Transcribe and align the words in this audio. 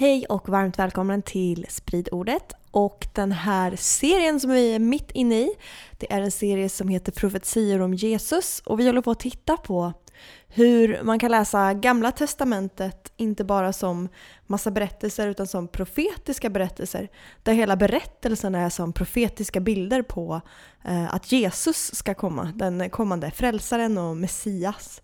Hej 0.00 0.26
och 0.28 0.48
varmt 0.48 0.78
välkommen 0.78 1.22
till 1.22 1.66
Sprid 1.68 2.08
ordet. 2.12 2.52
Och 2.70 3.06
den 3.14 3.32
här 3.32 3.76
serien 3.76 4.40
som 4.40 4.50
vi 4.50 4.74
är 4.74 4.78
mitt 4.78 5.10
inne 5.10 5.34
i, 5.34 5.50
det 5.98 6.12
är 6.12 6.20
en 6.20 6.30
serie 6.30 6.68
som 6.68 6.88
heter 6.88 7.12
Profetior 7.12 7.80
om 7.80 7.94
Jesus. 7.94 8.62
Och 8.64 8.80
vi 8.80 8.86
håller 8.86 9.00
på 9.00 9.10
att 9.10 9.20
titta 9.20 9.56
på 9.56 9.92
hur 10.48 11.02
man 11.02 11.18
kan 11.18 11.30
läsa 11.30 11.74
Gamla 11.74 12.12
Testamentet 12.12 13.12
inte 13.16 13.44
bara 13.44 13.72
som 13.72 14.08
massa 14.46 14.70
berättelser 14.70 15.28
utan 15.28 15.46
som 15.46 15.68
profetiska 15.68 16.50
berättelser. 16.50 17.08
Där 17.42 17.52
hela 17.52 17.76
berättelsen 17.76 18.54
är 18.54 18.70
som 18.70 18.92
profetiska 18.92 19.60
bilder 19.60 20.02
på 20.02 20.40
eh, 20.84 21.14
att 21.14 21.32
Jesus 21.32 21.94
ska 21.94 22.14
komma, 22.14 22.52
den 22.54 22.90
kommande 22.90 23.30
frälsaren 23.30 23.98
och 23.98 24.16
Messias. 24.16 25.02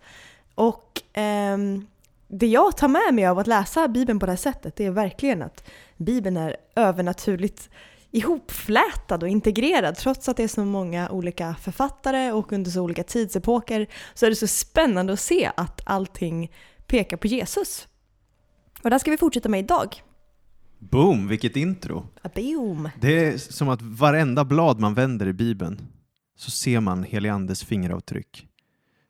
Och 0.54 1.02
ehm, 1.12 1.86
det 2.28 2.46
jag 2.46 2.76
tar 2.76 2.88
med 2.88 3.15
mig 3.15 3.26
av 3.26 3.38
att 3.38 3.46
läsa 3.46 3.88
Bibeln 3.88 4.18
på 4.18 4.26
det 4.26 4.32
här 4.32 4.37
sättet 4.37 4.76
det 4.76 4.85
är 4.87 4.90
verkligen 4.90 5.43
att 5.43 5.65
Bibeln 5.96 6.37
är 6.37 6.57
övernaturligt 6.76 7.71
ihopflätad 8.10 9.23
och 9.23 9.29
integrerad. 9.29 9.96
Trots 9.96 10.29
att 10.29 10.37
det 10.37 10.43
är 10.43 10.48
så 10.48 10.65
många 10.65 11.10
olika 11.10 11.54
författare 11.54 12.32
och 12.32 12.52
under 12.52 12.71
så 12.71 12.82
olika 12.82 13.04
tidsepoker 13.04 13.87
så 14.15 14.26
är 14.26 14.30
det 14.30 14.37
så 14.37 14.46
spännande 14.46 15.13
att 15.13 15.21
se 15.21 15.51
att 15.57 15.80
allting 15.85 16.52
pekar 16.87 17.16
på 17.16 17.26
Jesus. 17.26 17.88
Och 18.82 18.91
det 18.91 18.98
ska 18.98 19.10
vi 19.10 19.16
fortsätta 19.16 19.48
med 19.48 19.60
idag. 19.60 20.02
Boom, 20.79 21.29
vilket 21.29 21.57
intro! 21.57 22.07
Boom! 22.35 22.88
Det 23.01 23.26
är 23.26 23.38
som 23.38 23.68
att 23.68 23.82
varenda 23.82 24.45
blad 24.45 24.80
man 24.80 24.95
vänder 24.95 25.26
i 25.26 25.32
Bibeln 25.32 25.80
så 26.37 26.51
ser 26.51 26.80
man 26.80 27.04
Heligandes 27.04 27.65
fingeravtryck. 27.65 28.46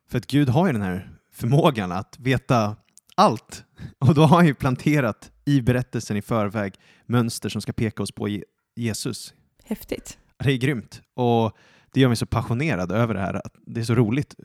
För 0.09 0.17
att 0.17 0.27
Gud 0.27 0.49
har 0.49 0.67
ju 0.67 0.73
den 0.73 0.81
här 0.81 1.09
förmågan 1.33 1.91
att 1.91 2.19
veta 2.19 2.75
allt. 3.15 3.63
Och 3.99 4.13
då 4.13 4.21
har 4.21 4.37
han 4.37 4.45
ju 4.47 4.53
planterat 4.53 5.31
i 5.45 5.61
berättelsen 5.61 6.17
i 6.17 6.21
förväg 6.21 6.73
mönster 7.05 7.49
som 7.49 7.61
ska 7.61 7.73
peka 7.73 8.03
oss 8.03 8.11
på 8.11 8.39
Jesus. 8.75 9.33
Häftigt. 9.63 10.17
Det 10.37 10.51
är 10.51 10.57
grymt. 10.57 11.01
Och 11.13 11.57
det 11.93 11.99
gör 11.99 12.07
mig 12.07 12.17
så 12.17 12.25
passionerad 12.25 12.91
över 12.91 13.13
det 13.13 13.19
här. 13.19 13.33
Att 13.33 13.53
det 13.65 13.79
är 13.79 13.85
så 13.85 13.95
roligt. 13.95 14.35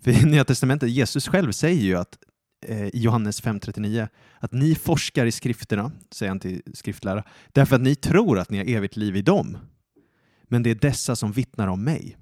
För 0.00 0.10
i 0.10 0.24
Nya 0.24 0.44
Testamentet, 0.44 0.90
Jesus 0.90 1.28
själv 1.28 1.52
säger 1.52 1.82
ju 1.82 1.94
att 1.96 2.18
eh, 2.66 2.86
i 2.86 3.00
Johannes 3.00 3.42
5.39 3.42 4.08
att 4.38 4.52
ni 4.52 4.74
forskar 4.74 5.26
i 5.26 5.32
skrifterna, 5.32 5.92
säger 6.10 6.30
han 6.30 6.40
till 6.40 6.62
skriftlärare, 6.74 7.24
därför 7.52 7.76
att 7.76 7.82
ni 7.82 7.94
tror 7.94 8.38
att 8.38 8.50
ni 8.50 8.58
har 8.58 8.64
evigt 8.64 8.96
liv 8.96 9.16
i 9.16 9.22
dem. 9.22 9.58
Men 10.48 10.62
det 10.62 10.70
är 10.70 10.74
dessa 10.74 11.16
som 11.16 11.32
vittnar 11.32 11.68
om 11.68 11.84
mig. 11.84 12.16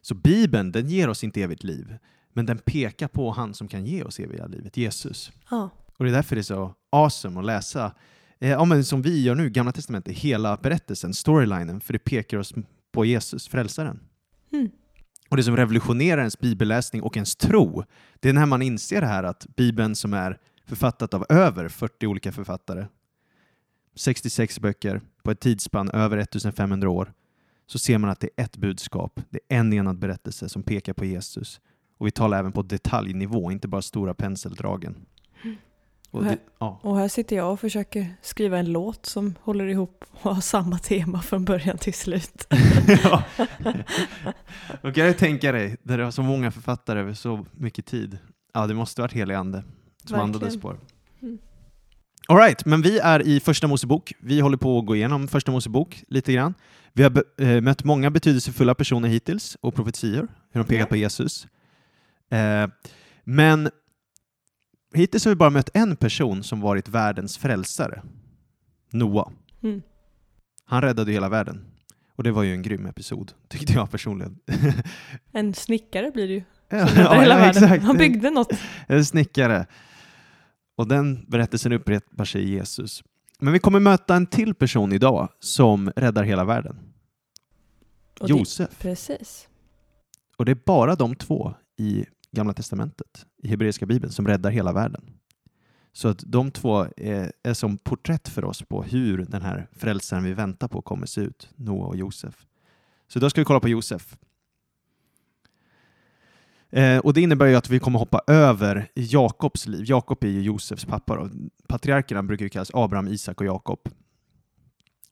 Så 0.00 0.14
Bibeln, 0.14 0.72
den 0.72 0.88
ger 0.88 1.08
oss 1.08 1.24
inte 1.24 1.42
evigt 1.42 1.64
liv, 1.64 1.98
men 2.32 2.46
den 2.46 2.58
pekar 2.58 3.08
på 3.08 3.30
han 3.30 3.54
som 3.54 3.68
kan 3.68 3.86
ge 3.86 4.02
oss 4.02 4.20
eviga 4.20 4.46
livet, 4.46 4.76
Jesus. 4.76 5.32
Ja. 5.50 5.70
Och 5.96 6.04
det 6.04 6.10
är 6.10 6.14
därför 6.14 6.36
det 6.36 6.40
är 6.40 6.42
så 6.42 6.74
awesome 6.90 7.40
att 7.40 7.46
läsa, 7.46 7.94
eh, 8.38 8.50
ja, 8.50 8.64
men 8.64 8.84
som 8.84 9.02
vi 9.02 9.22
gör 9.22 9.34
nu, 9.34 9.50
Gamla 9.50 9.72
Testamentet, 9.72 10.16
hela 10.16 10.56
berättelsen, 10.56 11.14
storylinen, 11.14 11.80
för 11.80 11.92
det 11.92 11.98
pekar 11.98 12.38
oss 12.38 12.54
på 12.92 13.04
Jesus, 13.04 13.48
frälsaren. 13.48 14.00
Mm. 14.52 14.70
Och 15.28 15.36
det 15.36 15.42
som 15.42 15.56
revolutionerar 15.56 16.18
ens 16.18 16.38
bibelläsning 16.38 17.02
och 17.02 17.16
ens 17.16 17.36
tro, 17.36 17.84
det 18.20 18.28
är 18.28 18.32
när 18.32 18.46
man 18.46 18.62
inser 18.62 19.00
det 19.00 19.06
här 19.06 19.22
att 19.22 19.46
Bibeln 19.56 19.94
som 19.94 20.14
är 20.14 20.38
författat 20.66 21.14
av 21.14 21.26
över 21.28 21.68
40 21.68 22.06
olika 22.06 22.32
författare, 22.32 22.86
66 23.94 24.60
böcker 24.60 25.00
på 25.22 25.30
ett 25.30 25.40
tidsspann 25.40 25.90
över 25.90 26.18
1500 26.18 26.90
år, 26.90 27.12
så 27.66 27.78
ser 27.78 27.98
man 27.98 28.10
att 28.10 28.20
det 28.20 28.30
är 28.36 28.44
ett 28.44 28.56
budskap, 28.56 29.20
det 29.30 29.40
är 29.48 29.58
en 29.58 29.72
enad 29.72 29.98
berättelse 29.98 30.48
som 30.48 30.62
pekar 30.62 30.92
på 30.92 31.04
Jesus. 31.04 31.60
Och 32.00 32.06
vi 32.06 32.10
talar 32.10 32.38
även 32.38 32.52
på 32.52 32.62
detaljnivå, 32.62 33.50
inte 33.52 33.68
bara 33.68 33.82
stora 33.82 34.14
penseldragen. 34.14 34.94
Och 36.10 36.24
det, 36.24 36.38
ja. 36.58 36.80
Och 36.82 36.96
här 36.98 37.08
sitter 37.08 37.36
jag 37.36 37.52
och 37.52 37.60
försöker 37.60 38.06
skriva 38.22 38.58
en 38.58 38.72
låt 38.72 39.06
som 39.06 39.34
håller 39.42 39.66
ihop 39.66 40.04
och 40.10 40.34
har 40.34 40.40
samma 40.40 40.78
tema 40.78 41.22
från 41.22 41.44
början 41.44 41.78
till 41.78 41.94
slut. 41.94 42.46
ja. 43.04 43.22
Då 44.82 44.92
kan 44.92 45.06
du 45.06 45.12
tänka 45.12 45.52
dig, 45.52 45.76
där 45.82 45.98
det 45.98 46.04
har 46.04 46.10
så 46.10 46.22
många 46.22 46.50
författare 46.50 47.00
över 47.00 47.14
så 47.14 47.46
mycket 47.52 47.86
tid. 47.86 48.18
Ja, 48.54 48.66
det 48.66 48.74
måste 48.74 49.00
varit 49.00 49.12
helig 49.12 49.34
ande 49.34 49.58
som 49.58 49.68
Verkligen. 50.02 50.20
andades 50.20 50.60
på. 50.60 50.76
Mm. 51.22 51.38
All 52.28 52.36
right, 52.36 52.64
men 52.66 52.82
vi 52.82 52.98
är 52.98 53.22
i 53.22 53.40
Första 53.40 53.66
Mosebok. 53.66 54.12
Vi 54.20 54.40
håller 54.40 54.56
på 54.56 54.78
att 54.78 54.86
gå 54.86 54.96
igenom 54.96 55.28
Första 55.28 55.52
Mosebok 55.52 56.02
lite 56.08 56.32
grann. 56.32 56.54
Vi 56.92 57.02
har 57.02 57.24
eh, 57.40 57.60
mött 57.60 57.84
många 57.84 58.10
betydelsefulla 58.10 58.74
personer 58.74 59.08
hittills 59.08 59.56
och 59.60 59.74
profetior, 59.74 60.28
hur 60.52 60.60
de 60.60 60.64
pekar 60.64 60.80
Ja. 60.80 60.86
på 60.86 60.96
Jesus. 60.96 61.46
Eh, 62.30 62.68
men 63.24 63.70
hittills 64.94 65.24
har 65.24 65.30
vi 65.32 65.36
bara 65.36 65.50
mött 65.50 65.70
en 65.74 65.96
person 65.96 66.42
som 66.42 66.60
varit 66.60 66.88
världens 66.88 67.38
frälsare, 67.38 68.02
Noa. 68.92 69.32
Mm. 69.62 69.82
Han 70.64 70.82
räddade 70.82 71.12
hela 71.12 71.28
världen. 71.28 71.64
Och 72.16 72.24
det 72.24 72.30
var 72.32 72.42
ju 72.42 72.52
en 72.52 72.62
grym 72.62 72.86
episod, 72.86 73.32
tyckte 73.48 73.72
jag 73.72 73.90
personligen. 73.90 74.38
En 75.32 75.54
snickare 75.54 76.10
blir 76.10 76.28
det 76.28 76.34
ju. 76.34 76.42
ja, 76.68 76.86
hela 77.20 77.36
världen. 77.36 77.64
exakt. 77.64 77.84
Han 77.84 77.96
byggde 77.96 78.30
något. 78.30 78.52
En 78.86 79.04
snickare. 79.04 79.66
Och 80.76 80.88
den 80.88 81.24
berättelsen 81.28 81.72
upprepar 81.72 82.24
sig 82.24 82.42
i 82.42 82.50
Jesus. 82.50 83.02
Men 83.38 83.52
vi 83.52 83.58
kommer 83.58 83.80
möta 83.80 84.16
en 84.16 84.26
till 84.26 84.54
person 84.54 84.92
idag 84.92 85.28
som 85.40 85.90
räddar 85.96 86.22
hela 86.24 86.44
världen. 86.44 86.76
Och 88.20 88.28
det- 88.28 88.32
Josef. 88.38 88.78
Precis. 88.78 89.48
Och 90.36 90.44
det 90.44 90.50
är 90.52 90.58
bara 90.66 90.94
de 90.94 91.14
två 91.14 91.54
i 91.78 92.04
Gamla 92.32 92.52
Testamentet, 92.52 93.26
i 93.42 93.48
Hebreiska 93.48 93.86
Bibeln, 93.86 94.12
som 94.12 94.26
räddar 94.26 94.50
hela 94.50 94.72
världen. 94.72 95.10
Så 95.92 96.08
att 96.08 96.22
de 96.26 96.50
två 96.50 96.86
är, 96.96 97.32
är 97.42 97.54
som 97.54 97.78
porträtt 97.78 98.28
för 98.28 98.44
oss 98.44 98.62
på 98.62 98.82
hur 98.82 99.18
den 99.28 99.42
här 99.42 99.68
frälsaren 99.72 100.24
vi 100.24 100.32
väntar 100.34 100.68
på 100.68 100.82
kommer 100.82 101.06
se 101.06 101.20
ut, 101.20 101.48
Noa 101.56 101.86
och 101.86 101.96
Josef. 101.96 102.46
Så 103.08 103.18
då 103.18 103.30
ska 103.30 103.40
vi 103.40 103.44
kolla 103.44 103.60
på 103.60 103.68
Josef. 103.68 104.16
Eh, 106.70 106.98
och 106.98 107.14
det 107.14 107.20
innebär 107.20 107.46
ju 107.46 107.54
att 107.56 107.70
vi 107.70 107.78
kommer 107.78 107.98
hoppa 107.98 108.20
över 108.26 108.90
Jakobs 108.94 109.66
liv. 109.66 109.84
Jakob 109.86 110.24
är 110.24 110.28
ju 110.28 110.42
Josefs 110.42 110.84
pappa. 110.84 111.16
Då. 111.16 111.30
Patriarkerna 111.68 112.22
brukar 112.22 112.44
ju 112.44 112.48
kallas 112.48 112.70
Abraham, 112.74 113.08
Isak 113.08 113.40
och 113.40 113.46
Jakob. 113.46 113.78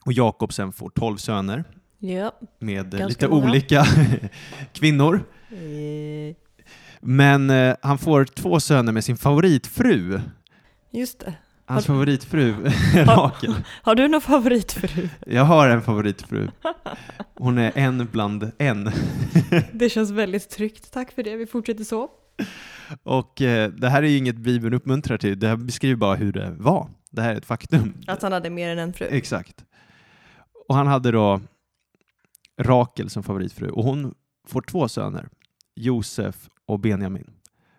Och 0.05 0.13
Jakob 0.13 0.53
sen 0.53 0.73
får 0.73 0.91
tolv 0.91 1.17
söner 1.17 1.65
Ja. 1.99 2.33
med 2.59 2.95
lite 2.95 3.29
många. 3.29 3.47
olika 3.51 3.85
kvinnor. 4.73 5.21
Eh, 5.51 6.37
Men 7.01 7.51
eh, 7.51 7.77
han 7.83 7.99
får 7.99 8.25
två 8.25 8.61
söner 8.61 8.93
med 8.93 9.05
sin 9.05 9.17
favoritfru. 9.17 10.21
Just 10.91 11.19
det. 11.21 11.35
Hans 11.67 11.87
Har- 11.87 11.95
favoritfru, 11.95 12.55
Rakel. 12.95 13.55
Har 13.83 13.95
du 13.95 14.09
någon 14.09 14.21
favoritfru? 14.21 15.09
Jag 15.27 15.45
har 15.45 15.69
en 15.69 15.83
favoritfru. 15.83 16.49
Hon 17.35 17.59
är 17.59 17.73
en 17.75 18.09
bland 18.13 18.51
en. 18.59 18.91
Det 19.73 19.89
känns 19.89 20.11
väldigt 20.11 20.51
tryggt. 20.51 20.93
Tack 20.93 21.13
för 21.13 21.23
det. 21.23 21.37
Vi 21.37 21.47
fortsätter 21.47 21.85
så. 21.85 22.09
Och 23.03 23.43
eh, 23.43 23.71
det 23.71 23.89
här 23.89 24.03
är 24.03 24.07
ju 24.09 24.17
inget 24.17 24.37
Bibeln 24.37 24.75
uppmuntrar 24.75 25.17
till, 25.19 25.39
det 25.39 25.49
här 25.49 25.57
beskriver 25.57 25.97
bara 25.97 26.15
hur 26.15 26.33
det 26.33 26.51
var. 26.59 26.89
Det 27.11 27.23
här 27.23 27.33
är 27.33 27.37
ett 27.37 27.45
faktum. 27.47 27.95
Att 28.07 28.23
han 28.23 28.33
hade 28.33 28.51
mer 28.51 28.69
än 28.71 28.79
en 28.79 28.93
fru. 28.93 29.07
Exakt. 29.11 29.65
Och 30.69 30.75
han 30.75 30.87
hade 30.87 31.11
då 31.11 31.41
Rakel 32.61 33.11
som 33.11 33.23
favoritfru 33.23 33.69
och 33.71 33.85
hon 33.85 34.15
får 34.49 34.63
två 34.63 34.89
söner, 34.89 35.29
Josef 35.77 36.37
och 36.69 36.81
Benjamin. 36.81 37.31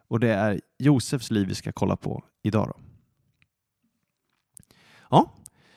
Och 0.07 0.19
det 0.19 0.33
är 0.33 0.61
Josefs 0.79 1.31
liv 1.31 1.47
vi 1.47 1.55
ska 1.55 1.71
kolla 1.71 1.95
på 1.95 2.23
idag 2.43 2.67
då. 2.67 2.73
Ja, 5.09 5.31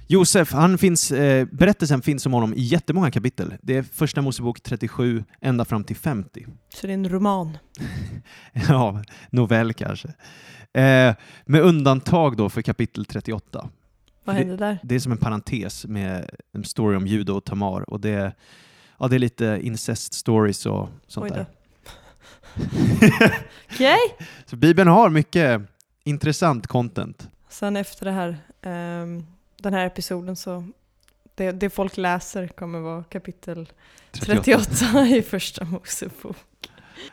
Josef, 0.07 0.53
han 0.53 0.79
finns, 0.79 1.11
eh, 1.11 1.47
berättelsen 1.53 2.03
finns 2.03 2.27
om 2.27 2.33
honom 2.33 2.55
i 2.55 2.61
jättemånga 2.61 3.11
kapitel. 3.11 3.55
Det 3.63 3.77
är 3.77 3.83
första 3.83 4.23
Mosebok 4.23 4.61
37 4.61 5.25
ända 5.41 5.65
fram 5.65 5.85
till 5.85 5.97
50. 5.97 6.47
Så 6.75 6.87
det 6.87 6.93
är 6.93 6.95
en 6.95 7.09
roman. 7.09 7.59
ja, 8.69 9.03
novell 9.31 9.73
kanske. 9.75 10.09
Eh, 10.75 11.15
med 11.47 11.61
undantag 11.63 12.37
då 12.37 12.49
för 12.49 12.63
kapitel 12.63 13.05
38. 13.05 13.71
Vad 14.25 14.37
Det- 14.37 14.39
hände 14.39 14.57
där? 14.57 14.79
Det 14.83 14.95
är 14.95 14.99
som 14.99 15.13
en 15.13 15.19
parentes 15.19 15.87
med 15.87 16.31
en 16.53 16.65
story 16.65 16.97
om 16.97 17.07
Judo 17.07 17.33
och 17.33 17.45
Tamar 17.45 17.91
och 17.91 18.01
det, 18.01 18.35
ja, 18.99 19.09
det 19.09 19.15
är 19.17 19.19
lite 19.19 19.61
incest 19.63 20.15
stories 20.15 20.67
och 20.67 20.89
sånt 21.07 21.29
där. 21.29 21.47
Okej. 23.73 23.99
Så 24.47 24.57
Bibeln 24.57 24.89
har 24.89 25.11
mycket 25.11 25.63
intressant 26.05 26.67
content. 26.67 27.29
Sen 27.49 27.77
efter 27.77 28.05
det 28.07 28.13
här, 28.13 28.37
ehm, 28.63 29.27
den 29.63 29.75
här 29.75 29.87
episoden 29.87 30.37
så 30.37 30.65
det, 31.35 31.53
det 31.53 31.71
folk 31.71 31.97
läser 31.97 32.49
kommer 32.49 32.79
vara 32.81 33.05
kapitel 33.05 33.69
38 34.13 35.07
i 35.09 35.23
första 35.23 35.65
Mosebok. 35.65 36.37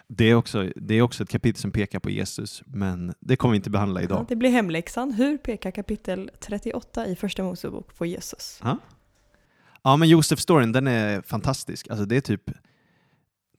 Det 0.07 0.25
är, 0.25 0.35
också, 0.35 0.71
det 0.75 0.93
är 0.95 1.01
också 1.01 1.23
ett 1.23 1.29
kapitel 1.29 1.61
som 1.61 1.71
pekar 1.71 1.99
på 1.99 2.09
Jesus, 2.09 2.63
men 2.65 3.13
det 3.19 3.35
kommer 3.35 3.51
vi 3.51 3.55
inte 3.55 3.69
behandla 3.69 3.99
Ja, 3.99 4.03
idag. 4.03 4.25
det 4.29 4.35
blir 4.35 4.49
hemläxan. 4.49 5.13
Hur 5.13 5.37
pekar 5.37 5.71
kapitel 5.71 6.31
38 6.39 7.07
i 7.07 7.15
första 7.15 7.43
Mosebok 7.43 7.95
på 7.97 8.05
Jesus? 8.05 8.61
Ja, 9.83 9.95
men 9.97 10.07
Josef-storyn, 10.09 10.71
den 10.73 10.87
är 10.87 11.21
fantastisk. 11.21 11.87
Alltså, 11.89 12.05
det 12.05 12.17
är 12.17 12.21
typ, 12.21 12.51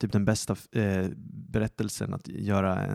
typ 0.00 0.12
den 0.12 0.24
bästa 0.24 0.56
eh, 0.72 1.06
berättelsen 1.50 2.14
att 2.14 2.28
göra 2.28 2.86
eh, 2.86 2.94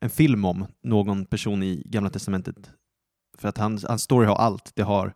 en 0.00 0.10
film 0.10 0.44
om 0.44 0.66
någon 0.82 1.26
person 1.26 1.62
i 1.62 1.82
Gamla 1.86 2.10
Testamentet. 2.10 2.70
För 3.38 3.48
att 3.48 3.58
hans, 3.58 3.84
hans 3.84 4.02
story 4.02 4.26
har 4.26 4.36
allt. 4.36 4.72
Det 4.74 4.82
har 4.82 5.14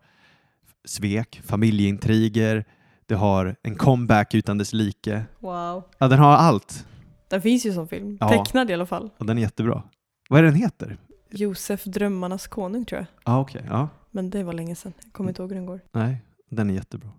svek, 0.85 1.41
familjeintriger, 1.43 2.65
det 3.05 3.15
har 3.15 3.55
en 3.63 3.75
comeback 3.75 4.33
utan 4.33 4.57
dess 4.57 4.73
like. 4.73 5.25
Wow. 5.39 5.83
Ja, 5.97 6.07
den 6.07 6.19
har 6.19 6.33
allt. 6.33 6.87
Den 7.29 7.41
finns 7.41 7.65
ju 7.65 7.73
som 7.73 7.87
film. 7.87 8.17
Ja. 8.19 8.29
Tecknad 8.29 8.69
i 8.69 8.73
alla 8.73 8.85
fall. 8.85 9.09
Och 9.17 9.25
den 9.25 9.37
är 9.37 9.41
jättebra. 9.41 9.83
Vad 10.29 10.39
är 10.39 10.43
den 10.43 10.55
heter? 10.55 10.97
Josef 11.29 11.83
Drömmarnas 11.83 12.47
konung 12.47 12.85
tror 12.85 12.99
jag. 12.99 13.07
Ja, 13.25 13.39
okej. 13.39 13.65
Ja. 13.69 13.89
Men 14.11 14.29
det 14.29 14.43
var 14.43 14.53
länge 14.53 14.75
sedan. 14.75 14.93
Jag 15.03 15.13
kommer 15.13 15.29
inte 15.29 15.41
ihåg 15.41 15.49
hur 15.51 15.55
den 15.55 15.65
går. 15.65 15.79
Nej, 15.91 16.21
den 16.49 16.69
är 16.69 16.73
jättebra. 16.73 17.09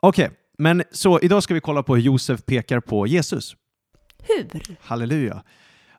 Okej, 0.00 0.30
men 0.58 0.82
så 0.90 1.20
idag 1.20 1.42
ska 1.42 1.54
vi 1.54 1.60
kolla 1.60 1.82
på 1.82 1.96
hur 1.96 2.02
Josef 2.02 2.44
pekar 2.44 2.80
på 2.80 3.06
Jesus. 3.06 3.56
Hur? 4.22 4.76
Halleluja. 4.80 5.42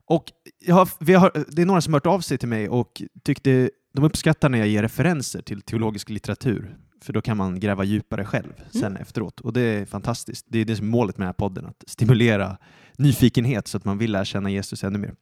Och 0.05 0.25
jag 0.59 0.75
har, 0.75 0.89
vi 0.99 1.13
har, 1.13 1.31
det 1.47 1.61
är 1.61 1.65
några 1.65 1.81
som 1.81 1.93
har 1.93 1.99
hört 1.99 2.05
av 2.05 2.19
sig 2.19 2.37
till 2.37 2.47
mig 2.47 2.69
och 2.69 3.01
tyckte 3.23 3.69
de 3.93 4.03
uppskattar 4.03 4.49
när 4.49 4.57
jag 4.57 4.67
ger 4.67 4.81
referenser 4.81 5.41
till 5.41 5.61
teologisk 5.61 6.09
litteratur. 6.09 6.77
För 7.01 7.13
då 7.13 7.21
kan 7.21 7.37
man 7.37 7.59
gräva 7.59 7.83
djupare 7.83 8.25
själv 8.25 8.53
sen 8.71 8.97
efteråt. 8.97 9.39
Och 9.39 9.53
det 9.53 9.61
är 9.61 9.85
fantastiskt. 9.85 10.45
Det 10.49 10.59
är 10.59 10.65
det 10.65 10.75
som 10.75 10.87
är 10.87 10.91
målet 10.91 11.17
med 11.17 11.23
den 11.23 11.27
här 11.27 11.33
podden, 11.33 11.65
att 11.65 11.83
stimulera 11.87 12.57
nyfikenhet 12.97 13.67
så 13.67 13.77
att 13.77 13.85
man 13.85 13.97
vill 13.97 14.11
lära 14.11 14.25
känna 14.25 14.49
Jesus 14.49 14.83
ännu 14.83 14.99
mer. 14.99 15.15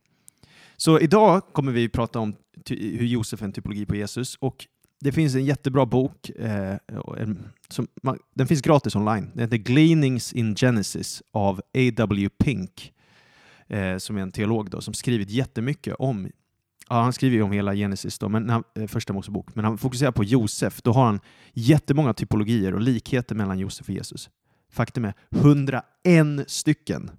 Så 0.78 1.00
idag 1.00 1.42
kommer 1.54 1.72
vi 1.72 1.90
prata 1.90 2.20
om 2.20 2.36
hur 2.70 3.06
Josef 3.06 3.42
är 3.42 3.46
en 3.46 3.54
typologi 3.54 3.86
på 3.86 3.96
Jesus. 3.96 4.36
Och 4.36 4.66
det 5.02 5.12
finns 5.12 5.36
en 5.36 5.46
jättebra 5.46 5.86
bok, 5.86 6.30
eh, 6.30 6.76
en, 7.18 7.48
som, 7.70 7.88
man, 8.04 8.18
den 8.34 8.48
finns 8.48 8.62
gratis 8.62 8.96
online. 8.96 9.30
Den 9.34 9.40
heter 9.44 9.58
Gleanings 9.58 10.34
in 10.34 10.56
Genesis 10.56 11.24
av 11.32 11.62
A.W. 11.74 12.30
Pink 12.30 12.94
eh, 13.68 13.98
som 13.98 14.18
är 14.18 14.22
en 14.22 14.32
teolog 14.32 14.70
då, 14.70 14.82
som 14.82 14.94
skrivit 14.94 15.30
jättemycket 15.30 15.96
om 16.00 16.30
Ja, 16.90 17.02
han 17.02 17.14
skriver 17.14 17.36
ju 17.36 17.42
om 17.44 17.52
hela 17.52 17.76
Genesis, 17.76 18.20
då, 18.20 18.30
men, 18.30 18.50
han- 18.50 18.64
eh, 18.76 18.88
första 18.88 19.14
Mosebok, 19.14 19.56
men 19.56 19.66
han 19.66 19.78
fokuserar 19.78 20.12
på 20.12 20.24
Josef. 20.24 20.82
Då 20.82 20.92
har 20.92 21.06
han 21.06 21.20
jättemånga 21.54 22.14
typologier 22.14 22.74
och 22.74 22.82
likheter 22.82 23.36
mellan 23.36 23.60
Josef 23.60 23.88
och 23.90 23.94
Jesus. 23.96 24.30
Faktum 24.72 25.06
är 25.06 25.14
101 25.30 26.50
stycken 26.50 27.12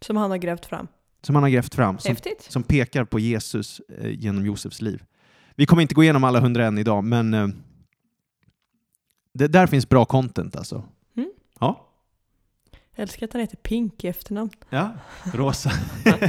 Som 0.00 0.16
han 0.16 0.30
har 0.30 0.38
grävt 0.38 0.66
fram. 0.66 0.86
som 1.22 1.34
han 1.34 1.42
har 1.42 1.50
grävt 1.50 1.74
fram 1.74 1.98
som, 1.98 2.08
Häftigt. 2.08 2.46
som 2.48 2.62
pekar 2.62 3.04
på 3.04 3.18
Jesus 3.18 3.80
eh, 3.98 4.10
genom 4.10 4.46
Josefs 4.46 4.80
liv. 4.82 5.02
Vi 5.58 5.66
kommer 5.66 5.82
inte 5.82 5.94
gå 5.94 6.02
igenom 6.02 6.24
alla 6.24 6.38
101 6.38 6.78
idag, 6.78 7.04
men 7.04 7.34
eh, 7.34 7.48
det, 9.34 9.48
där 9.48 9.66
finns 9.66 9.88
bra 9.88 10.04
content 10.04 10.56
alltså. 10.56 10.84
Mm. 11.16 11.30
Ja. 11.60 11.88
Jag 12.94 13.02
älskar 13.02 13.26
att 13.26 13.32
han 13.32 13.40
heter 13.40 13.56
Pink 13.56 14.04
i 14.04 14.08
efternamn. 14.08 14.50
Ja, 14.70 14.90
rosa. 15.34 15.72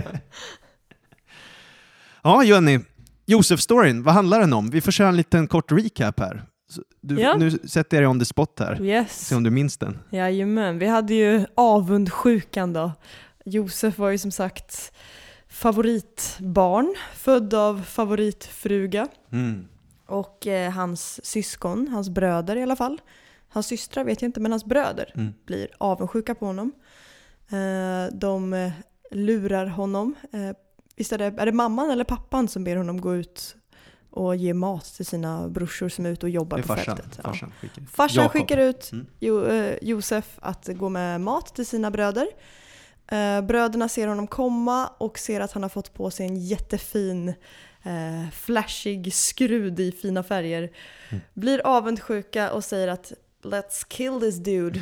ja, 2.23 2.43
Jenny. 2.43 2.79
Josef-storyn, 3.25 4.03
vad 4.03 4.13
handlar 4.13 4.39
den 4.39 4.53
om? 4.53 4.69
Vi 4.69 4.81
får 4.81 4.91
köra 4.91 5.07
en 5.09 5.17
liten 5.17 5.47
kort 5.47 5.71
recap 5.71 6.19
här. 6.19 6.43
Du, 7.01 7.21
Ja. 7.21 7.35
Nu 7.37 7.51
sätter 7.51 7.97
jag 7.97 8.03
dig 8.03 8.07
on 8.07 8.19
the 8.19 8.25
spot 8.25 8.59
här. 8.59 8.81
Yes. 8.81 9.27
Se 9.27 9.35
om 9.35 9.43
du 9.43 9.49
minns 9.49 9.77
den. 9.77 9.99
Jajamän, 10.09 10.79
vi 10.79 10.87
hade 10.87 11.13
ju 11.13 11.45
avundsjukan 11.55 12.73
då. 12.73 12.91
Josef 13.45 13.97
var 13.97 14.09
ju 14.09 14.17
som 14.17 14.31
sagt 14.31 14.93
favoritbarn, 15.49 16.95
född 17.15 17.53
av 17.53 17.81
favoritfruga. 17.81 19.07
Mm. 19.31 19.67
Och 20.05 20.47
eh, 20.47 20.71
hans 20.71 21.25
syskon, 21.25 21.87
hans 21.87 22.09
bröder 22.09 22.55
i 22.55 22.63
alla 22.63 22.75
fall. 22.75 23.01
Hans 23.49 23.67
systrar 23.67 24.03
vet 24.03 24.21
jag 24.21 24.29
inte, 24.29 24.39
men 24.39 24.51
hans 24.51 24.65
bröder 24.65 25.11
Mm. 25.15 25.33
blir 25.45 25.67
avundsjuka 25.77 26.35
på 26.35 26.45
honom. 26.45 26.71
Eh, 27.49 28.13
de 28.13 28.53
eh, 28.53 28.71
lurar 29.11 29.65
honom. 29.65 30.15
Eh, 30.31 30.55
visst 30.95 31.11
är 31.11 31.17
det, 31.17 31.25
är 31.25 31.45
det 31.45 31.51
mamman 31.51 31.91
eller 31.91 32.03
pappan 32.03 32.47
som 32.47 32.63
ber 32.63 32.75
honom 32.75 33.01
gå 33.01 33.15
ut 33.15 33.55
och 34.11 34.35
ge 34.35 34.53
mat 34.53 34.85
till 34.85 35.05
sina 35.05 35.49
brorsor 35.49 35.89
som 35.89 36.05
är 36.05 36.09
ute 36.09 36.25
och 36.25 36.29
jobbar 36.29 36.57
på 36.57 36.63
farsan. 36.67 36.97
fältet? 36.97 37.13
Ja. 37.17 37.23
farsan 37.23 37.51
skickar. 37.61 37.83
Farsan 37.91 38.29
skickar 38.29 38.57
ut 38.57 38.89
Mm. 38.91 39.05
jo, 39.19 39.43
eh, 39.45 39.75
Josef 39.81 40.37
att 40.41 40.67
gå 40.67 40.89
med 40.89 41.21
mat 41.21 41.55
till 41.55 41.65
sina 41.65 41.91
bröder. 41.91 42.27
Eh, 43.11 43.41
bröderna 43.41 43.89
ser 43.89 44.07
honom 44.07 44.27
komma 44.27 44.87
och 44.97 45.19
ser 45.19 45.39
att 45.39 45.51
han 45.51 45.63
har 45.63 45.69
fått 45.69 45.93
på 45.93 46.11
sig 46.11 46.25
en 46.25 46.35
jättefin 46.39 47.29
eh, 47.83 48.29
flashig 48.33 49.13
skrud 49.13 49.79
i 49.79 49.91
fina 49.91 50.23
färger. 50.23 50.69
Mm. 51.09 51.21
Blir 51.33 51.61
avundsjuka 51.67 52.51
och 52.51 52.63
säger 52.63 52.87
att 52.87 53.13
“Let's 53.43 53.85
kill 53.87 54.19
this 54.19 54.35
dude”. 54.35 54.81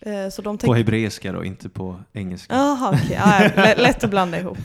Eh, 0.00 0.28
så 0.28 0.42
de 0.42 0.58
På 0.58 0.60
tänker... 0.60 0.74
hebreiska 0.76 1.32
då, 1.32 1.44
inte 1.44 1.68
på 1.68 2.00
engelska. 2.12 2.54
Jaha, 2.54 2.90
okej. 2.94 3.16
Ja, 3.24 3.50
lä- 3.62 3.74
lätt 3.76 4.04
att 4.04 4.10
blanda 4.10 4.38
ihop. 4.40 4.58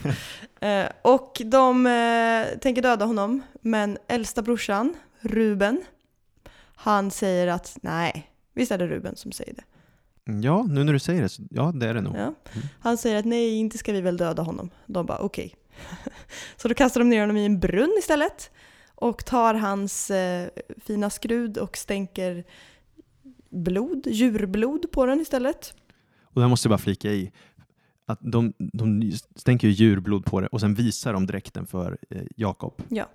Eh, 0.61 0.85
och 1.01 1.41
de 1.45 1.85
eh, 1.87 2.59
tänker 2.59 2.81
döda 2.81 3.05
honom, 3.05 3.41
men 3.61 3.97
äldsta 4.07 4.41
brorsan, 4.41 4.93
Ruben, 5.19 5.81
han 6.75 7.11
säger 7.11 7.47
att 7.47 7.77
nej, 7.81 8.31
visst 8.53 8.71
är 8.71 8.77
det 8.77 8.87
Ruben 8.87 9.15
som 9.15 9.31
säger 9.31 9.53
det? 9.53 9.63
Ja, 10.43 10.63
nu 10.69 10.83
när 10.83 10.93
du 10.93 10.99
säger 10.99 11.21
det, 11.21 11.29
så, 11.29 11.41
ja 11.49 11.71
det 11.75 11.87
är 11.87 11.93
det 11.93 12.01
nog. 12.01 12.15
Ja. 12.15 12.33
Han 12.79 12.97
säger 12.97 13.19
att 13.19 13.25
nej, 13.25 13.55
inte 13.55 13.77
ska 13.77 13.93
vi 13.93 14.01
väl 14.01 14.17
döda 14.17 14.43
honom. 14.43 14.69
De 14.85 15.05
bara 15.05 15.17
okej. 15.19 15.55
Så 16.57 16.67
då 16.67 16.73
kastar 16.73 17.01
de 17.01 17.09
ner 17.09 17.19
honom 17.21 17.37
i 17.37 17.45
en 17.45 17.59
brunn 17.59 17.95
istället 17.99 18.51
och 18.95 19.25
tar 19.25 19.53
hans 19.53 20.11
eh, 20.11 20.49
fina 20.77 21.09
skrud 21.09 21.57
och 21.57 21.77
stänker 21.77 22.43
blod, 23.49 24.07
djurblod 24.07 24.91
på 24.91 25.05
den 25.05 25.19
istället. 25.19 25.73
Och 26.23 26.41
där 26.41 26.47
måste 26.47 26.65
jag 26.67 26.71
bara 26.71 26.77
flika 26.83 27.11
i 27.11 27.31
att 28.05 28.19
de, 28.21 28.53
de 28.57 29.11
stänker 29.35 29.67
ju 29.67 29.73
djurblod 29.73 30.25
på 30.25 30.41
det 30.41 30.47
och 30.47 30.59
sen 30.59 30.73
visar 30.73 31.13
de 31.13 31.27
dräkten 31.27 31.65
för 31.67 31.97
eh, 32.09 32.21
Jakob, 32.35 32.81
Ja, 32.89 33.09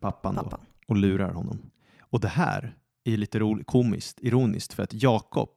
pappan, 0.00 0.34
Då, 0.34 0.42
pappan. 0.42 0.60
och 0.88 0.96
lurar 0.96 1.30
honom. 1.30 1.58
Och 2.00 2.20
det 2.20 2.28
här 2.28 2.76
är 3.04 3.16
lite 3.16 3.38
ro- 3.38 3.64
komiskt, 3.64 4.18
ironiskt, 4.22 4.72
för 4.72 4.82
att 4.82 4.92
Jakob, 5.02 5.50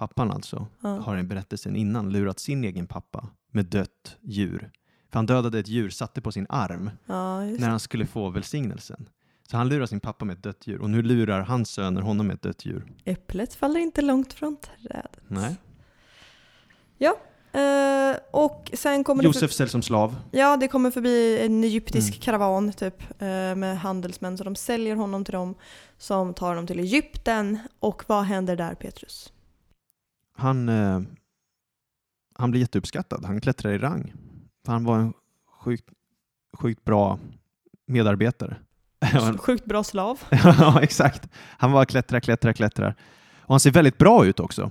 pappan 0.00 0.30
alltså, 0.30 0.66
Ja. 0.82 0.88
har 0.88 1.18
i 1.18 1.22
berättelsen 1.22 1.76
innan 1.76 2.12
lurat 2.12 2.38
sin 2.38 2.64
egen 2.64 2.86
pappa 2.86 3.28
med 3.52 3.66
dött 3.66 4.16
djur. 4.20 4.70
För 5.10 5.18
han 5.18 5.26
dödade 5.26 5.58
ett 5.58 5.68
djur, 5.68 5.90
satte 5.90 6.20
på 6.20 6.32
sin 6.32 6.46
arm 6.48 6.90
Ja, 7.06 7.40
när 7.40 7.68
han 7.68 7.80
skulle 7.80 8.06
få 8.06 8.30
välsignelsen. 8.30 9.08
Så 9.50 9.56
han 9.56 9.68
lurar 9.68 9.86
sin 9.86 10.00
pappa 10.00 10.24
med 10.24 10.36
ett 10.36 10.42
dött 10.42 10.66
djur 10.66 10.80
och 10.80 10.90
nu 10.90 11.02
lurar 11.02 11.40
hans 11.40 11.70
söner 11.70 12.00
honom 12.02 12.26
med 12.26 12.34
ett 12.34 12.42
dött 12.42 12.64
djur. 12.66 12.92
Äpplet 13.04 13.54
faller 13.54 13.80
inte 13.80 14.02
långt 14.02 14.32
från 14.32 14.56
trädet. 14.56 15.20
Nej. 15.28 15.56
Eh, 17.52 18.16
och 18.30 18.70
sen 18.74 19.04
kommer 19.04 19.24
Josef 19.24 19.52
säljs 19.52 19.72
som 19.72 19.82
slav. 19.82 20.16
ja, 20.30 20.56
det 20.56 20.68
kommer 20.68 20.90
förbi 20.90 21.38
en 21.40 21.64
egyptisk 21.64 22.08
Mm. 22.12 22.20
karavan 22.20 22.72
typ, 22.72 23.02
eh, 23.22 23.54
med 23.56 23.78
handelsmän, 23.80 24.38
så 24.38 24.44
de 24.44 24.56
säljer 24.56 24.96
honom 24.96 25.24
till 25.24 25.32
dem 25.32 25.54
som 25.98 26.34
tar 26.34 26.48
honom 26.48 26.66
till 26.66 26.78
Egypten. 26.78 27.58
Och 27.80 28.02
vad 28.06 28.24
händer 28.24 28.56
där 28.56 28.74
Petrus? 28.74 29.32
Han, 30.40 30.68
eh, 30.68 31.00
han 32.34 32.50
blir 32.50 32.60
jätteuppskattad. 32.60 33.24
Han 33.24 33.40
klättrar 33.40 33.72
i 33.72 33.78
rang. 33.78 34.12
För 34.64 34.72
han 34.72 34.84
var 34.84 34.98
en 34.98 35.12
sjukt, 35.60 35.84
sjukt 36.58 36.84
bra 36.84 37.18
medarbetare. 37.86 38.56
Sjukt 39.38 39.64
bra 39.64 39.84
slav. 39.84 40.20
ja, 40.30 40.82
exakt. 40.82 41.28
Han 41.34 41.72
var 41.72 41.84
klättra, 41.84 42.20
klättra, 42.20 42.52
klättrar. 42.52 42.94
Och 43.40 43.54
han 43.54 43.60
ser 43.60 43.70
väldigt 43.70 43.98
bra 43.98 44.26
ut 44.26 44.40
också. 44.40 44.70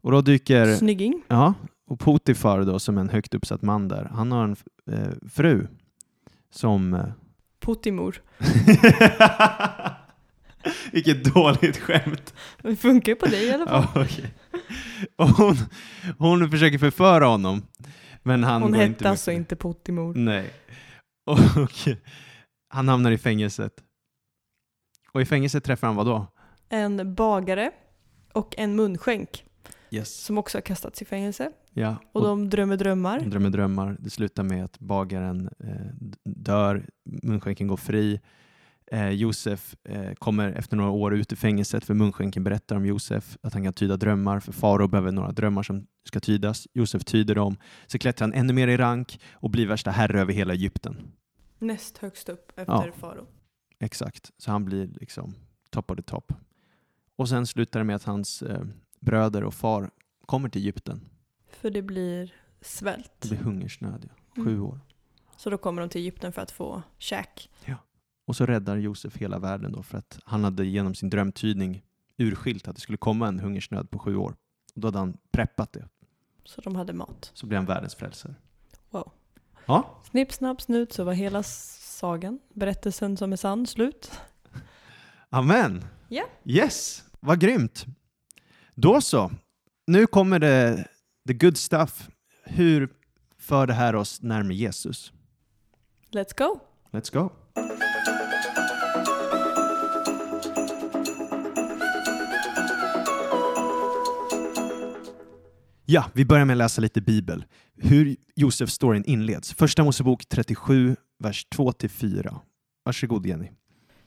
Och 0.00 0.12
då 0.12 0.20
dyker... 0.20 0.74
Snygging. 0.74 1.22
Ja, 1.28 1.54
och 1.86 2.00
Potifar 2.00 2.62
då 2.62 2.78
som 2.78 2.98
en 2.98 3.08
högt 3.08 3.34
uppsatt 3.34 3.62
man 3.62 3.88
där, 3.88 4.10
han 4.14 4.32
har 4.32 4.44
en 4.44 4.56
eh, 4.90 5.28
fru 5.30 5.66
som... 6.50 6.94
Eh, 6.94 7.04
Puttimor. 7.60 8.22
Vilket 10.92 11.34
dåligt 11.34 11.76
skämt. 11.76 12.34
Det 12.62 12.76
funkar 12.76 13.12
ju 13.12 13.16
på 13.16 13.26
dig 13.26 13.44
i 13.46 13.52
alla 13.52 13.66
fall. 13.66 13.86
Ja, 13.94 14.02
okej. 14.02 14.34
Och 15.16 15.28
hon, 15.28 15.56
hon 16.18 16.50
försöker 16.50 16.78
förföra 16.78 17.26
honom. 17.26 17.62
Men 18.22 18.44
han 18.44 18.62
Hon 18.62 18.74
hette 18.74 18.86
inte 18.86 19.10
alltså 19.10 19.30
inte 19.32 19.56
Puttimor. 19.56 20.14
Nej. 20.14 20.50
Och, 21.26 21.38
han 22.74 22.88
hamnar 22.88 23.10
i 23.10 23.18
fängelset. 23.18 23.72
Och 25.12 25.20
i 25.20 25.24
fängelset 25.24 25.64
träffar 25.64 25.86
han 25.86 25.96
vad 25.96 26.06
då? 26.06 26.26
En 26.68 27.14
bagare 27.14 27.70
och 28.32 28.54
en 28.58 28.76
munskänk 28.76 29.44
Yes. 29.90 30.14
som 30.24 30.38
också 30.38 30.56
har 30.58 30.62
kastats 30.62 31.02
i 31.02 31.04
fängelse. 31.04 31.50
Ja, 31.72 31.96
Och 32.12 32.22
de 32.22 32.50
drömmer 32.50 32.76
de 32.76 32.84
drömmar. 32.84 33.20
drömmer 33.20 33.50
drömmar. 33.50 33.96
Det 34.00 34.10
slutar 34.10 34.42
med 34.42 34.64
att 34.64 34.78
bagaren 34.78 35.48
eh, 35.64 36.10
dör, 36.24 36.86
munskänken 37.22 37.66
går 37.68 37.76
fri. 37.76 38.20
Eh, 38.92 39.08
Josef 39.10 39.76
eh, 39.84 40.12
kommer 40.14 40.52
efter 40.52 40.76
några 40.76 40.90
år 40.90 41.14
ut 41.14 41.32
ur 41.32 41.36
fängelset 41.36 41.84
för 41.84 41.94
munskänken 41.94 42.44
berättar 42.44 42.76
om 42.76 42.86
Josef 42.86 43.36
att 43.42 43.52
han 43.54 43.64
kan 43.64 43.72
tyda 43.72 43.96
drömmar. 43.96 44.40
För 44.40 44.52
farao 44.52 44.88
behöver 44.88 45.12
några 45.12 45.32
drömmar 45.32 45.62
som 45.62 45.86
ska 46.04 46.20
tydas. 46.20 46.68
Josef 46.74 47.04
tyder 47.04 47.34
dem. 47.34 47.56
Så 47.86 47.98
klättrar 47.98 48.26
han 48.26 48.34
ännu 48.34 48.52
mer 48.52 48.68
i 48.68 48.76
rank 48.76 49.20
och 49.32 49.50
blir 49.50 49.66
värsta 49.66 49.90
herre 49.90 50.20
över 50.20 50.32
hela 50.32 50.52
Egypten. 50.54 50.96
Näst 51.58 51.98
högst 51.98 52.28
upp 52.28 52.52
efter 52.56 52.72
Ja. 52.86 52.92
farao. 52.98 53.26
Exakt, 53.80 54.30
så 54.38 54.50
han 54.50 54.64
blir 54.64 54.86
liksom 54.86 55.34
top 55.70 55.90
of 55.90 55.96
the 55.96 56.02
top. 56.02 56.32
Och 57.16 57.28
sen 57.28 57.46
slutar 57.46 57.80
det 57.80 57.84
med 57.84 57.96
att 57.96 58.04
hans 58.04 58.42
eh, 58.42 58.62
bröder 59.00 59.44
och 59.44 59.54
far 59.54 59.90
kommer 60.26 60.48
till 60.48 60.60
Egypten. 60.62 61.00
För 61.50 61.70
det 61.70 61.82
blir 61.82 62.34
svält. 62.60 63.12
Det 63.20 63.28
blir 63.28 63.38
hungersnöd, 63.38 64.08
ja. 64.34 64.42
sju 64.44 64.50
Mm. 64.50 64.62
år. 64.64 64.80
Så 65.36 65.50
då 65.50 65.58
kommer 65.58 65.82
de 65.82 65.88
till 65.88 66.00
Egypten 66.00 66.32
för 66.32 66.42
att 66.42 66.50
få 66.50 66.82
käk. 66.98 67.50
Och 68.28 68.36
så 68.36 68.46
räddar 68.46 68.76
Josef 68.76 69.16
hela 69.16 69.38
världen 69.38 69.72
då 69.72 69.82
för 69.82 69.98
att 69.98 70.18
han 70.24 70.44
hade 70.44 70.66
genom 70.66 70.94
sin 70.94 71.10
drömtydning 71.10 71.82
urskilt 72.16 72.68
att 72.68 72.74
det 72.76 72.80
skulle 72.80 72.98
komma 72.98 73.28
en 73.28 73.38
hungersnöd 73.40 73.90
på 73.90 73.98
sju 73.98 74.16
år. 74.16 74.36
Och 74.74 74.80
då 74.80 74.88
hade 74.88 74.98
han 74.98 75.16
preppat 75.30 75.72
det. 75.72 75.88
Så 76.44 76.60
de 76.60 76.76
hade 76.76 76.92
mat. 76.92 77.30
Så 77.34 77.46
blev 77.46 77.58
han 77.58 77.66
världens 77.66 77.94
frälsare. 77.94 78.34
Wow. 78.90 79.12
Ja, 79.66 80.00
Snipp, 80.10 80.32
snapp, 80.32 80.62
snut 80.62 80.92
så 80.92 81.04
var 81.04 81.12
hela 81.12 81.42
sagan, 81.42 82.38
berättelsen 82.54 83.16
som 83.16 83.32
är 83.32 83.36
sann, 83.36 83.66
slut. 83.66 84.10
amen. 85.28 85.84
Ja. 86.08 86.24
Yes, 86.44 87.04
vad 87.20 87.40
grymt. 87.40 87.86
Då 88.74 89.00
så. 89.00 89.30
Nu 89.86 90.06
kommer 90.06 90.38
det 90.38 90.88
the 91.28 91.34
good 91.34 91.56
stuff. 91.56 92.08
Hur 92.44 92.88
för 93.38 93.66
det 93.66 93.74
här 93.74 93.94
oss 93.94 94.22
närmare 94.22 94.54
Jesus? 94.54 95.12
Let's 96.10 96.38
go! 96.38 96.60
Let's 96.90 97.12
go. 97.14 97.30
Ja, 105.90 106.04
vi 106.14 106.24
börjar 106.24 106.44
med 106.44 106.54
att 106.54 106.58
läsa 106.58 106.80
lite 106.80 107.00
bibel. 107.00 107.44
Hur 107.76 108.16
Josef-storyn 108.34 109.04
inleds. 109.06 109.54
Första 109.54 109.84
Mosebok 109.84 110.28
37, 110.28 110.96
vers 111.18 111.46
2-4. 111.54 112.36
Varsågod 112.84 113.26
Jenny. 113.26 113.50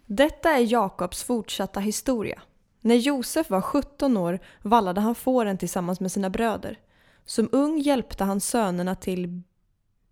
Detta 0.05 0.49
är 0.49 0.71
Jakobs 0.71 1.23
fortsatta 1.23 1.79
historia. 1.79 2.41
När 2.81 2.95
Josef 2.95 3.49
var 3.49 3.61
17 3.61 4.17
år 4.17 4.39
vallade 4.61 5.01
han 5.01 5.15
fåren 5.15 5.57
tillsammans 5.57 5.99
med 5.99 6.11
sina 6.11 6.29
bröder. 6.29 6.79
Som 7.25 7.49
ung 7.51 7.79
hjälpte 7.79 8.23
han 8.23 8.39
sönerna 8.39 8.95
till 8.95 9.41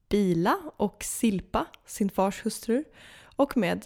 Bila 0.09 0.55
och 0.77 1.03
Silpa, 1.03 1.65
sin 1.85 2.09
fars 2.09 2.45
hustrur, 2.45 2.83
och 3.35 3.57
med 3.57 3.85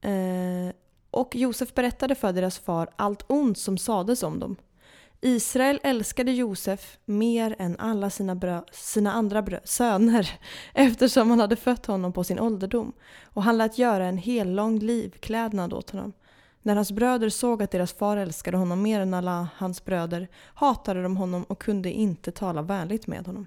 eh, 0.00 0.74
och 1.10 1.36
Josef 1.36 1.74
berättade 1.74 2.14
för 2.14 2.32
deras 2.32 2.58
far 2.58 2.88
allt 2.96 3.24
ont 3.28 3.58
som 3.58 3.78
sades 3.78 4.22
om 4.22 4.38
dem. 4.38 4.56
Israel 5.22 5.80
älskade 5.82 6.32
Josef 6.32 6.98
mer 7.04 7.56
än 7.58 7.76
alla 7.78 8.10
sina, 8.10 8.34
brö- 8.34 8.64
sina 8.72 9.12
andra 9.12 9.42
brö- 9.42 9.60
söner 9.64 10.30
eftersom 10.74 11.30
han 11.30 11.40
hade 11.40 11.56
fött 11.56 11.86
honom 11.86 12.12
på 12.12 12.24
sin 12.24 12.38
ålderdom 12.38 12.92
och 13.24 13.42
han 13.42 13.58
lät 13.58 13.78
göra 13.78 14.06
en 14.06 14.18
hellång 14.18 14.78
livklädnad 14.78 15.72
åt 15.72 15.90
honom. 15.90 16.12
När 16.62 16.74
hans 16.76 16.92
bröder 16.92 17.28
såg 17.28 17.62
att 17.62 17.70
deras 17.70 17.92
far 17.92 18.16
älskade 18.16 18.56
honom 18.56 18.82
mer 18.82 19.00
än 19.00 19.14
alla 19.14 19.48
hans 19.56 19.84
bröder 19.84 20.28
hatade 20.54 21.02
de 21.02 21.16
honom 21.16 21.42
och 21.44 21.62
kunde 21.62 21.92
inte 21.92 22.32
tala 22.32 22.62
vänligt 22.62 23.06
med 23.06 23.26
honom. 23.26 23.46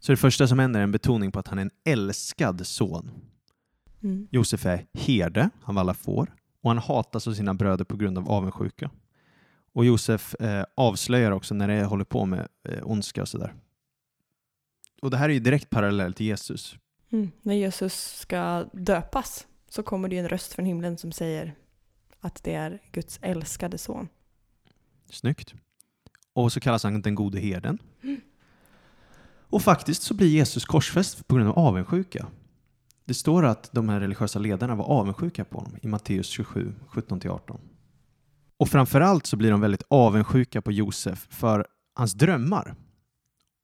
Så 0.00 0.12
det 0.12 0.16
första 0.16 0.48
som 0.48 0.58
händer 0.58 0.80
är 0.80 0.84
en 0.84 0.92
betoning 0.92 1.32
på 1.32 1.38
att 1.38 1.48
han 1.48 1.58
är 1.58 1.62
en 1.62 1.70
älskad 1.84 2.66
son. 2.66 3.10
Mm. 4.02 4.28
Josef 4.30 4.66
är 4.66 4.86
herde, 4.94 5.50
han 5.62 5.74
vallar 5.74 5.94
får, 5.94 6.34
och 6.62 6.70
han 6.70 6.78
hatas 6.78 7.28
av 7.28 7.32
sina 7.32 7.54
bröder 7.54 7.84
på 7.84 7.96
grund 7.96 8.18
av 8.18 8.30
avundsjuka. 8.30 8.90
Och 9.78 9.84
Josef 9.84 10.34
eh, 10.34 10.64
avslöjar 10.74 11.30
också 11.30 11.54
när 11.54 11.68
det 11.68 11.84
håller 11.84 12.04
på 12.04 12.26
med 12.26 12.48
eh, 12.68 12.78
ondska 12.82 13.22
och 13.22 13.28
sådär. 13.28 13.54
Och 15.02 15.10
det 15.10 15.16
här 15.16 15.28
är 15.28 15.32
ju 15.32 15.40
direkt 15.40 15.70
parallellt 15.70 16.16
till 16.16 16.26
Jesus. 16.26 16.76
Mm. 17.12 17.30
När 17.42 17.54
Jesus 17.54 18.18
ska 18.18 18.64
döpas 18.72 19.46
så 19.68 19.82
kommer 19.82 20.08
det 20.08 20.14
ju 20.14 20.20
en 20.20 20.28
röst 20.28 20.52
från 20.52 20.64
himlen 20.64 20.98
som 20.98 21.12
säger 21.12 21.54
att 22.20 22.44
det 22.44 22.54
är 22.54 22.82
Guds 22.92 23.18
älskade 23.22 23.78
son. 23.78 24.08
Snyggt. 25.10 25.54
Och 26.32 26.52
så 26.52 26.60
kallas 26.60 26.82
han 26.82 27.02
den 27.02 27.14
gode 27.14 27.38
herden. 27.38 27.78
Och 29.50 29.62
faktiskt 29.62 30.02
så 30.02 30.14
blir 30.14 30.28
Jesus 30.28 30.64
korsfäst 30.64 31.28
på 31.28 31.34
grund 31.34 31.48
av 31.48 31.58
avundsjuka. 31.58 32.26
Det 33.04 33.14
står 33.14 33.44
att 33.44 33.72
de 33.72 33.88
här 33.88 34.00
religiösa 34.00 34.38
ledarna 34.38 34.74
var 34.74 34.84
avundsjuka 34.84 35.44
på 35.44 35.58
honom 35.58 35.78
i 35.82 35.88
Matteus 35.88 36.26
27, 36.26 36.74
17-18. 36.90 37.58
Och 38.58 38.68
framförallt 38.68 39.26
så 39.26 39.36
blir 39.36 39.50
de 39.50 39.60
väldigt 39.60 39.82
avundsjuka 39.88 40.62
på 40.62 40.72
Josef 40.72 41.26
för 41.30 41.66
hans 41.94 42.12
drömmar. 42.12 42.74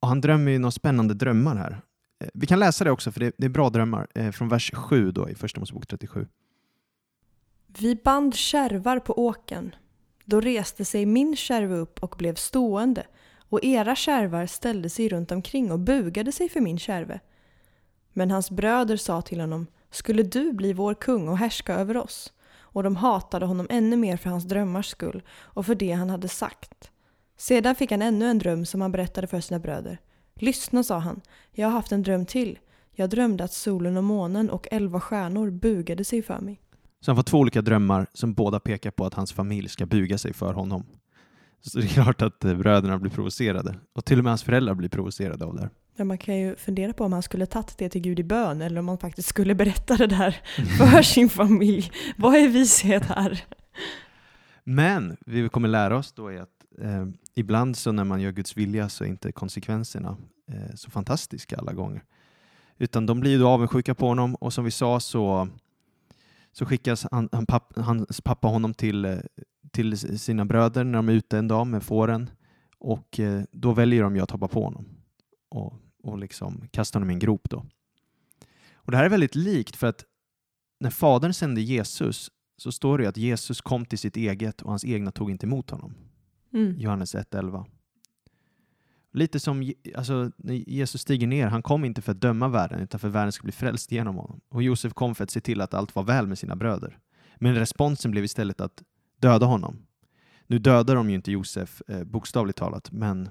Och 0.00 0.08
han 0.08 0.20
drömmer 0.20 0.52
ju 0.52 0.58
några 0.58 0.70
spännande 0.70 1.14
drömmar 1.14 1.56
här. 1.56 1.80
Eh, 2.20 2.28
vi 2.34 2.46
kan 2.46 2.58
läsa 2.58 2.84
det 2.84 2.90
också 2.90 3.12
för 3.12 3.20
det 3.20 3.44
är 3.44 3.48
bra 3.48 3.70
drömmar 3.70 4.06
eh, 4.14 4.30
från 4.30 4.48
vers 4.48 4.70
7 4.74 5.10
då 5.10 5.30
i 5.30 5.34
Första 5.34 5.60
Mosebok 5.60 5.86
37. 5.86 6.26
Vi 7.66 7.96
band 7.96 8.34
kärvar 8.34 8.98
på 8.98 9.26
åken. 9.26 9.74
Då 10.24 10.40
reste 10.40 10.84
sig 10.84 11.06
min 11.06 11.36
kärva 11.36 11.74
upp 11.74 12.02
och 12.02 12.14
blev 12.18 12.34
stående 12.34 13.06
och 13.48 13.64
era 13.64 13.96
kärvar 13.96 14.46
ställde 14.46 14.90
sig 14.90 15.08
runt 15.08 15.32
omkring 15.32 15.72
och 15.72 15.80
bugade 15.80 16.32
sig 16.32 16.48
för 16.48 16.60
min 16.60 16.78
kärve. 16.78 17.20
Men 18.12 18.30
hans 18.30 18.50
bröder 18.50 18.96
sa 18.96 19.22
till 19.22 19.40
honom, 19.40 19.66
skulle 19.90 20.22
du 20.22 20.52
bli 20.52 20.72
vår 20.72 20.94
kung 20.94 21.28
och 21.28 21.38
härska 21.38 21.74
över 21.74 21.96
oss? 21.96 22.32
Och 22.74 22.82
de 22.82 22.96
hatade 22.96 23.46
honom 23.46 23.66
ännu 23.70 23.96
mer 23.96 24.16
för 24.16 24.30
hans 24.30 24.44
drömmars 24.44 24.86
skull 24.86 25.22
och 25.30 25.66
för 25.66 25.74
det 25.74 25.92
han 25.92 26.10
hade 26.10 26.28
sagt. 26.28 26.90
Sedan 27.36 27.74
fick 27.74 27.90
han 27.90 28.02
ännu 28.02 28.26
en 28.26 28.38
dröm 28.38 28.66
som 28.66 28.80
han 28.80 28.92
berättade 28.92 29.26
för 29.26 29.40
sina 29.40 29.60
bröder. 29.60 29.98
Lyssna, 30.34 30.82
sa 30.82 30.98
han, 30.98 31.20
jag 31.52 31.66
har 31.66 31.72
haft 31.72 31.92
en 31.92 32.02
dröm 32.02 32.26
till. 32.26 32.58
Jag 32.92 33.10
drömde 33.10 33.44
att 33.44 33.52
solen 33.52 33.96
och 33.96 34.04
månen 34.04 34.50
och 34.50 34.68
elva 34.70 35.00
stjärnor 35.00 35.50
bugade 35.50 36.04
sig 36.04 36.22
för 36.22 36.40
mig. 36.40 36.60
Så 37.00 37.10
han 37.10 37.16
får 37.16 37.22
två 37.22 37.38
olika 37.38 37.62
drömmar 37.62 38.06
som 38.12 38.34
båda 38.34 38.60
pekar 38.60 38.90
på 38.90 39.06
att 39.06 39.14
hans 39.14 39.32
familj 39.32 39.68
ska 39.68 39.86
buga 39.86 40.18
sig 40.18 40.32
för 40.32 40.52
honom. 40.52 40.86
Så 41.60 41.78
det 41.78 41.84
är 41.84 41.88
klart 41.88 42.22
att 42.22 42.44
eh, 42.44 42.54
bröderna 42.54 42.98
blir 42.98 43.10
provocerade. 43.10 43.74
Och 43.92 44.04
till 44.04 44.18
och 44.18 44.24
med 44.24 44.30
hans 44.30 44.42
föräldrar 44.42 44.74
blir 44.74 44.88
provocerade 44.88 45.44
av 45.44 45.54
det 45.54 45.60
här. 45.60 45.70
Men 45.96 46.06
man 46.06 46.18
kan 46.18 46.36
ju 46.36 46.56
fundera 46.56 46.92
på 46.92 47.04
om 47.04 47.12
han 47.12 47.22
skulle 47.22 47.46
tagit 47.46 47.78
det 47.78 47.88
till 47.88 48.00
Gud 48.00 48.20
i 48.20 48.24
bön 48.24 48.62
eller 48.62 48.80
om 48.80 48.88
han 48.88 48.98
faktiskt 48.98 49.28
skulle 49.28 49.54
berätta 49.54 49.96
det 49.96 50.06
där 50.06 50.30
för 50.78 51.02
sin 51.02 51.28
familj. 51.28 51.90
Vad 52.16 52.34
är 52.34 52.48
vishet 52.48 53.04
här? 53.04 53.44
Men 54.64 55.16
vi 55.26 55.48
kommer 55.48 55.68
lära 55.68 55.96
oss 55.96 56.12
då 56.12 56.28
är 56.28 56.40
att 56.40 56.64
eh, 56.80 57.06
ibland 57.34 57.76
så 57.76 57.92
när 57.92 58.04
man 58.04 58.20
gör 58.20 58.32
Guds 58.32 58.56
vilja 58.56 58.88
så 58.88 59.04
är 59.04 59.08
inte 59.08 59.32
konsekvenserna 59.32 60.16
eh, 60.48 60.74
så 60.74 60.90
fantastiska 60.90 61.56
alla 61.56 61.72
gånger. 61.72 62.04
Utan 62.78 63.06
de 63.06 63.20
blir 63.20 63.30
ju 63.30 63.38
då 63.38 63.48
avundsjuka 63.48 63.94
på 63.94 64.06
honom 64.06 64.34
och 64.34 64.52
som 64.52 64.64
vi 64.64 64.70
sa 64.70 65.00
så, 65.00 65.48
så 66.52 66.66
skickas 66.66 67.06
han, 67.10 67.28
han 67.32 67.46
papp, 67.46 67.72
hans 67.76 68.20
pappa 68.20 68.48
honom 68.48 68.74
till, 68.74 69.20
till 69.72 70.18
sina 70.18 70.44
bröder 70.44 70.84
när 70.84 70.98
de 70.98 71.08
är 71.08 71.12
ute 71.12 71.38
en 71.38 71.48
dag 71.48 71.66
med 71.66 71.82
fåren 71.82 72.30
och 72.78 73.20
eh, 73.20 73.42
då 73.52 73.72
väljer 73.72 74.02
de 74.02 74.16
ju 74.16 74.22
att 74.22 74.30
hoppa 74.30 74.48
på 74.48 74.64
honom 74.64 74.86
och, 75.48 75.74
och 76.04 76.18
liksom 76.18 76.68
kasta 76.70 76.96
honom 76.96 77.10
i 77.10 77.12
en 77.12 77.18
grop 77.18 77.50
då. 77.50 77.66
Och 78.74 78.90
det 78.90 78.96
här 78.96 79.04
är 79.04 79.08
väldigt 79.08 79.34
likt 79.34 79.76
för 79.76 79.86
att 79.86 80.04
när 80.80 80.90
fadern 80.90 81.32
sände 81.32 81.60
Jesus 81.60 82.30
så 82.56 82.72
står 82.72 82.98
det 82.98 83.06
att 83.06 83.16
Jesus 83.16 83.60
kom 83.60 83.86
till 83.86 83.98
sitt 83.98 84.16
eget 84.16 84.62
och 84.62 84.70
hans 84.70 84.84
egna 84.84 85.10
tog 85.10 85.30
inte 85.30 85.46
emot 85.46 85.70
honom. 85.70 85.94
Mm. 86.52 86.78
Johannes 86.78 87.14
1.11. 87.14 87.66
Lite 89.12 89.40
som 89.40 89.72
alltså, 89.94 90.30
när 90.36 90.54
Jesus 90.54 91.00
stiger 91.00 91.26
ner, 91.26 91.46
han 91.46 91.62
kom 91.62 91.84
inte 91.84 92.02
för 92.02 92.12
att 92.12 92.20
döma 92.20 92.48
världen 92.48 92.80
utan 92.80 93.00
för 93.00 93.08
att 93.08 93.14
världen 93.14 93.32
skulle 93.32 93.46
bli 93.46 93.52
frälst 93.52 93.92
genom 93.92 94.16
honom. 94.16 94.40
Och 94.48 94.62
Josef 94.62 94.92
kom 94.92 95.14
för 95.14 95.24
att 95.24 95.30
se 95.30 95.40
till 95.40 95.60
att 95.60 95.74
allt 95.74 95.94
var 95.94 96.02
väl 96.02 96.26
med 96.26 96.38
sina 96.38 96.56
bröder. 96.56 96.98
Men 97.36 97.54
responsen 97.54 98.10
blev 98.10 98.24
istället 98.24 98.60
att 98.60 98.82
döda 99.20 99.46
honom. 99.46 99.86
Nu 100.46 100.58
dödar 100.58 100.94
de 100.94 101.10
ju 101.10 101.14
inte 101.16 101.32
Josef 101.32 101.82
eh, 101.88 102.04
bokstavligt 102.04 102.58
talat, 102.58 102.92
men 102.92 103.28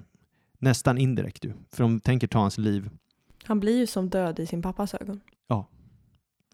nästan 0.64 0.98
indirekt 0.98 1.44
ju. 1.44 1.52
För 1.72 1.82
de 1.82 2.00
tänker 2.00 2.26
ta 2.26 2.38
hans 2.38 2.58
liv. 2.58 2.90
Han 3.44 3.60
blir 3.60 3.78
ju 3.78 3.86
som 3.86 4.08
död 4.10 4.38
i 4.38 4.46
sin 4.46 4.62
pappas 4.62 4.94
ögon. 4.94 5.20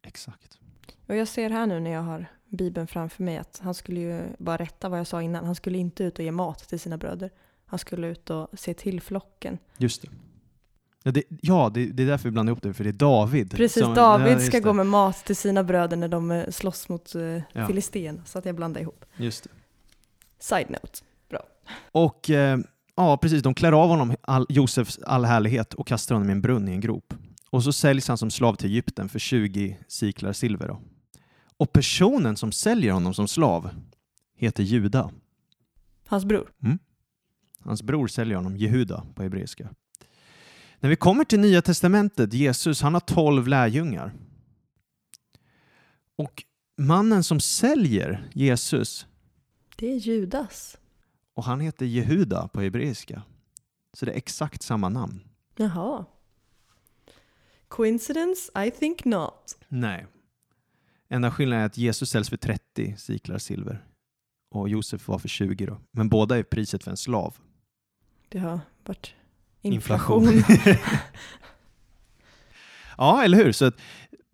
Exakt. 0.03 0.59
Och 1.07 1.17
jag 1.17 1.29
ser 1.29 1.51
här 1.51 1.67
nu 1.67 1.81
när 1.81 1.91
jag 1.91 2.03
har 2.03 2.27
Bibeln 2.49 2.87
framför 2.87 3.23
mig 3.23 3.39
att 3.39 3.61
han 3.63 3.75
skulle 3.75 4.01
ju 4.01 4.23
bara 4.39 4.57
rätta 4.57 4.89
vad 4.89 4.99
jag 4.99 5.07
sa 5.07 5.23
innan. 5.23 5.45
Han 5.45 5.55
skulle 5.55 5.79
inte 5.79 6.05
ut 6.05 6.19
och 6.19 6.25
ge 6.25 6.33
mat 6.33 6.69
till 6.69 6.81
sina 6.81 6.99
bröder. 6.99 7.31
Han 7.67 7.79
skulle 7.79 8.07
ut 8.07 8.31
och 8.31 8.49
se 8.59 8.75
till 8.75 9.01
flocken. 9.01 9.59
Just 9.79 10.03
det. 10.03 10.09
Ja, 11.03 11.11
det, 11.11 11.23
ja 11.29 11.71
det, 11.75 11.87
det 11.87 12.03
är 12.03 12.07
därför 12.07 12.25
vi 12.25 12.31
blandar 12.31 12.51
ihop 12.53 12.63
det, 12.63 12.75
för 12.75 12.85
det 12.85 12.91
är 12.91 12.93
David. 12.93 13.51
Precis, 13.57 13.83
som- 13.83 13.95
David 13.95 14.33
ja, 14.33 14.39
ska 14.39 14.57
det. 14.57 14.61
gå 14.61 14.73
med 14.73 14.87
mat 14.87 15.25
till 15.27 15.37
sina 15.37 15.65
bröder 15.65 15.97
när 15.97 16.09
de 16.09 16.31
eh, 16.31 16.51
slåss 16.51 16.89
mot 16.89 17.15
uh, 17.15 17.43
Ja. 17.53 17.67
Filisten. 17.67 18.23
Så 18.27 18.39
att 18.39 18.45
jag 18.45 18.55
blandar 18.55 18.81
ihop. 18.81 19.05
Just 19.17 19.45
det. 19.45 19.51
Side 20.39 20.71
note. 20.71 20.99
Och 21.93 22.31
eh, 22.31 22.59
Ja, 23.01 23.17
precis. 23.17 23.43
De 23.43 23.55
klär 23.55 23.73
av 23.73 23.89
honom 23.89 24.15
all, 24.21 24.47
Josefs 24.49 24.99
all 24.99 25.25
härlighet 25.25 25.75
och 25.75 25.87
kastar 25.87 26.15
honom 26.15 26.29
i 26.29 26.33
en 26.33 26.41
brunn 26.41 26.69
i 26.69 26.73
en 26.73 26.81
grop. 26.81 27.15
Och 27.51 27.65
så 27.65 27.73
säljs 27.73 28.09
han 28.09 28.19
som 28.19 28.31
slav 28.31 28.55
till 28.55 28.71
Egypten 28.71 29.09
för 29.09 29.19
20 29.19 29.79
siklar 29.89 30.33
silver. 30.33 30.69
Då. 30.69 30.81
Och 31.57 31.73
personen 31.73 32.37
som 32.37 32.53
säljer 32.53 32.93
honom 32.93 33.15
som 33.15 33.29
slav 33.29 33.71
heter 34.37 34.63
Juda. 34.63 35.11
Hans 36.07 36.25
bror? 36.25 36.53
Hans 37.61 37.83
bror 37.83 38.07
säljer 38.07 38.37
honom, 38.37 38.57
Jehuda 38.57 39.07
på 39.15 39.23
hebreiska. 39.23 39.69
När 40.81 40.91
vi 40.91 40.97
kommer 40.97 41.25
till 41.25 41.41
Nya 41.41 41.63
Testamentet, 41.63 42.33
Jesus, 42.33 42.83
han 42.83 42.95
har 42.95 43.01
tolv 43.01 43.49
lärjungar. 43.49 44.13
Och 46.17 46.45
mannen 46.79 47.25
som 47.25 47.41
säljer 47.41 48.31
Jesus, 48.35 49.07
Det 49.77 49.93
är 49.93 49.97
Judas. 49.97 50.77
Och 51.35 51.45
han 51.45 51.61
heter 51.61 51.87
Jehuda 51.87 52.49
på 52.49 52.61
hebreiska. 52.61 53.23
Så 53.93 54.05
det 54.07 54.13
är 54.13 54.17
exakt 54.17 54.63
samma 54.63 54.89
namn. 54.89 55.21
Jaha. 55.57 56.05
Coincidence? 57.69 58.65
I 58.67 58.71
think 58.71 59.05
not. 59.05 59.57
Nej. 59.69 60.07
Enda 61.09 61.31
skillnaden 61.31 61.63
är 61.63 61.67
att 61.67 61.77
Jesus 61.77 62.11
säljs 62.11 62.29
för 62.29 62.37
30 62.37 62.95
siklar 62.99 63.39
silver 63.39 63.85
och 64.51 64.69
Josef 64.69 65.09
var 65.09 65.19
för 65.19 65.29
20 65.29 65.67
då. 65.67 65.81
Men 65.91 66.09
båda 66.09 66.39
är 66.39 66.43
priset 66.43 66.85
för 66.85 66.91
en 66.91 66.97
slav. 66.97 67.37
Det 68.29 68.39
har 68.39 68.61
varit 68.85 69.15
Inflation. 69.63 70.29
inflation. 70.33 70.75
Ja, 72.97 73.23
eller 73.25 73.39
hur? 73.39 73.53
Så 73.53 73.65
att, 73.65 73.75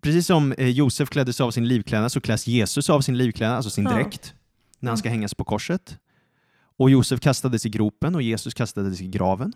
precis 0.01 0.27
som 0.27 0.51
eh, 0.51 0.67
Josef 0.67 1.09
kläddes 1.09 1.41
av 1.41 1.51
sin 1.51 1.67
livklädnad 1.67 2.11
så 2.11 2.21
kläs 2.21 2.47
Jesus 2.47 2.89
av 2.89 3.01
sin 3.01 3.17
livklädnad, 3.17 3.55
alltså 3.55 3.69
sin 3.69 3.83
Ja. 3.83 3.91
dräkt, 3.93 4.33
när 4.79 4.91
han 4.91 4.97
ska 4.97 5.09
hängas 5.09 5.33
på 5.33 5.43
korset. 5.43 5.97
Och 6.77 6.89
Josef 6.89 7.19
kastades 7.19 7.65
i 7.65 7.69
gropen 7.69 8.15
och 8.15 8.21
Jesus 8.21 8.53
kastades 8.53 9.01
i 9.01 9.07
graven. 9.07 9.53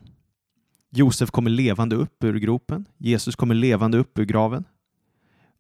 Josef 0.90 1.32
kommer 1.32 1.50
levande 1.50 1.96
upp 1.96 2.24
ur 2.24 2.40
gropen. 2.40 2.86
Jesus 2.98 3.36
kommer 3.36 3.56
levande 3.56 3.98
upp 3.98 4.20
ur 4.20 4.26
graven. 4.26 4.64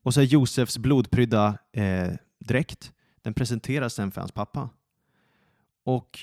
Och 0.03 0.13
så 0.13 0.22
är 0.22 0.25
Josefs 0.25 0.77
blodprydda 0.77 1.58
eh, 1.74 2.12
dräkt, 2.39 2.91
den 3.22 3.34
presenteras 3.34 3.94
sen 3.94 4.12
för 4.12 4.22
hans 4.22 4.32
pappa. 4.32 4.70
Och 5.86 6.20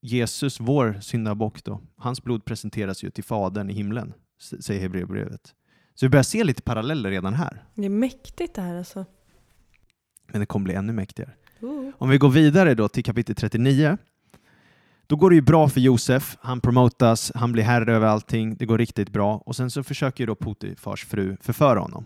Jesus, 0.00 0.60
vår 0.60 0.98
syndabock 1.00 1.64
då, 1.64 1.80
hans 1.96 2.22
blod 2.22 2.44
presenteras 2.44 3.04
ju 3.04 3.10
till 3.10 3.24
Fadern 3.24 3.70
i 3.70 3.72
himlen, 3.72 4.12
säger 4.60 4.80
Hebreerbrevet. 4.80 5.54
Så 5.94 6.06
vi 6.06 6.10
börjar 6.10 6.22
se 6.22 6.44
lite 6.44 6.62
paralleller 6.62 7.10
redan 7.10 7.34
här, 7.34 7.64
Det 7.74 7.84
är 7.84 7.90
mäktigt 7.90 8.54
det 8.54 8.62
här 8.62 8.74
alltså. 8.74 9.04
men 10.26 10.40
det 10.40 10.46
kommer 10.46 10.64
bli 10.64 10.74
ännu 10.74 10.92
mäktigare. 10.92 11.32
Oh. 11.60 11.90
Om 11.98 12.08
vi 12.08 12.18
går 12.18 12.30
vidare 12.30 12.74
då 12.74 12.88
till 12.88 13.04
kapitel 13.04 13.34
39, 13.34 13.98
då 15.06 15.16
går 15.16 15.30
det 15.30 15.36
ju 15.36 15.42
bra 15.42 15.68
för 15.68 15.80
Josef. 15.80 16.36
Han 16.40 16.60
promotas, 16.60 17.32
han 17.34 17.52
blir 17.52 17.62
herre 17.62 17.94
över 17.94 18.06
allting, 18.06 18.56
det 18.56 18.66
går 18.66 18.78
riktigt 18.78 19.10
bra. 19.12 19.36
Och 19.36 19.56
sen 19.56 19.70
så 19.70 19.82
försöker 19.82 20.22
ju 20.22 20.26
då 20.26 20.34
Potifars 20.34 21.04
fru 21.04 21.36
förföra 21.40 21.80
honom. 21.80 22.04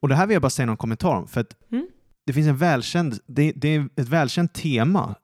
Och 0.00 0.08
det 0.08 0.14
här 0.14 0.26
vill 0.26 0.32
jag 0.34 0.42
bara 0.42 0.50
säga 0.50 0.66
någon 0.66 0.76
kommentar 0.76 1.14
om, 1.16 1.28
för 1.28 1.40
att 1.40 1.56
Mm. 1.72 1.86
det 2.26 2.32
finns 2.32 2.46
en 2.48 2.56
välkänd, 2.56 3.18
det, 3.26 3.52
det 3.56 3.68
är 3.68 3.88
ett 3.96 4.08
välkänt 4.08 4.54
tema 4.54 5.14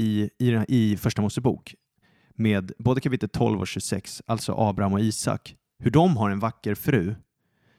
i, 0.00 0.30
i, 0.38 0.50
den 0.50 0.58
här- 0.58 0.66
i 0.70 0.96
Första 0.96 1.22
Mosebok 1.22 1.74
med 2.34 2.72
både 2.78 3.00
kapitel 3.00 3.28
12 3.28 3.60
och 3.60 3.66
26, 3.68 4.22
alltså 4.26 4.52
Abraham 4.58 4.92
och 4.92 5.00
Isak, 5.00 5.56
hur 5.78 5.90
de 5.90 6.16
har 6.16 6.30
en 6.30 6.38
vacker 6.38 6.74
fru 6.74 7.14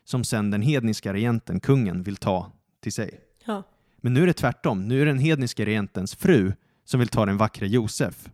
som 0.04 0.24
sen 0.24 0.52
den 0.52 0.62
hedniska 0.62 1.14
regenten, 1.14 1.60
kungen, 1.60 2.04
vill 2.04 2.16
ta 2.18 2.52
till 2.84 2.94
sig. 2.94 3.20
Ja. 3.46 3.64
Men 3.98 4.14
nu 4.14 4.24
är 4.24 4.28
det 4.28 4.34
tvärtom. 4.34 4.88
Nu 4.88 5.02
är 5.02 5.06
den 5.06 5.20
hedniska 5.20 5.66
regentens 5.66 6.16
fru 6.16 6.54
som 6.92 7.00
vill 7.00 7.08
ta 7.10 7.26
den 7.26 7.38
vackra 7.38 7.68
Josef. 7.68 8.30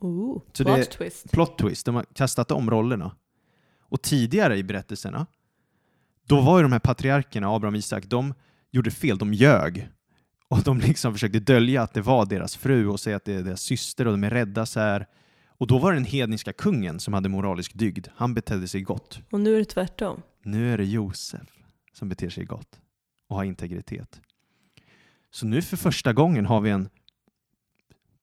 Oh. 0.00 0.42
Så 0.52 0.64
Plot 0.64 0.76
det- 0.76 0.84
twist. 0.84 1.30
Plot 1.32 1.58
twist, 1.58 1.86
de 1.86 1.94
har 1.94 2.04
kastat 2.14 2.50
om 2.50 2.70
rollerna. 2.70 3.16
Och 3.80 4.02
tidigare 4.02 4.56
i 4.56 4.62
berättelserna, 4.62 5.26
då 6.26 6.40
var 6.40 6.58
ju 6.58 6.62
de 6.62 6.72
här 6.72 6.78
patriarkerna, 6.78 7.48
Abraham 7.48 7.74
och 7.74 7.78
Isak, 7.78 8.04
de 8.06 8.34
gjorde 8.70 8.90
fel, 8.90 9.18
de 9.18 9.34
ljög. 9.34 9.88
Och 10.48 10.62
de 10.62 10.78
liksom 10.80 11.12
försökte 11.12 11.40
dölja 11.40 11.82
att 11.82 11.94
det 11.94 12.00
var 12.00 12.26
deras 12.26 12.56
fru 12.56 12.86
och 12.88 13.00
säga 13.00 13.16
att 13.16 13.24
det 13.24 13.34
är 13.34 13.42
deras 13.42 13.60
syster 13.60 14.06
och 14.06 14.12
de 14.12 14.24
är 14.24 14.30
rädda 14.30 14.66
så 14.66 14.80
här. 14.80 15.06
Och 15.48 15.66
då 15.66 15.78
var 15.78 15.92
det 15.92 15.96
den 15.96 16.04
hedniska 16.04 16.52
kungen 16.52 17.00
som 17.00 17.14
hade 17.14 17.28
moralisk 17.28 17.74
dygd. 17.74 18.06
Han 18.16 18.34
betedde 18.34 18.68
sig 18.68 18.80
gott. 18.82 19.20
Och 19.30 19.40
nu 19.40 19.54
är 19.54 19.58
det 19.58 19.64
tvärtom. 19.64 20.22
Nu 20.42 20.72
är 20.72 20.78
det 20.78 20.84
Josef 20.84 21.48
som 21.92 22.08
beter 22.08 22.30
sig 22.30 22.44
gott 22.44 22.80
och 23.28 23.36
har 23.36 23.44
integritet. 23.44 24.20
Så 25.30 25.46
nu 25.46 25.62
för 25.62 25.76
första 25.76 26.12
gången 26.12 26.46
har 26.46 26.60
vi 26.60 26.70
en 26.70 26.88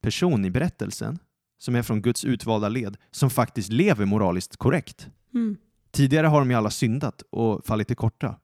person 0.05 0.45
i 0.45 0.49
berättelsen 0.49 1.19
som 1.57 1.75
är 1.75 1.81
från 1.81 2.01
Guds 2.01 2.25
utvalda 2.25 2.69
led 2.69 2.97
som 3.11 3.29
faktiskt 3.29 3.71
lever 3.71 4.05
moraliskt 4.05 4.57
korrekt. 4.57 5.09
Mm. 5.33 5.57
Tidigare 5.91 6.27
har 6.27 6.39
de 6.39 6.49
ju 6.51 6.57
alla 6.57 6.69
syndat 6.69 7.21
och 7.29 7.65
fallit 7.65 7.87
till 7.87 7.95
korta. 7.97 8.35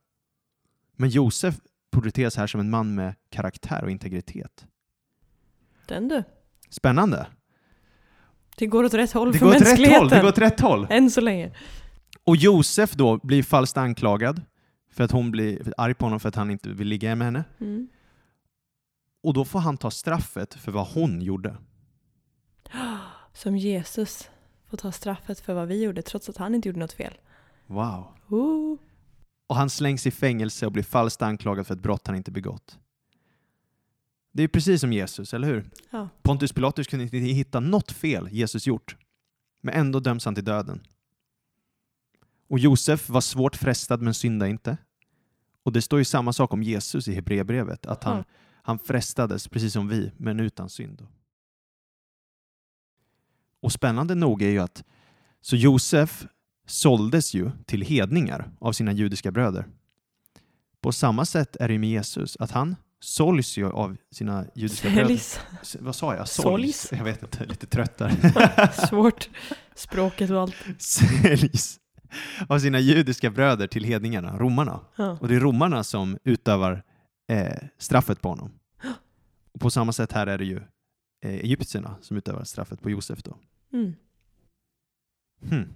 Men 0.98 1.10
Josef 1.10 1.56
porträtteras 1.92 2.38
här 2.38 2.48
som 2.48 2.60
en 2.62 2.70
man 2.70 2.96
med 2.96 3.16
karaktär 3.30 3.84
och 3.84 3.92
integritet. 3.92 4.66
Den 5.88 6.08
du. 6.08 6.24
Spännande! 6.70 7.28
Det 8.58 8.66
går 8.68 8.84
åt 8.84 8.94
rätt 8.94 9.12
håll 9.12 9.32
Det 9.32 9.40
för 9.40 9.46
går 9.46 9.56
åt 9.56 9.62
rätt 9.62 9.68
mänskligheten. 9.68 10.00
håll! 10.00 10.10
Det 10.10 10.22
går 10.22 10.28
åt 10.30 10.38
rätt 10.38 10.60
håll! 10.60 10.88
Än 10.90 11.12
så 11.12 11.22
länge. 11.22 11.52
Och 12.24 12.36
Josef 12.36 12.92
då 12.92 13.20
blir 13.24 13.44
falskt 13.44 13.78
anklagad 13.78 14.42
för 14.92 15.04
att 15.04 15.12
hon 15.12 15.32
blir 15.32 15.74
arg 15.78 15.94
på 15.94 16.06
honom 16.06 16.20
för 16.20 16.30
att 16.30 16.36
han 16.36 16.52
inte 16.52 16.70
vill 16.70 16.88
ligga 16.88 17.16
med 17.16 17.26
henne. 17.28 17.44
Mm. 17.60 17.90
Och 19.22 19.34
då 19.34 19.46
får 19.46 19.60
han 19.60 19.78
ta 19.78 19.92
straffet 19.92 20.54
för 20.54 20.72
vad 20.72 20.88
hon 20.88 21.22
gjorde. 21.22 21.58
Som 23.34 23.58
Jesus 23.58 24.30
får 24.70 24.78
ta 24.78 24.92
straffet 24.92 25.40
för 25.40 25.54
vad 25.54 25.68
vi 25.68 25.84
gjorde 25.84 26.02
trots 26.02 26.30
att 26.30 26.38
han 26.38 26.56
inte 26.56 26.70
gjorde 26.70 26.80
något 26.80 26.94
fel. 26.94 27.14
Wow. 27.68 28.08
Oh. 28.28 28.78
Och 29.48 29.56
han 29.56 29.70
slängs 29.70 30.08
i 30.08 30.12
fängelse 30.12 30.66
och 30.66 30.72
blir 30.72 30.84
falskt 30.84 31.22
anklagad 31.22 31.68
för 31.68 31.74
ett 31.74 31.82
brott 31.82 32.08
han 32.08 32.16
inte 32.16 32.32
begått. 32.32 32.80
Det 34.32 34.44
är 34.44 34.48
precis 34.48 34.82
som 34.82 34.94
Jesus, 34.94 35.34
eller 35.34 35.48
hur? 35.48 35.70
Ja. 35.90 36.10
Pontius 36.22 36.54
Pilatus 36.54 36.88
kunde 36.88 37.04
inte 37.04 37.18
hitta 37.18 37.60
något 37.60 37.92
fel 37.92 38.30
Jesus 38.32 38.68
gjort, 38.68 38.96
men 39.62 39.74
ändå 39.74 40.00
döms 40.00 40.26
han 40.26 40.36
till 40.36 40.44
döden. 40.44 40.82
Och 42.48 42.60
Josef 42.60 43.10
var 43.10 43.22
svårt 43.22 43.56
frestad 43.56 44.02
men 44.02 44.14
syndade 44.14 44.52
inte. 44.52 44.78
Och 45.64 45.72
det 45.72 45.82
står 45.82 46.00
ju 46.00 46.06
samma 46.06 46.34
sak 46.34 46.54
om 46.54 46.64
Jesus 46.64 47.08
i 47.08 47.14
Hebreerbrevet, 47.14 47.86
att 47.86 48.04
han. 48.04 48.24
Han 48.64 48.80
frestades 48.80 49.48
precis 49.48 49.74
som 49.74 49.88
vi, 49.88 50.12
men 50.18 50.40
utan 50.40 50.70
synd. 50.70 51.08
Och 53.62 53.72
spännande 53.72 54.16
nog 54.16 54.42
är 54.42 54.50
ju 54.50 54.60
att 54.60 54.84
så 55.42 55.56
Josef 55.56 56.26
såldes 56.68 57.34
ju 57.34 57.52
till 57.66 57.82
hedningar 57.82 58.52
av 58.60 58.72
sina 58.74 58.92
judiska 58.92 59.32
bröder. 59.32 59.68
På 60.82 60.92
samma 60.92 61.26
sätt 61.26 61.56
är 61.60 61.68
det 61.68 61.78
med 61.80 61.90
Jesus, 61.90 62.38
att 62.40 62.52
han 62.52 62.76
såljs 63.00 63.58
ju 63.58 63.66
av 63.72 63.98
sina 64.12 64.46
judiska 64.56 64.90
bröder. 64.90 65.06
Säljs. 65.08 65.40
S- 65.62 65.78
Vad 65.80 65.96
sa 65.96 66.16
jag? 66.16 66.28
Såljs. 66.28 66.92
Jag 66.92 67.04
vet 67.04 67.24
inte, 67.24 67.46
lite 67.46 67.68
trött 67.68 67.98
där. 67.98 68.88
Svårt. 68.88 69.30
Språket 69.76 70.30
och 70.32 70.42
allt. 70.42 70.56
Säljs 70.78 71.80
av 72.48 72.60
sina 72.60 72.80
judiska 72.80 73.30
bröder 73.30 73.68
till 73.68 73.84
hedningarna, 73.84 74.38
romarna. 74.38 74.80
Ja. 74.96 75.18
Och 75.22 75.28
det 75.28 75.36
är 75.36 75.40
romarna 75.40 75.84
som 75.84 76.18
utövar 76.24 76.84
eh, 77.28 77.68
straffet 77.78 78.22
på 78.22 78.30
honom. 78.30 78.52
Och 79.52 79.62
på 79.62 79.70
samma 79.70 79.94
sätt 79.94 80.12
här 80.12 80.28
är 80.28 80.38
det 80.38 80.46
ju 80.46 80.58
eh, 81.22 81.36
egyptierna 81.36 81.96
som 82.02 82.18
utövar 82.18 82.44
straffet 82.44 82.82
på 82.82 82.90
Josef 82.90 83.24
då. 83.24 83.38
Mm. 83.74 83.94
Hmm. 85.50 85.74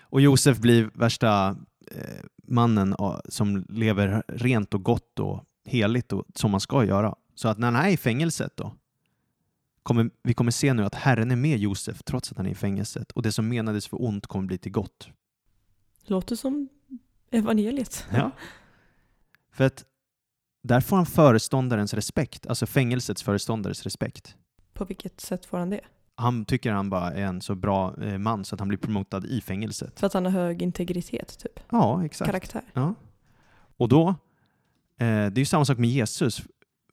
Och 0.00 0.20
Josef 0.20 0.58
blir 0.58 0.90
värsta 0.94 1.56
eh, 1.90 2.24
mannen 2.42 2.94
ah, 2.98 3.20
som 3.28 3.64
lever 3.68 4.22
rent 4.28 4.74
och 4.74 4.82
gott 4.82 5.18
och 5.18 5.44
heligt 5.64 6.12
och, 6.12 6.24
som 6.34 6.50
man 6.50 6.60
ska 6.60 6.84
göra. 6.84 7.14
Så 7.34 7.48
att 7.48 7.58
när 7.58 7.72
han 7.72 7.84
är 7.84 7.88
i 7.88 7.96
fängelset 7.96 8.56
då, 8.56 8.74
kommer, 9.82 10.10
vi 10.22 10.34
kommer 10.34 10.50
se 10.50 10.74
nu 10.74 10.84
att 10.84 10.94
Herren 10.94 11.30
är 11.30 11.36
med 11.36 11.58
Josef 11.58 12.02
trots 12.02 12.30
att 12.30 12.36
han 12.36 12.46
är 12.46 12.50
i 12.50 12.54
fängelset 12.54 13.12
och 13.12 13.22
det 13.22 13.32
som 13.32 13.48
menades 13.48 13.88
för 13.88 14.02
ont 14.02 14.26
kommer 14.26 14.46
bli 14.46 14.58
till 14.58 14.72
gott. 14.72 15.10
Låter 16.04 16.36
som 16.36 16.68
evangeliet. 17.30 18.06
Ja. 18.12 18.30
För 19.52 19.64
att 19.64 19.84
där 20.62 20.80
får 20.80 20.96
han 20.96 21.06
föreståndarens 21.06 21.94
respekt, 21.94 22.46
alltså 22.46 22.66
fängelsets 22.66 23.22
föreståndares 23.22 23.82
respekt. 23.82 24.36
På 24.72 24.84
vilket 24.84 25.20
sätt 25.20 25.44
får 25.46 25.58
han 25.58 25.70
det? 25.70 25.80
Han 26.14 26.44
tycker 26.44 26.72
han 26.72 26.90
bara 26.90 27.12
är 27.12 27.22
en 27.22 27.40
så 27.40 27.54
bra 27.54 28.02
eh, 28.02 28.18
man 28.18 28.44
så 28.44 28.54
att 28.54 28.60
han 28.60 28.68
blir 28.68 28.78
promotad 28.78 29.24
i 29.26 29.40
fängelset. 29.40 30.00
För 30.00 30.06
att 30.06 30.12
han 30.12 30.24
har 30.24 30.32
hög 30.32 30.62
integritet, 30.62 31.38
typ. 31.38 31.60
Ja, 31.70 32.04
exakt. 32.04 32.26
Karaktär. 32.30 32.62
Ja. 32.72 32.94
Och 33.76 33.88
då, 33.88 34.08
eh, 34.08 34.14
det 34.98 35.04
är 35.06 35.38
ju 35.38 35.44
samma 35.44 35.64
sak 35.64 35.78
med 35.78 35.90
Jesus. 35.90 36.42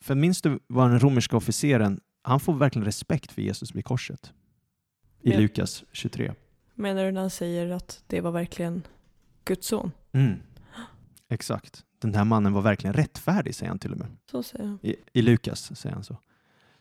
För 0.01 0.15
minns 0.15 0.41
du 0.41 0.59
vad 0.67 0.89
den 0.89 0.99
romerska 0.99 1.37
officeren, 1.37 1.99
han 2.21 2.39
får 2.39 2.53
verkligen 2.53 2.85
respekt 2.85 3.31
för 3.31 3.41
Jesus 3.41 3.75
vid 3.75 3.85
korset. 3.85 4.33
I 5.21 5.31
Ja. 5.31 5.39
Lukas 5.39 5.83
23. 5.91 6.33
Menar 6.73 7.03
du 7.03 7.11
när 7.11 7.21
han 7.21 7.29
säger 7.29 7.69
att 7.71 8.03
det 8.07 8.21
var 8.21 8.31
verkligen 8.31 8.83
Guds 9.45 9.67
son? 9.67 9.91
Mm. 10.11 10.39
Exakt. 11.29 11.83
Den 11.99 12.15
här 12.15 12.25
mannen 12.25 12.53
var 12.53 12.61
verkligen 12.61 12.93
rättfärdig, 12.93 13.55
säger 13.55 13.69
han 13.69 13.79
till 13.79 13.91
och 13.91 13.97
med. 13.97 14.07
Så 14.31 14.43
säger 14.43 14.65
jag. 14.65 14.91
I, 14.91 14.95
I 15.13 15.21
Lukas 15.21 15.79
säger 15.79 15.93
han 15.95 16.03
så. 16.03 16.17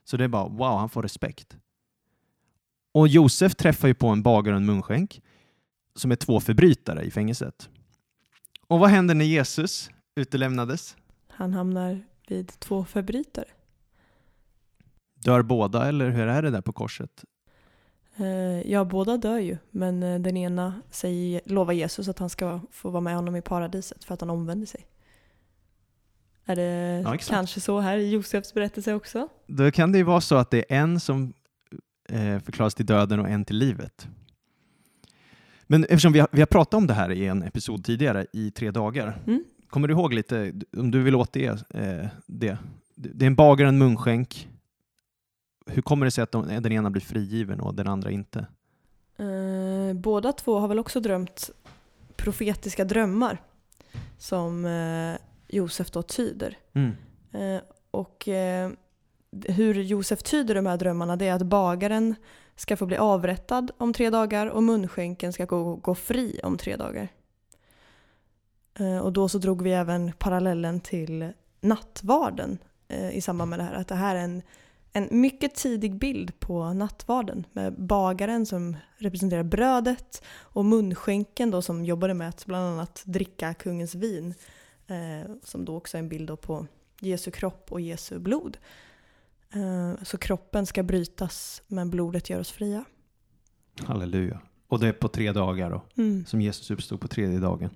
Så 0.05 0.16
det 0.16 0.24
är 0.24 0.29
bara, 0.29 0.48
wow, 0.48 0.79
han 0.79 0.88
får 0.88 1.02
respekt. 1.02 1.57
Och 2.92 3.09
Josef 3.09 3.55
träffar 3.55 3.88
ju 3.88 3.94
på 3.94 4.09
en 4.09 4.22
bagare 4.22 4.55
och 4.55 4.61
en 4.61 4.66
munskänk 4.66 5.22
som 5.94 6.11
är 6.12 6.16
två 6.16 6.40
förbrytare 6.40 7.02
i 7.05 7.11
fängelset. 7.11 7.68
Och 8.66 8.79
vad 8.79 8.90
händer 8.90 9.14
när 9.14 9.24
Jesus 9.24 9.90
utelämnades? 10.14 10.96
Han 11.29 11.52
hamnar 11.55 12.05
vid 12.29 12.52
två 12.59 12.85
förbrytare. 12.85 13.44
Dör 15.14 15.42
båda 15.42 15.88
eller 15.88 16.11
hur 16.11 16.26
är 16.26 16.42
det 16.42 16.50
där 16.50 16.61
på 16.61 16.72
korset? 16.72 17.24
Eh, 18.16 18.70
Ja, 18.70 18.85
båda 18.85 19.16
dör 19.16 19.38
ju, 19.38 19.59
men 19.70 20.02
eh, 20.02 20.20
den 20.20 20.37
ena 20.37 20.81
säger, 20.90 21.40
lovar 21.44 21.72
Jesus 21.72 22.09
att 22.09 22.18
han 22.18 22.31
ska 22.31 22.61
få 22.70 22.90
vara 22.90 23.00
med 23.00 23.16
honom 23.16 23.37
i 23.37 23.42
paradiset 23.42 24.05
för 24.05 24.14
att 24.14 24.20
han 24.20 24.31
omvänder 24.31 24.66
sig. 24.66 24.87
Är 26.46 26.56
det 26.56 27.02
Ja, 27.04 27.16
kanske 27.28 27.61
så 27.61 27.80
här 27.80 27.98
i 27.98 28.11
Josefs 28.11 28.54
berättelse 28.54 28.94
också? 28.94 29.28
Då 29.46 29.70
kan 29.70 29.92
det 29.92 29.98
ju 29.98 30.04
vara 30.04 30.20
så 30.20 30.35
att 30.35 30.50
det 30.50 30.59
är 30.59 30.78
en 30.78 31.00
som 31.00 31.32
eh, 32.09 32.38
förklaras 32.38 32.74
till 32.74 32.87
döden 32.87 33.20
och 33.20 33.28
en 33.28 33.44
till 33.44 33.56
livet. 33.56 34.09
Men 35.66 35.85
eftersom 35.85 36.12
vi 36.12 36.18
har, 36.18 36.28
vi 36.32 36.40
har 36.40 36.46
pratat 36.46 36.74
om 36.74 36.87
det 36.87 36.94
här 36.94 37.11
i 37.11 37.26
en 37.26 37.42
episod 37.42 37.85
tidigare 37.85 38.26
i 38.32 38.50
tre 38.50 38.70
dagar. 38.70 39.22
Mm. 39.26 39.44
Kommer 39.70 39.88
du 39.88 39.94
ihåg 39.94 40.14
lite, 40.14 40.52
om 40.76 40.90
du 40.90 41.02
vill 41.02 41.14
återge 41.14 41.50
eh, 41.70 42.09
det? 42.26 42.59
Det 42.94 43.24
är 43.24 43.26
en 43.26 43.35
bagare 43.35 43.68
och 43.68 43.72
en 43.72 43.78
munskänk. 43.78 44.48
Hur 45.66 45.82
kommer 45.82 46.06
det 46.06 46.11
sig 46.11 46.22
att 46.22 46.32
de, 46.32 46.48
den 46.48 46.72
ena 46.72 46.90
blir 46.90 47.02
frigiven 47.02 47.61
och 47.61 47.74
den 47.74 47.88
andra 47.88 48.11
inte? 48.11 48.46
Eh, 49.16 49.94
båda 49.94 50.32
två 50.32 50.59
har 50.59 50.68
väl 50.68 50.78
också 50.78 51.00
drömt 51.00 51.50
profetiska 52.16 52.85
drömmar 52.85 53.42
som 54.18 54.64
eh, 54.64 55.16
Josef 55.48 55.90
då 55.90 56.02
tyder. 56.02 56.59
Mm. 56.72 56.92
Eh, 57.32 57.62
och 57.90 58.28
eh, 58.28 58.70
hur 59.48 59.74
Josef 59.74 60.22
tyder 60.22 60.54
de 60.54 60.66
här 60.66 60.76
drömmarna 60.76 61.16
det 61.16 61.28
är 61.28 61.35
att 61.35 61.42
bagaren 61.42 62.14
ska 62.56 62.76
få 62.76 62.87
bli 62.87 62.96
avrättad 62.96 63.70
om 63.78 63.92
tre 63.92 64.11
dagar 64.11 64.46
och 64.46 64.62
munskänken 64.62 65.32
ska 65.32 65.44
gå, 65.44 65.76
gå 65.76 65.94
fri 65.94 66.40
om 66.42 66.59
tre 66.59 66.76
dagar. 66.76 67.09
Eh, 68.78 68.98
och 68.98 69.12
då 69.12 69.28
så 69.28 69.38
drog 69.38 69.62
vi 69.62 69.72
även 69.72 70.12
parallellen 70.12 70.80
till 70.80 71.32
nattvarden 71.61 72.59
eh, 72.88 73.16
i 73.16 73.20
samband 73.20 73.50
med 73.50 73.59
det 73.59 73.62
här. 73.62 73.74
Att 73.74 73.88
det 73.88 73.94
här 73.94 74.16
är 74.16 74.20
en, 74.20 74.42
en 74.92 75.09
mycket 75.11 75.54
tidig 75.54 75.94
bild 75.94 76.40
på 76.40 76.72
nattvarden 76.72 77.46
med 77.52 77.72
bagaren 77.72 78.46
som 78.46 78.76
representerar 78.96 79.42
brödet 79.42 80.22
och 80.38 80.64
munskänken 80.64 81.50
då 81.50 81.62
som 81.62 81.85
jobbade 81.85 82.14
med 82.14 82.28
att 82.28 82.46
bland 82.46 82.64
annat 82.64 83.02
dricka 83.04 83.54
kungens 83.54 83.94
vin. 83.94 84.35
Eh, 84.87 85.31
som 85.42 85.64
då 85.64 85.77
också 85.77 85.96
är 85.96 85.99
en 85.99 86.09
bild 86.09 86.40
på 86.40 86.66
Jesu 87.01 87.31
kropp 87.31 87.72
och 87.72 87.81
Jesu 87.81 88.18
blod. 88.18 88.59
Eh, 89.55 90.03
så 90.05 90.18
kroppen 90.18 90.66
ska 90.66 90.83
brytas 90.83 91.62
men 91.66 91.90
blodet 91.90 92.31
gör 92.31 92.40
oss 92.40 92.51
fria. 92.51 92.85
Halleluja. 93.85 94.40
Och 94.68 94.81
det 94.81 94.88
är 94.88 94.92
på 94.92 95.09
tre 95.09 95.33
dagar 95.33 95.70
då, 95.70 95.83
Mm. 96.03 96.27
som 96.27 96.40
Jesus 96.40 96.70
uppstod 96.70 97.01
på 97.01 97.09
tredje 97.09 97.38
dagen. 97.38 97.70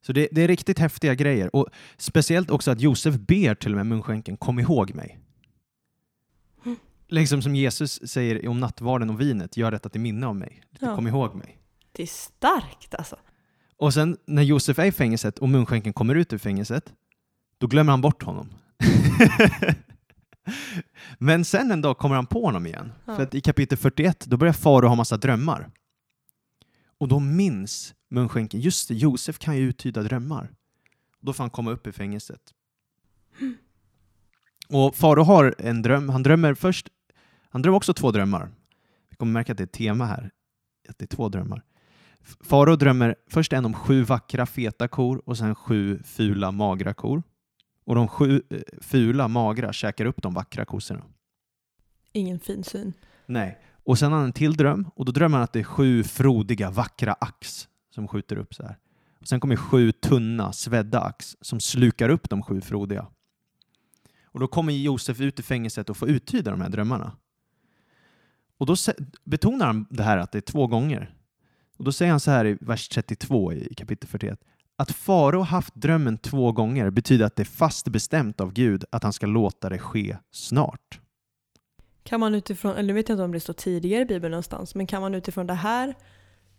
Så 0.00 0.12
det, 0.12 0.28
det 0.32 0.42
är 0.42 0.48
riktigt 0.48 0.78
häftiga 0.78 1.14
grejer. 1.14 1.56
Och 1.56 1.66
speciellt 1.96 2.50
också 2.50 2.70
att 2.70 2.80
Josef 2.80 3.14
ber 3.14 3.54
till 3.54 3.72
och 3.72 3.76
med 3.76 3.86
munskänken, 3.86 4.36
kom 4.36 4.58
ihåg 4.58 4.94
mig. 4.94 5.18
Mm. 6.64 6.76
Liksom 7.08 7.42
som 7.42 7.54
Jesus 7.54 8.08
säger 8.10 8.48
om 8.48 8.60
nattvarden 8.60 9.10
och 9.10 9.20
vinet, 9.20 9.56
gör 9.56 9.70
detta 9.70 9.88
till 9.88 10.00
minne 10.00 10.26
av 10.26 10.36
mig. 10.36 10.62
Ja. 10.80 10.94
Kom 10.94 11.06
ihåg 11.06 11.34
mig. 11.34 11.58
Det 11.92 12.02
är 12.02 12.06
starkt 12.06 12.94
alltså. 12.94 13.16
Och 13.78 13.94
sen 13.94 14.16
när 14.26 14.42
Josef 14.42 14.78
är 14.78 14.84
i 14.84 14.92
fängelset 14.92 15.38
och 15.38 15.48
munskänken 15.48 15.92
kommer 15.92 16.14
ut 16.14 16.32
ur 16.32 16.38
fängelset, 16.38 16.92
då 17.58 17.66
glömmer 17.66 17.90
han 17.90 18.00
bort 18.00 18.22
honom. 18.22 18.48
Men 21.18 21.44
sen 21.44 21.70
en 21.70 21.82
dag 21.82 21.98
kommer 21.98 22.14
han 22.14 22.26
på 22.26 22.44
honom 22.44 22.66
igen. 22.66 22.92
Ja. 23.04 23.16
För 23.16 23.22
att 23.22 23.34
i 23.34 23.40
kapitel 23.40 23.78
41, 23.78 24.26
då 24.26 24.36
börjar 24.36 24.52
Farao 24.52 24.88
ha 24.88 24.94
massa 24.94 25.16
drömmar. 25.16 25.70
Och 26.98 27.08
då 27.08 27.20
minns 27.20 27.94
munskänken, 28.10 28.60
just 28.60 28.88
det, 28.88 28.94
Josef 28.94 29.38
kan 29.38 29.56
ju 29.56 29.62
uttyda 29.62 30.02
drömmar. 30.02 30.50
Då 31.20 31.32
får 31.32 31.44
han 31.44 31.50
komma 31.50 31.70
upp 31.70 31.86
i 31.86 31.92
fängelset. 31.92 32.40
Och 34.68 34.94
Farao 34.94 35.24
har 35.24 35.54
en 35.58 35.82
dröm, 35.82 36.08
han 36.08 36.22
drömmer 36.22 36.54
först, 36.54 36.88
han 37.50 37.62
drömmer 37.62 37.76
också 37.76 37.94
två 37.94 38.10
drömmar. 38.10 38.50
Vi 39.10 39.16
kommer 39.16 39.32
märka 39.32 39.52
att 39.52 39.58
det 39.58 39.62
är 39.62 39.66
ett 39.66 39.72
tema 39.72 40.06
här, 40.06 40.30
att 40.88 40.98
det 40.98 41.04
är 41.04 41.16
två 41.16 41.28
drömmar. 41.28 41.62
Farao 42.40 42.76
drömmer 42.76 43.14
först 43.30 43.52
en 43.52 43.64
om 43.64 43.74
sju 43.74 44.02
vackra 44.02 44.46
feta 44.46 44.88
kor 44.88 45.22
och 45.26 45.38
sen 45.38 45.54
sju 45.54 46.02
fula 46.04 46.52
magra 46.52 46.94
kor. 46.94 47.22
Och 47.84 47.94
de 47.94 48.08
sju 48.08 48.42
eh, 48.50 48.58
fula 48.80 49.28
magra 49.28 49.72
käkar 49.72 50.04
upp 50.04 50.22
de 50.22 50.34
vackra 50.34 50.64
kossorna. 50.64 51.04
Ingen 52.12 52.40
fin 52.40 52.64
syn. 52.64 52.92
Nej. 53.26 53.58
Och 53.84 53.98
sen 53.98 54.12
har 54.12 54.18
han 54.18 54.26
en 54.26 54.32
till 54.32 54.54
dröm 54.54 54.90
och 54.94 55.04
då 55.04 55.12
drömmer 55.12 55.36
han 55.36 55.44
att 55.44 55.52
det 55.52 55.60
är 55.60 55.64
sju 55.64 56.04
frodiga 56.04 56.70
vackra 56.70 57.12
ax 57.12 57.68
som 57.94 58.08
skjuter 58.08 58.36
upp 58.36 58.54
så 58.54 58.62
här. 58.62 58.78
Och 59.20 59.28
sen 59.28 59.40
kommer 59.40 59.56
sju 59.56 59.92
tunna 59.92 60.52
svedda 60.52 61.00
ax 61.00 61.36
som 61.40 61.60
slukar 61.60 62.08
upp 62.08 62.30
de 62.30 62.42
sju 62.42 62.60
frodiga. 62.60 63.06
Och 64.24 64.40
då 64.40 64.46
kommer 64.46 64.72
Josef 64.72 65.20
ut 65.20 65.40
i 65.40 65.42
fängelset 65.42 65.90
och 65.90 65.96
får 65.96 66.08
uttyda 66.08 66.50
de 66.50 66.60
här 66.60 66.68
drömmarna. 66.68 67.16
Och 68.58 68.66
då 68.66 68.74
betonar 69.24 69.66
han 69.66 69.86
det 69.90 70.02
här 70.02 70.18
att 70.18 70.32
det 70.32 70.38
är 70.38 70.42
två 70.42 70.66
gånger. 70.66 71.14
Och 71.78 71.84
då 71.84 71.92
säger 71.92 72.10
han 72.10 72.20
så 72.20 72.30
här 72.30 72.44
i 72.46 72.56
vers 72.60 72.88
32 72.88 73.52
i 73.52 73.74
kapitel 73.74 74.08
41. 74.08 74.40
Att 74.76 74.90
farao 74.92 75.40
haft 75.42 75.74
drömmen 75.74 76.18
två 76.18 76.52
gånger 76.52 76.90
betyder 76.90 77.24
att 77.26 77.36
det 77.36 77.42
är 77.42 77.44
fast 77.44 77.88
bestämt 77.88 78.40
av 78.40 78.52
Gud 78.52 78.84
att 78.90 79.02
han 79.02 79.12
ska 79.12 79.26
låta 79.26 79.68
det 79.68 79.78
ske 79.78 80.16
snart. 80.30 81.00
Kan 82.02 82.20
man 82.20 82.34
utifrån, 82.34 82.72
eller 82.72 82.82
nu 82.86 82.92
vet 82.92 83.08
jag 83.08 83.16
inte 83.16 83.22
om 83.24 83.32
det 83.32 83.40
står 83.40 83.52
tidigare 83.52 84.02
i 84.02 84.06
Bibeln 84.06 84.30
någonstans, 84.30 84.74
men 84.74 84.86
kan 84.86 85.02
man 85.02 85.14
utifrån 85.14 85.46
det 85.46 85.54
här 85.54 85.94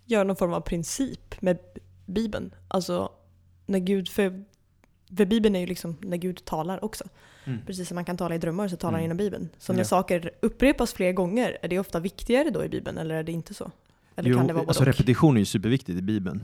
göra 0.06 0.24
någon 0.24 0.36
form 0.36 0.54
av 0.54 0.62
princip 0.62 1.42
med 1.42 1.58
Bibeln? 2.06 2.54
Alltså 2.68 3.12
när 3.66 3.80
Gud, 3.80 4.10
för, 4.10 4.44
för 5.18 5.26
Bibeln 5.26 5.56
är 5.56 5.60
ju 5.60 5.66
liksom 5.66 5.98
när 6.02 6.18
Gud 6.18 6.46
talar 6.46 6.84
också. 6.86 7.04
Mm. 7.46 7.60
Precis 7.66 7.88
som 7.88 7.96
man 7.96 8.06
kan 8.06 8.18
tala 8.18 8.36
i 8.36 8.38
drömmar 8.38 8.68
så 8.68 8.76
talar 8.78 8.92
han 8.92 9.00
Mm. 9.00 9.04
genom 9.04 9.18
Bibeln. 9.18 9.50
Så 9.58 9.74
när 9.74 9.80
Ja. 9.80 9.86
saker 9.86 10.32
upprepas 10.42 10.94
fler 10.94 11.12
gånger, 11.12 11.58
är 11.62 11.68
det 11.68 11.80
ofta 11.80 12.00
viktigare 12.00 12.50
då 12.50 12.64
i 12.66 12.70
Bibeln 12.70 12.98
eller 12.98 13.16
är 13.16 13.24
det 13.24 13.32
inte 13.32 13.54
så? 13.54 13.72
Eller 14.20 14.30
Jo, 14.30 14.38
kan 14.38 14.48
det 14.48 14.54
vara 14.54 14.66
alltså 14.68 14.84
repetition 14.84 15.36
är 15.36 15.40
ju 15.40 15.46
superviktigt 15.46 16.00
i 16.00 16.02
Bibeln. 16.02 16.42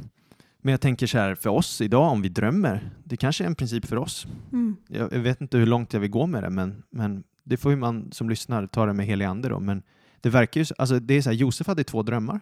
Men 0.61 0.71
jag 0.71 0.81
tänker 0.81 1.07
så 1.07 1.17
här, 1.17 1.35
för 1.35 1.49
oss 1.49 1.81
idag, 1.81 2.11
om 2.11 2.21
vi 2.21 2.29
drömmer, 2.29 2.89
det 3.03 3.17
kanske 3.17 3.43
är 3.43 3.47
en 3.47 3.55
princip 3.55 3.85
för 3.85 3.95
oss. 3.97 4.27
Mm. 4.51 4.75
Jag 4.88 5.13
jag 5.13 5.19
vet 5.19 5.41
inte 5.41 5.57
hur 5.57 5.65
långt 5.65 5.93
jag 5.93 5.99
vill 5.99 6.09
gå 6.11 6.25
med 6.27 6.43
det, 6.43 6.49
men, 6.49 6.83
men 6.89 7.23
det 7.43 7.57
får 7.57 7.71
ju 7.71 7.77
man 7.77 8.11
som 8.11 8.29
lyssnar 8.29 8.67
ta 8.67 8.85
det 8.85 8.93
med 8.93 9.05
helig 9.05 9.25
ande 9.25 9.49
då. 9.49 9.59
Men 9.59 9.83
det 10.21 10.29
verkar 10.29 10.61
ju, 10.61 10.65
så- 10.65 10.75
alltså 10.77 10.99
det 10.99 11.13
är 11.13 11.21
så 11.21 11.29
här, 11.29 11.38
Josef 11.38 11.67
hade 11.67 11.83
två 11.83 12.03
drömmar. 12.03 12.39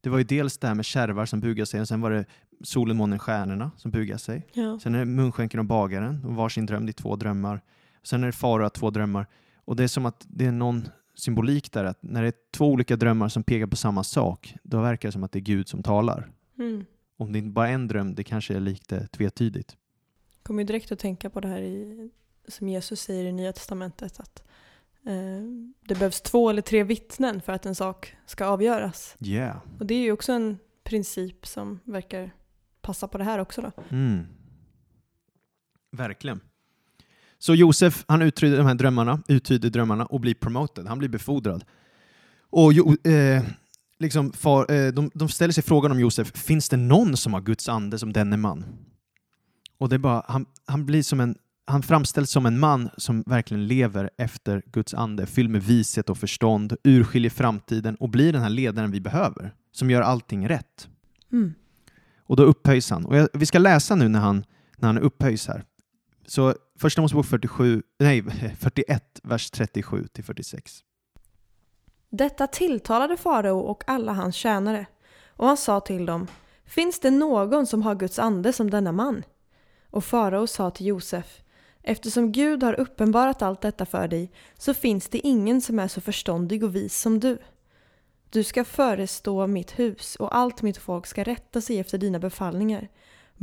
Det 0.00 0.10
var 0.10 0.18
ju 0.18 0.24
dels 0.24 0.58
det 0.58 0.66
här 0.68 0.74
med 0.74 0.84
kärvar 0.84 1.26
som 1.26 1.40
bugar 1.40 1.64
sig, 1.64 1.80
och 1.80 1.88
sen 1.88 2.00
var 2.00 2.10
det 2.10 2.24
solen, 2.64 2.96
månen, 2.96 3.18
stjärnorna 3.18 3.70
som 3.76 3.90
bugar 3.90 4.16
sig. 4.16 4.46
Ja. 4.52 4.78
Sen 4.82 4.94
är 4.94 4.98
det 4.98 5.04
munskänken 5.04 5.60
och 5.60 5.66
bagaren, 5.66 6.24
och 6.24 6.34
varsin 6.34 6.66
dröm, 6.66 6.86
det 6.86 6.90
är 6.90 7.02
två 7.02 7.16
drömmar. 7.16 7.60
Sen 8.02 8.22
är 8.22 8.26
det 8.26 8.32
farao, 8.32 8.62
har 8.62 8.68
två 8.70 8.90
drömmar. 8.90 9.26
Och 9.64 9.76
det 9.76 9.84
är 9.84 9.88
som 9.88 10.06
att 10.06 10.26
det 10.28 10.46
är 10.46 10.52
någon 10.52 10.88
symbolik 11.20 11.72
där, 11.72 11.84
att 11.84 12.02
när 12.02 12.22
det 12.22 12.28
är 12.28 12.34
två 12.50 12.66
olika 12.66 12.96
drömmar 12.96 13.28
som 13.28 13.42
pekar 13.42 13.66
på 13.66 13.76
samma 13.76 14.04
sak, 14.04 14.54
då 14.62 14.80
verkar 14.80 15.08
det 15.08 15.12
som 15.12 15.24
att 15.24 15.32
det 15.32 15.38
är 15.38 15.40
Gud 15.40 15.68
som 15.68 15.82
talar. 15.82 16.32
Mm. 16.58 16.84
Om 17.16 17.32
det 17.32 17.38
inte 17.38 17.50
bara 17.50 17.68
är 17.68 17.72
en 17.72 17.88
dröm, 17.88 18.14
det 18.14 18.24
kanske 18.24 18.54
är 18.54 18.60
lite 18.60 19.06
tvetydigt. 19.06 19.76
kommer 20.42 20.62
ju 20.62 20.66
direkt 20.66 20.92
att 20.92 20.98
tänka 20.98 21.30
på 21.30 21.40
det 21.40 21.48
här 21.48 21.60
i, 21.60 22.10
som 22.48 22.68
Jesus 22.68 23.00
säger 23.00 23.24
i 23.24 23.32
Nya 23.32 23.52
Testamentet 23.52 24.20
att 24.20 24.42
eh, 25.06 25.42
det 25.80 25.94
behövs 25.94 26.20
två 26.20 26.50
eller 26.50 26.62
tre 26.62 26.84
vittnen 26.84 27.40
för 27.40 27.52
att 27.52 27.66
en 27.66 27.74
sak 27.74 28.16
ska 28.26 28.46
avgöras. 28.46 29.16
Yeah. 29.20 29.58
Och 29.78 29.86
det 29.86 29.94
är 29.94 30.02
ju 30.02 30.12
också 30.12 30.32
en 30.32 30.58
princip 30.82 31.46
som 31.46 31.80
verkar 31.84 32.30
passa 32.80 33.08
på 33.08 33.18
det 33.18 33.24
här 33.24 33.38
också 33.38 33.62
då. 33.62 33.72
Mm. 33.90 34.26
Verkligen. 35.92 36.40
Så 37.40 37.54
Josef, 37.54 38.04
han 38.08 38.22
uttyder 38.22 38.58
de 38.58 38.66
här 38.66 38.74
drömmarna, 38.74 39.22
uttyder 39.28 39.70
drömmarna 39.70 40.06
och 40.06 40.20
blir 40.20 40.34
promoted. 40.34 40.86
Han 40.86 40.98
blir 40.98 41.08
befordrad. 41.08 41.64
Och 42.50 42.72
jo, 42.72 42.96
eh, 43.04 43.44
liksom 43.98 44.32
far, 44.32 44.72
eh, 44.72 44.92
de, 44.92 45.10
de 45.14 45.28
ställer 45.28 45.52
sig 45.52 45.62
frågan 45.64 45.92
om 45.92 46.00
Josef, 46.00 46.36
finns 46.36 46.68
det 46.68 46.76
någon 46.76 47.16
som 47.16 47.34
har 47.34 47.40
Guds 47.40 47.68
ande 47.68 47.98
som 47.98 48.12
denne 48.12 48.36
man? 48.36 48.64
Och 49.78 49.88
det 49.88 49.96
är 49.96 49.98
bara, 49.98 50.24
han, 50.28 50.46
han 50.66 50.86
blir 50.86 51.02
som 51.02 51.20
en 51.20 51.34
han 51.70 51.82
framställs 51.82 52.30
som 52.30 52.46
en 52.46 52.58
man 52.58 52.90
som 52.96 53.22
verkligen 53.26 53.66
lever 53.66 54.10
efter 54.18 54.62
Guds 54.66 54.94
ande, 54.94 55.26
fylld 55.26 55.50
med 55.50 55.62
vishet 55.62 56.10
och 56.10 56.18
förstånd, 56.18 56.76
urskiljer 56.84 57.30
framtiden 57.30 57.94
och 57.94 58.08
blir 58.08 58.32
den 58.32 58.42
här 58.42 58.50
ledaren 58.50 58.90
vi 58.90 59.00
behöver, 59.00 59.54
som 59.72 59.90
gör 59.90 60.02
allting 60.02 60.48
rätt. 60.48 60.88
Mm. 61.32 61.54
Och 62.18 62.36
då 62.36 62.42
upphöjs 62.42 62.90
han. 62.90 63.04
Och 63.04 63.16
jag, 63.16 63.28
vi 63.32 63.46
ska 63.46 63.58
läsa 63.58 63.94
nu 63.94 64.08
när 64.08 64.20
han, 64.20 64.44
när 64.76 64.88
han 64.88 64.98
upphöjs 64.98 65.48
här. 65.48 65.64
Så 66.30 66.54
första 66.78 67.02
Mosebok 67.02 67.26
47, 67.26 67.82
nej, 67.98 68.22
41, 68.60 69.20
vers 69.22 69.50
37 69.50 70.06
till 70.12 70.24
46. 70.24 70.80
Detta 72.10 72.46
tilltalade 72.46 73.16
farao 73.16 73.58
och 73.58 73.84
alla 73.86 74.12
hans 74.12 74.36
tjänare. 74.36 74.86
Och 75.28 75.46
han 75.46 75.56
sa 75.56 75.80
till 75.80 76.06
dem, 76.06 76.26
finns 76.64 77.00
det 77.00 77.10
någon 77.10 77.66
som 77.66 77.82
har 77.82 77.94
Guds 77.94 78.18
ande 78.18 78.52
som 78.52 78.70
denna 78.70 78.92
man? 78.92 79.24
Och 79.90 80.04
farao 80.04 80.46
sa 80.46 80.70
till 80.70 80.86
Josef, 80.86 81.40
eftersom 81.82 82.32
Gud 82.32 82.62
har 82.62 82.80
uppenbarat 82.80 83.42
allt 83.42 83.60
detta 83.60 83.86
för 83.86 84.08
dig 84.08 84.32
så 84.58 84.74
finns 84.74 85.08
det 85.08 85.26
ingen 85.26 85.60
som 85.60 85.78
är 85.78 85.88
så 85.88 86.00
förståndig 86.00 86.64
och 86.64 86.74
vis 86.74 87.00
som 87.00 87.20
du. 87.20 87.38
Du 88.30 88.44
ska 88.44 88.64
förestå 88.64 89.46
mitt 89.46 89.78
hus 89.78 90.16
och 90.16 90.36
allt 90.36 90.62
mitt 90.62 90.78
folk 90.78 91.06
ska 91.06 91.24
rätta 91.24 91.60
sig 91.60 91.78
efter 91.78 91.98
dina 91.98 92.18
befallningar. 92.18 92.88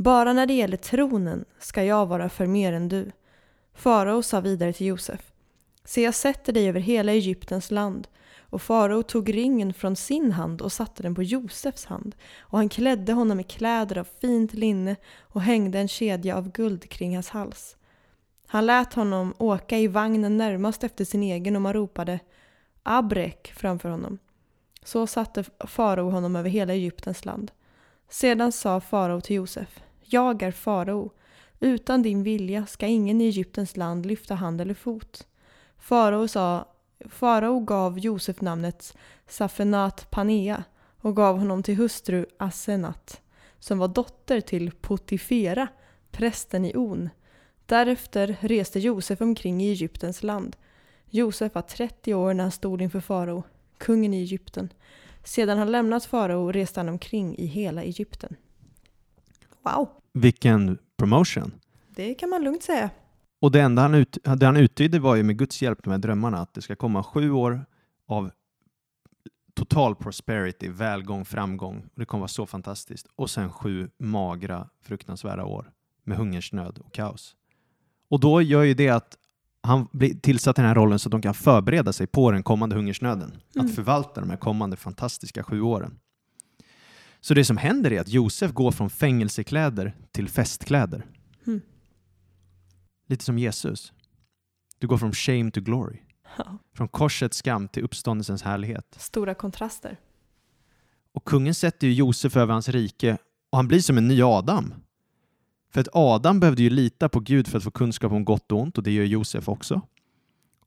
Bara 0.00 0.32
när 0.32 0.46
det 0.46 0.52
gäller 0.52 0.76
tronen 0.76 1.44
ska 1.58 1.84
jag 1.84 2.06
vara 2.06 2.28
för 2.28 2.46
mer 2.46 2.72
än 2.72 2.88
du. 2.88 3.10
Farao 3.74 4.22
sa 4.22 4.40
vidare 4.40 4.72
till 4.72 4.86
Josef. 4.86 5.32
Se, 5.84 6.02
jag 6.02 6.14
sätter 6.14 6.52
dig 6.52 6.68
över 6.68 6.80
hela 6.80 7.12
Egyptens 7.12 7.70
land. 7.70 8.08
Och 8.38 8.62
farao 8.62 9.02
tog 9.02 9.34
ringen 9.34 9.74
från 9.74 9.96
sin 9.96 10.32
hand 10.32 10.62
och 10.62 10.72
satte 10.72 11.02
den 11.02 11.14
på 11.14 11.22
Josefs 11.22 11.84
hand. 11.84 12.14
Och 12.40 12.58
han 12.58 12.68
klädde 12.68 13.12
honom 13.12 13.40
i 13.40 13.44
kläder 13.44 13.98
av 13.98 14.08
fint 14.20 14.54
linne 14.54 14.96
och 15.20 15.42
hängde 15.42 15.78
en 15.78 15.88
kedja 15.88 16.36
av 16.36 16.52
guld 16.52 16.90
kring 16.90 17.14
hans 17.14 17.28
hals. 17.28 17.76
Han 18.46 18.66
lät 18.66 18.94
honom 18.94 19.34
åka 19.38 19.78
i 19.78 19.88
vagnen 19.88 20.36
närmast 20.36 20.84
efter 20.84 21.04
sin 21.04 21.22
egen 21.22 21.56
och 21.56 21.62
man 21.62 21.72
ropade 21.72 22.20
Abrek 22.82 23.52
framför 23.56 23.88
honom. 23.88 24.18
Så 24.84 25.06
satte 25.06 25.44
farao 25.66 26.10
honom 26.10 26.36
över 26.36 26.50
hela 26.50 26.72
Egyptens 26.72 27.24
land. 27.24 27.50
Sedan 28.08 28.52
sa 28.52 28.80
farao 28.80 29.20
till 29.20 29.36
Josef 29.36 29.80
jag 30.10 30.42
är 30.42 30.50
farao. 30.50 31.12
Utan 31.60 32.02
din 32.02 32.22
vilja 32.22 32.66
ska 32.66 32.86
ingen 32.86 33.20
i 33.20 33.24
Egyptens 33.24 33.76
land 33.76 34.06
lyfta 34.06 34.34
hand 34.34 34.60
eller 34.60 34.74
fot. 34.74 35.26
Farao 35.78 36.28
sa 36.28 36.68
Farao 37.08 37.60
gav 37.60 37.98
Josef 37.98 38.40
namnet 38.40 38.96
Safenat 39.26 40.10
Panea 40.10 40.64
och 41.00 41.16
gav 41.16 41.38
honom 41.38 41.62
till 41.62 41.76
hustru 41.76 42.26
Asenat 42.38 43.20
som 43.58 43.78
var 43.78 43.88
dotter 43.88 44.40
till 44.40 44.70
Potifera, 44.70 45.68
prästen 46.10 46.64
i 46.64 46.76
On. 46.76 47.10
Därefter 47.66 48.36
reste 48.40 48.80
Josef 48.80 49.20
omkring 49.20 49.62
i 49.62 49.70
Egyptens 49.70 50.22
land. 50.22 50.56
Josef 51.10 51.54
var 51.54 51.62
30 51.62 52.14
år 52.14 52.34
när 52.34 52.44
han 52.44 52.52
stod 52.52 52.82
inför 52.82 53.00
farao, 53.00 53.42
kungen 53.78 54.14
i 54.14 54.20
Egypten. 54.20 54.72
Sedan 55.24 55.58
han 55.58 55.72
lämnat 55.72 56.04
farao 56.04 56.52
reste 56.52 56.80
han 56.80 56.88
omkring 56.88 57.38
i 57.38 57.46
hela 57.46 57.82
Egypten. 57.82 58.36
Wow, 59.62 59.88
Vilken 60.12 60.78
promotion! 60.96 61.52
det 61.98 62.14
kan 62.14 62.30
man 62.30 62.44
lugnt 62.44 62.62
säga. 62.62 62.90
Och 63.40 63.50
det 63.50 63.60
enda 63.60 63.82
han, 63.82 63.94
ut, 63.94 64.18
det 64.36 64.46
han 64.46 64.56
uttydde 64.56 64.98
var 64.98 65.16
ju 65.16 65.22
med 65.22 65.38
Guds 65.38 65.62
hjälp, 65.62 65.78
de 65.82 65.90
här 65.90 65.98
drömmarna, 65.98 66.38
att 66.38 66.54
det 66.54 66.62
ska 66.62 66.76
komma 66.76 67.02
sju 67.02 67.30
år 67.30 67.66
av 68.06 68.30
total 69.54 69.94
prosperity, 69.94 70.68
välgång, 70.68 71.24
framgång. 71.24 71.76
Och 71.76 72.00
det 72.00 72.04
kommer 72.04 72.20
vara 72.20 72.28
så 72.28 72.46
fantastiskt. 72.46 73.06
Och 73.16 73.30
sen 73.30 73.52
sju 73.52 73.90
magra, 73.98 74.68
fruktansvärda 74.82 75.44
år 75.44 75.70
med 76.04 76.16
hungersnöd 76.16 76.78
och 76.78 76.92
kaos. 76.92 77.36
Och 78.10 78.20
då 78.20 78.42
gör 78.42 78.62
ju 78.62 78.74
det 78.74 78.88
att 78.88 79.16
han 79.62 79.88
blir 79.92 80.14
tillsatt 80.14 80.58
i 80.58 80.60
den 80.60 80.68
här 80.68 80.74
rollen 80.74 80.98
så 80.98 81.08
att 81.08 81.10
de 81.10 81.22
kan 81.22 81.34
förbereda 81.34 81.92
sig 81.92 82.06
på 82.06 82.30
den 82.30 82.42
kommande 82.42 82.76
hungersnöden. 82.76 83.36
Mm. 83.54 83.66
Att 83.66 83.74
förvalta 83.74 84.20
de 84.20 84.30
här 84.30 84.36
kommande 84.36 84.76
fantastiska 84.76 85.42
sju 85.42 85.60
åren. 85.60 85.98
Så 87.20 87.34
det 87.34 87.44
som 87.44 87.56
händer 87.56 87.92
är 87.92 88.00
att 88.00 88.08
Josef 88.08 88.52
går 88.52 88.70
från 88.70 88.90
fängelsekläder 88.90 89.96
till 90.12 90.28
festkläder. 90.28 91.06
Mm. 91.46 91.60
Lite 93.08 93.24
som 93.24 93.38
Jesus. 93.38 93.92
Du 94.78 94.86
går 94.86 94.98
från 94.98 95.12
shame 95.12 95.50
to 95.50 95.60
glory. 95.60 95.98
Ja, 96.38 96.58
Från 96.74 96.88
korsets 96.88 97.36
skam 97.36 97.68
till 97.68 97.84
uppståndelsens 97.84 98.42
härlighet. 98.42 98.96
stora 98.98 99.34
kontraster. 99.34 100.00
Och 101.12 101.24
kungen 101.24 101.54
sätter 101.54 101.86
ju 101.86 101.92
Josef 101.94 102.36
över 102.36 102.52
hans 102.52 102.68
rike 102.68 103.18
och 103.50 103.58
han 103.58 103.68
blir 103.68 103.80
som 103.80 103.98
en 103.98 104.08
ny 104.08 104.22
Adam. 104.22 104.74
För 105.70 105.80
att 105.80 105.88
Adam 105.92 106.40
behövde 106.40 106.62
ju 106.62 106.70
lita 106.70 107.08
på 107.08 107.20
Gud 107.20 107.48
för 107.48 107.58
att 107.58 107.64
få 107.64 107.70
kunskap 107.70 108.12
om 108.12 108.24
gott 108.24 108.52
och 108.52 108.60
ont 108.60 108.78
och 108.78 108.84
det 108.84 108.90
gör 108.92 109.04
Josef 109.04 109.48
också. 109.48 109.82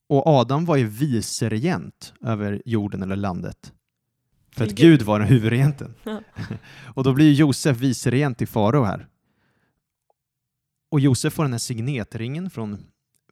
Och 0.08 0.28
Adam 0.28 0.66
var 0.66 0.76
ju 0.76 0.86
viceregent 0.88 2.14
över 2.22 2.62
jorden 2.66 3.04
eller 3.04 3.16
landet. 3.16 3.74
För 4.56 4.64
att 4.64 4.70
Till 4.76 4.86
Gud 4.86 5.02
var 5.02 5.20
den 5.20 5.28
huvudregenten. 5.28 5.94
Ja. 6.04 6.22
och 6.96 7.04
då 7.04 7.14
blir 7.14 7.34
Josef 7.34 7.78
viceregent 7.78 8.42
i 8.42 8.46
farao 8.46 8.84
här. 8.84 9.08
Och 10.92 11.00
Josef 11.00 11.34
får 11.34 11.44
den 11.44 11.52
här 11.52 11.60
signetringen 11.60 12.50
från 12.50 12.78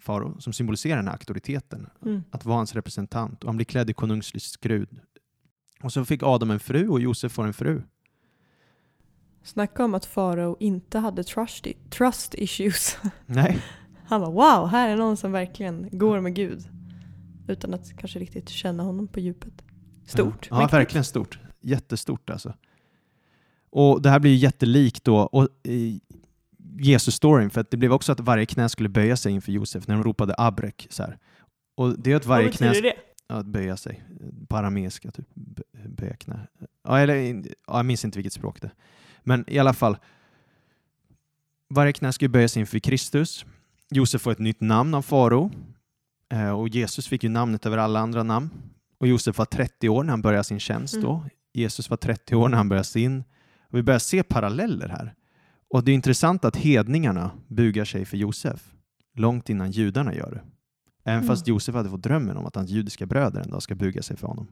farao 0.01 0.41
som 0.41 0.53
symboliserar 0.53 0.95
den 0.97 1.05
här 1.07 1.13
auktoriteten 1.13 1.89
Mm. 2.05 2.23
att 2.31 2.45
vara 2.45 2.57
hans 2.57 2.75
representant 2.75 3.43
och 3.43 3.49
han 3.49 3.55
blir 3.55 3.65
klädd 3.65 3.89
i 3.89 3.93
konungslig 3.93 4.41
skrud. 4.41 4.89
Och 5.83 5.93
så 5.93 6.05
fick 6.05 6.23
Adam 6.23 6.51
en 6.51 6.59
fru 6.59 6.87
och 6.87 6.99
Josef 7.01 7.31
får 7.31 7.45
en 7.45 7.53
fru. 7.53 7.81
Snacka 9.43 9.85
om 9.85 9.93
att 9.93 10.05
farao 10.05 10.57
inte 10.59 10.99
hade 10.99 11.23
trust, 11.23 11.67
trust 11.89 12.35
issues. 12.35 12.97
Nej. 13.25 13.61
Han 14.05 14.21
var 14.21 14.31
wow, 14.31 14.67
här 14.67 14.89
är 14.89 14.97
någon 14.97 15.17
som 15.17 15.31
verkligen 15.31 15.89
går 15.91 16.19
med 16.21 16.35
Gud. 16.35 16.69
Utan 17.47 17.73
att 17.73 17.97
kanske 17.97 18.19
riktigt 18.19 18.49
känna 18.49 18.83
honom 18.83 19.07
på 19.07 19.19
djupet. 19.19 19.63
Stort. 20.11 20.47
Ja, 20.51 20.57
mäktigt. 20.57 20.73
verkligen 20.73 21.03
stort. 21.03 21.39
Jättestort 21.61 22.29
alltså. 22.29 22.53
Och 23.69 24.01
det 24.01 24.09
här 24.09 24.19
blir 24.19 24.31
ju 24.31 24.37
jättelikt 24.37 25.03
då 25.03 25.17
och, 25.17 25.47
Jesus-storyn 26.79 27.49
för 27.49 27.61
att 27.61 27.71
det 27.71 27.77
blev 27.77 27.93
också 27.93 28.11
att 28.11 28.19
varje 28.19 28.45
knä 28.45 28.69
skulle 28.69 28.89
böja 28.89 29.17
sig 29.17 29.31
inför 29.31 29.51
Josef 29.51 29.87
när 29.87 29.95
de 29.95 30.03
ropade 30.03 30.35
abrek. 30.37 30.87
Så 30.89 31.03
här. 31.03 31.17
Och 31.75 31.99
det 31.99 32.11
är 32.11 32.15
att 32.15 32.25
varje 32.25 32.45
Vad 32.45 32.51
betyder 32.51 32.73
knä... 32.73 32.81
det? 32.81 32.93
Ja, 33.27 33.35
att 33.35 33.45
böja 33.45 33.77
sig. 33.77 34.03
På 34.47 34.57
arameiska, 34.57 35.11
typ. 35.11 35.25
Bö- 35.33 35.87
Böja 35.87 36.15
knä. 36.15 36.47
Ja, 36.83 36.99
eller, 36.99 37.15
ja, 37.15 37.43
jag 37.67 37.85
minns 37.85 38.05
inte 38.05 38.17
vilket 38.17 38.33
språk 38.33 38.61
det 38.61 38.67
är. 38.67 38.73
Men 39.23 39.45
i 39.47 39.59
alla 39.59 39.73
fall. 39.73 39.97
Varje 41.69 41.93
knä 41.93 42.11
ju 42.19 42.27
böja 42.27 42.47
sig 42.47 42.59
inför 42.59 42.79
Kristus. 42.79 43.45
Josef 43.89 44.21
får 44.21 44.31
ett 44.31 44.39
nytt 44.39 44.61
namn 44.61 44.93
av 44.93 45.01
farao. 45.01 45.51
Eh, 46.29 46.51
och 46.51 46.69
Jesus 46.69 47.07
fick 47.07 47.23
ju 47.23 47.29
namnet 47.29 47.65
över 47.65 47.77
alla 47.77 47.99
andra 47.99 48.23
namn. 48.23 48.49
Och 48.99 49.07
Josef 49.07 49.37
var 49.37 49.45
30 49.45 49.89
år 49.89 50.03
när 50.03 50.09
han 50.11 50.21
började 50.21 50.43
sin 50.43 50.59
tjänst 50.59 50.93
Mm. 50.93 51.05
då. 51.05 51.23
Jesus 51.53 51.89
var 51.89 51.97
30 51.97 52.35
år 52.35 52.49
när 52.49 52.57
han 52.57 52.69
började 52.69 52.83
sin. 52.87 53.23
Och 53.71 53.77
vi 53.77 53.83
börjar 53.83 53.99
se 53.99 54.23
paralleller 54.23 54.87
här. 54.89 55.13
Och 55.69 55.83
det 55.83 55.91
är 55.91 55.95
intressant 55.95 56.45
att 56.45 56.55
hedningarna 56.55 57.31
bugar 57.47 57.85
sig 57.85 58.05
för 58.05 58.17
Josef 58.17 58.73
långt 59.15 59.49
innan 59.49 59.71
judarna 59.71 60.13
gör 60.15 60.31
det. 60.31 60.41
Även 61.03 61.17
Mm. 61.19 61.27
fast 61.27 61.47
Josef 61.47 61.75
hade 61.75 61.89
fått 61.89 62.01
drömmen 62.03 62.37
om 62.37 62.45
att 62.45 62.55
hans 62.55 62.69
judiska 62.69 63.05
bröder 63.05 63.41
en 63.41 63.49
dag 63.49 63.61
ska 63.63 63.75
buga 63.75 64.01
sig 64.03 64.17
för 64.17 64.27
honom. 64.27 64.47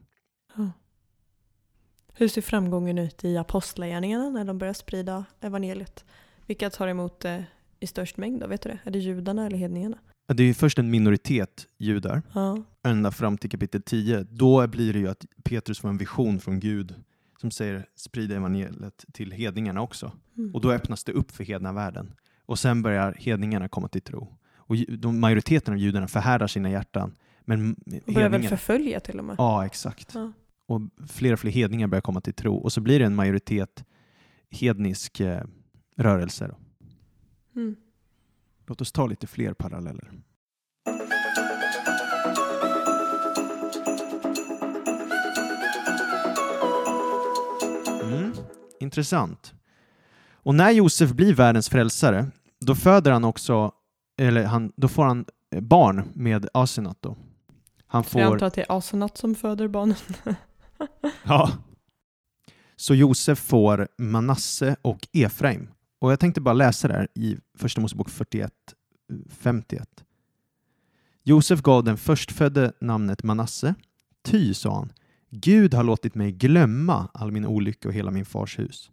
Hur 2.12 2.28
ser 2.28 2.42
framgången 2.42 2.98
ut 2.98 3.24
i 3.24 3.36
apostlagärningarna 3.36 4.30
när 4.30 4.44
de 4.44 4.58
börjar 4.58 4.72
sprida 4.74 5.24
evangeliet? 5.40 6.04
Vilka 6.46 6.70
tar 6.70 6.88
emot 6.88 7.20
det 7.20 7.46
i 7.80 7.86
störst 7.86 8.16
mängd 8.16 8.40
då? 8.40 8.46
Vet 8.46 8.62
du 8.62 8.68
det? 8.68 8.78
Är 8.84 8.90
det 8.90 8.98
judarna 8.98 9.46
eller 9.46 9.56
hedningarna? 9.58 9.98
Det 10.34 10.42
är 10.42 10.46
ju 10.46 10.54
först 10.54 10.78
en 10.78 10.90
minoritet 10.90 11.66
judar, 11.78 12.22
Ja. 12.32 12.64
ända 12.84 13.10
fram 13.10 13.38
till 13.38 13.50
kapitel 13.50 13.82
10. 13.82 14.26
Då 14.30 14.66
blir 14.66 14.92
det 14.92 14.98
ju 14.98 15.08
att 15.08 15.26
Petrus 15.44 15.78
får 15.78 15.88
en 15.88 15.98
vision 15.98 16.40
från 16.40 16.60
Gud 16.60 16.94
som 17.40 17.50
säger 17.50 17.86
sprida 17.96 18.36
evangeliet 18.36 19.04
till 19.12 19.32
hedningarna 19.32 19.80
också. 19.82 20.12
Mm. 20.36 20.54
Och 20.54 20.60
då 20.60 20.72
öppnas 20.72 21.04
det 21.04 21.12
upp 21.12 21.30
för 21.30 21.44
hedna 21.44 21.72
världen. 21.72 22.14
Och 22.46 22.58
sen 22.58 22.82
börjar 22.82 23.14
hedningarna 23.18 23.68
komma 23.68 23.88
till 23.88 24.02
tro. 24.02 24.36
Och 24.56 24.76
de, 24.76 25.20
majoriteten 25.20 25.74
av 25.74 25.78
judarna 25.80 26.08
förhärdar 26.08 26.46
sina 26.46 26.70
hjärtan. 26.70 27.14
Men 27.44 27.76
Och 28.06 28.12
börjar 28.12 28.28
väl 28.28 28.48
förfölja 28.48 29.00
till 29.00 29.18
och 29.18 29.24
med. 29.24 29.36
Ja, 29.38 29.66
exakt. 29.66 30.14
Ja. 30.14 30.32
Och 30.66 30.80
fler 31.08 31.32
och 31.32 31.38
fler 31.40 31.50
hedningar 31.50 31.86
börjar 31.86 32.02
komma 32.02 32.20
till 32.20 32.34
tro. 32.34 32.56
Och 32.56 32.72
så 32.72 32.80
blir 32.80 32.98
det 32.98 33.04
en 33.04 33.14
majoritet 33.14 33.84
hednisk 34.50 35.20
eh, 35.20 35.42
rörelse. 35.96 36.54
Mm. 37.56 37.76
Låt 38.68 38.80
oss 38.80 38.92
ta 38.92 39.06
lite 39.06 39.26
fler 39.26 39.52
paralleller. 39.52 40.10
Mm, 48.02 48.32
intressant. 48.80 49.54
Och 50.32 50.54
när 50.54 50.70
Josef 50.70 51.10
blir 51.10 51.34
världens 51.34 51.68
frälsare, 51.68 52.26
då 52.60 52.74
föder 52.74 53.12
han 53.12 53.24
också, 53.24 53.72
eller 54.20 54.44
han, 54.44 54.72
då 54.76 54.88
får 54.88 55.04
han 55.04 55.24
eh, 55.50 55.60
barn 55.60 56.02
med 56.14 56.48
Asenat 56.54 56.96
då. 57.00 57.16
Han 57.86 58.04
Så 58.04 58.18
jag 58.18 58.26
får, 58.26 58.34
antar 58.34 58.46
att 58.46 58.54
det 58.54 58.62
är 58.62 58.78
Asenat 58.78 59.18
som 59.18 59.34
föder 59.34 59.68
barnen. 59.68 59.96
ja. 61.22 61.50
Så 62.76 62.94
Josef 62.94 63.38
får 63.38 63.88
Manasse 63.98 64.76
och 64.82 65.08
Efraim. 65.12 65.68
Och 65.98 66.12
jag 66.12 66.20
tänkte 66.20 66.40
bara 66.40 66.54
läsa 66.54 66.88
det 66.88 66.94
här 66.94 67.08
i 67.14 67.36
Första 67.54 67.80
Mosebok 67.80 68.10
41, 68.10 68.52
51. 69.28 70.04
Josef 71.22 71.62
gav 71.62 71.84
den 71.84 71.96
förstfödde 71.96 72.72
namnet 72.80 73.22
Manasse. 73.22 73.74
Ty, 74.22 74.54
sa 74.54 74.74
han, 74.74 74.92
Gud 75.30 75.74
har 75.74 75.84
låtit 75.84 76.14
mig 76.14 76.32
glömma 76.32 77.08
all 77.14 77.32
min 77.32 77.46
olycka 77.46 77.88
och 77.88 77.94
hela 77.94 78.10
min 78.10 78.24
fars 78.24 78.58
hus. 78.58 78.90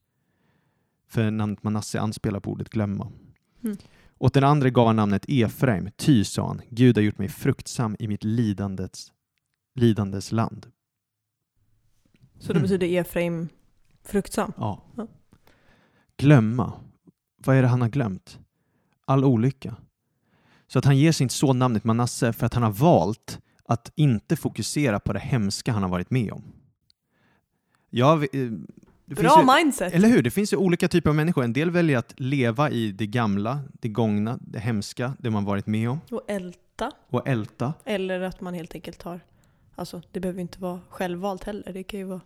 För 1.07 1.31
namnet 1.31 1.63
Manasse 1.63 1.99
anspelar 1.99 2.39
på 2.39 2.51
ordet 2.51 2.69
glömma. 2.69 3.11
Mm. 3.63 3.77
Åt 4.17 4.33
den 4.33 4.43
andra 4.43 4.69
gav 4.69 4.87
han 4.87 4.95
namnet 4.95 5.25
Efraim. 5.27 5.89
Ty, 5.97 6.23
sa 6.23 6.47
han, 6.47 6.61
Gud 6.69 6.97
har 6.97 7.03
gjort 7.03 7.17
mig 7.17 7.29
fruktsam 7.29 7.95
i 7.99 8.07
mitt 8.07 8.23
lidandets, 8.23 9.13
lidandes 9.75 10.31
land. 10.31 10.67
Så 12.39 12.53
det 12.53 12.59
Mm. 12.59 12.61
betyder 12.61 12.87
Efraim 13.01 13.49
fruktsam. 14.03 14.53
Ja. 14.57 14.83
Ja. 14.97 15.07
Glömma. 16.17 16.73
Vad 17.45 17.55
är 17.55 17.61
det 17.61 17.67
han 17.67 17.81
har 17.81 17.89
glömt? 17.89 18.39
All 19.05 19.23
olycka. 19.25 19.75
Så 20.67 20.79
att 20.79 20.85
han 20.85 20.97
ger 20.97 21.11
sin 21.11 21.29
son 21.29 21.59
namnet 21.59 21.83
Manasse 21.83 22.33
för 22.33 22.45
att 22.45 22.53
han 22.53 22.63
har 22.63 22.71
valt 22.71 23.39
att 23.65 23.91
inte 23.95 24.35
fokusera 24.35 24.99
på 24.99 25.13
det 25.13 25.19
hemska 25.19 25.71
han 25.71 25.83
har 25.83 25.89
varit 25.89 26.11
med 26.11 26.31
om. 26.31 26.43
Ja, 27.89 28.15
vi- 28.15 28.27
eh, 28.33 28.51
Bra 29.15 29.39
ju, 29.41 29.45
mindset! 29.63 29.93
Eller 29.93 30.09
hur? 30.09 30.21
Det 30.23 30.31
finns 30.31 30.53
ju 30.53 30.57
olika 30.57 30.87
typer 30.87 31.09
av 31.09 31.15
människor. 31.15 31.43
En 31.43 31.53
del 31.53 31.71
väljer 31.71 31.97
att 31.97 32.13
leva 32.17 32.69
i 32.69 32.91
det 32.91 33.07
gamla, 33.07 33.59
det 33.73 33.89
gångna, 33.89 34.37
det 34.41 34.59
hemska, 34.59 35.13
det 35.19 35.29
man 35.29 35.45
varit 35.45 35.67
med 35.67 35.89
om 35.89 35.99
Och 36.11 36.21
älta. 36.27 36.91
och 37.09 37.27
älta. 37.27 37.73
Eller 37.85 38.21
att 38.21 38.41
man 38.41 38.53
helt 38.53 38.75
enkelt 38.75 39.01
har, 39.03 39.19
alltså 39.75 40.01
det 40.11 40.19
behöver 40.19 40.41
inte 40.41 40.61
vara 40.61 40.79
självvalt 40.89 41.43
heller. 41.43 41.73
Det 41.73 41.83
kan 41.83 41.99
ju 41.99 42.05
vara, 42.05 42.21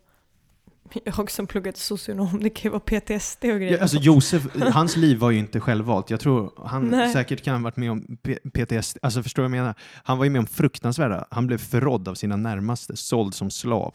jag 1.06 1.32
som 1.32 1.48
pluggat 1.48 1.78
socionom, 1.78 2.40
det 2.44 2.50
kan 2.50 2.64
ju 2.64 2.70
vara 2.70 2.80
PTSD 2.80 3.44
och 3.44 3.60
grejer. 3.60 3.72
Ja, 3.72 3.82
alltså 3.82 3.98
Josef, 3.98 4.44
hans 4.74 4.96
liv 4.96 5.18
var 5.18 5.32
ju 5.32 5.40
inte 5.40 5.60
självvalt. 5.60 6.10
Jag 6.10 6.20
tror 6.20 6.52
han 6.66 6.88
Nej. 6.88 7.14
säkert 7.14 7.44
kan 7.44 7.56
ha 7.56 7.64
varit 7.64 7.78
med 7.78 7.92
om 7.92 8.18
PTSD. 8.54 8.98
Alltså 9.02 9.24
förstår 9.24 9.44
du 9.44 9.50
vad 9.50 9.58
jag 9.58 9.62
menar? 9.62 9.76
Han 10.04 10.18
var 10.18 10.26
ju 10.26 10.30
med 10.30 10.40
om 10.40 10.48
fruktansvärda. 10.48 11.28
Han 11.32 11.48
blev 11.48 11.58
förrådd 11.58 12.08
av 12.08 12.16
sina 12.16 12.36
närmaste, 12.36 12.98
såld 12.98 13.34
som 13.34 13.52
slav 13.52 13.94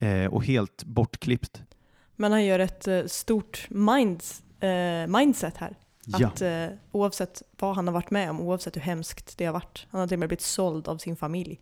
eh, 0.00 0.26
och 0.26 0.44
helt 0.44 0.84
bortklippt. 0.84 1.62
Men 2.16 2.32
han 2.32 2.44
gör 2.44 2.58
ett 2.58 2.88
eh, 2.88 3.04
stort 3.06 3.66
minds, 3.70 4.42
eh, 4.60 5.06
mindset 5.06 5.56
här. 5.56 5.76
Ja, 6.06 6.26
Att 6.26 6.42
eh, 6.42 6.66
oavsett 6.92 7.42
vad 7.58 7.76
han 7.76 7.86
har 7.86 7.94
varit 7.94 8.10
med 8.10 8.30
om, 8.30 8.40
oavsett 8.40 8.76
hur 8.76 8.80
hemskt 8.80 9.38
det 9.38 9.44
har 9.44 9.52
varit, 9.52 9.86
han 9.90 10.00
har 10.00 10.08
till 10.08 10.14
och 10.14 10.18
med 10.18 10.28
blivit 10.28 10.42
såld 10.42 10.88
av 10.88 10.98
sin 10.98 11.16
familj 11.16 11.60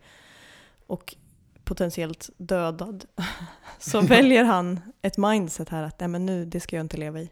och 0.87 1.17
potentiellt 1.65 2.31
dödad, 2.37 3.05
så 3.79 4.01
väljer 4.01 4.45
han 4.45 4.81
ett 5.03 5.19
mindset 5.19 5.69
här 5.69 5.83
att 5.83 6.01
nej 6.01 6.09
men 6.09 6.27
nu, 6.27 6.45
det 6.45 6.61
ska 6.61 6.77
jag 6.77 6.85
inte 6.85 6.97
leva 6.97 7.21
i. 7.21 7.31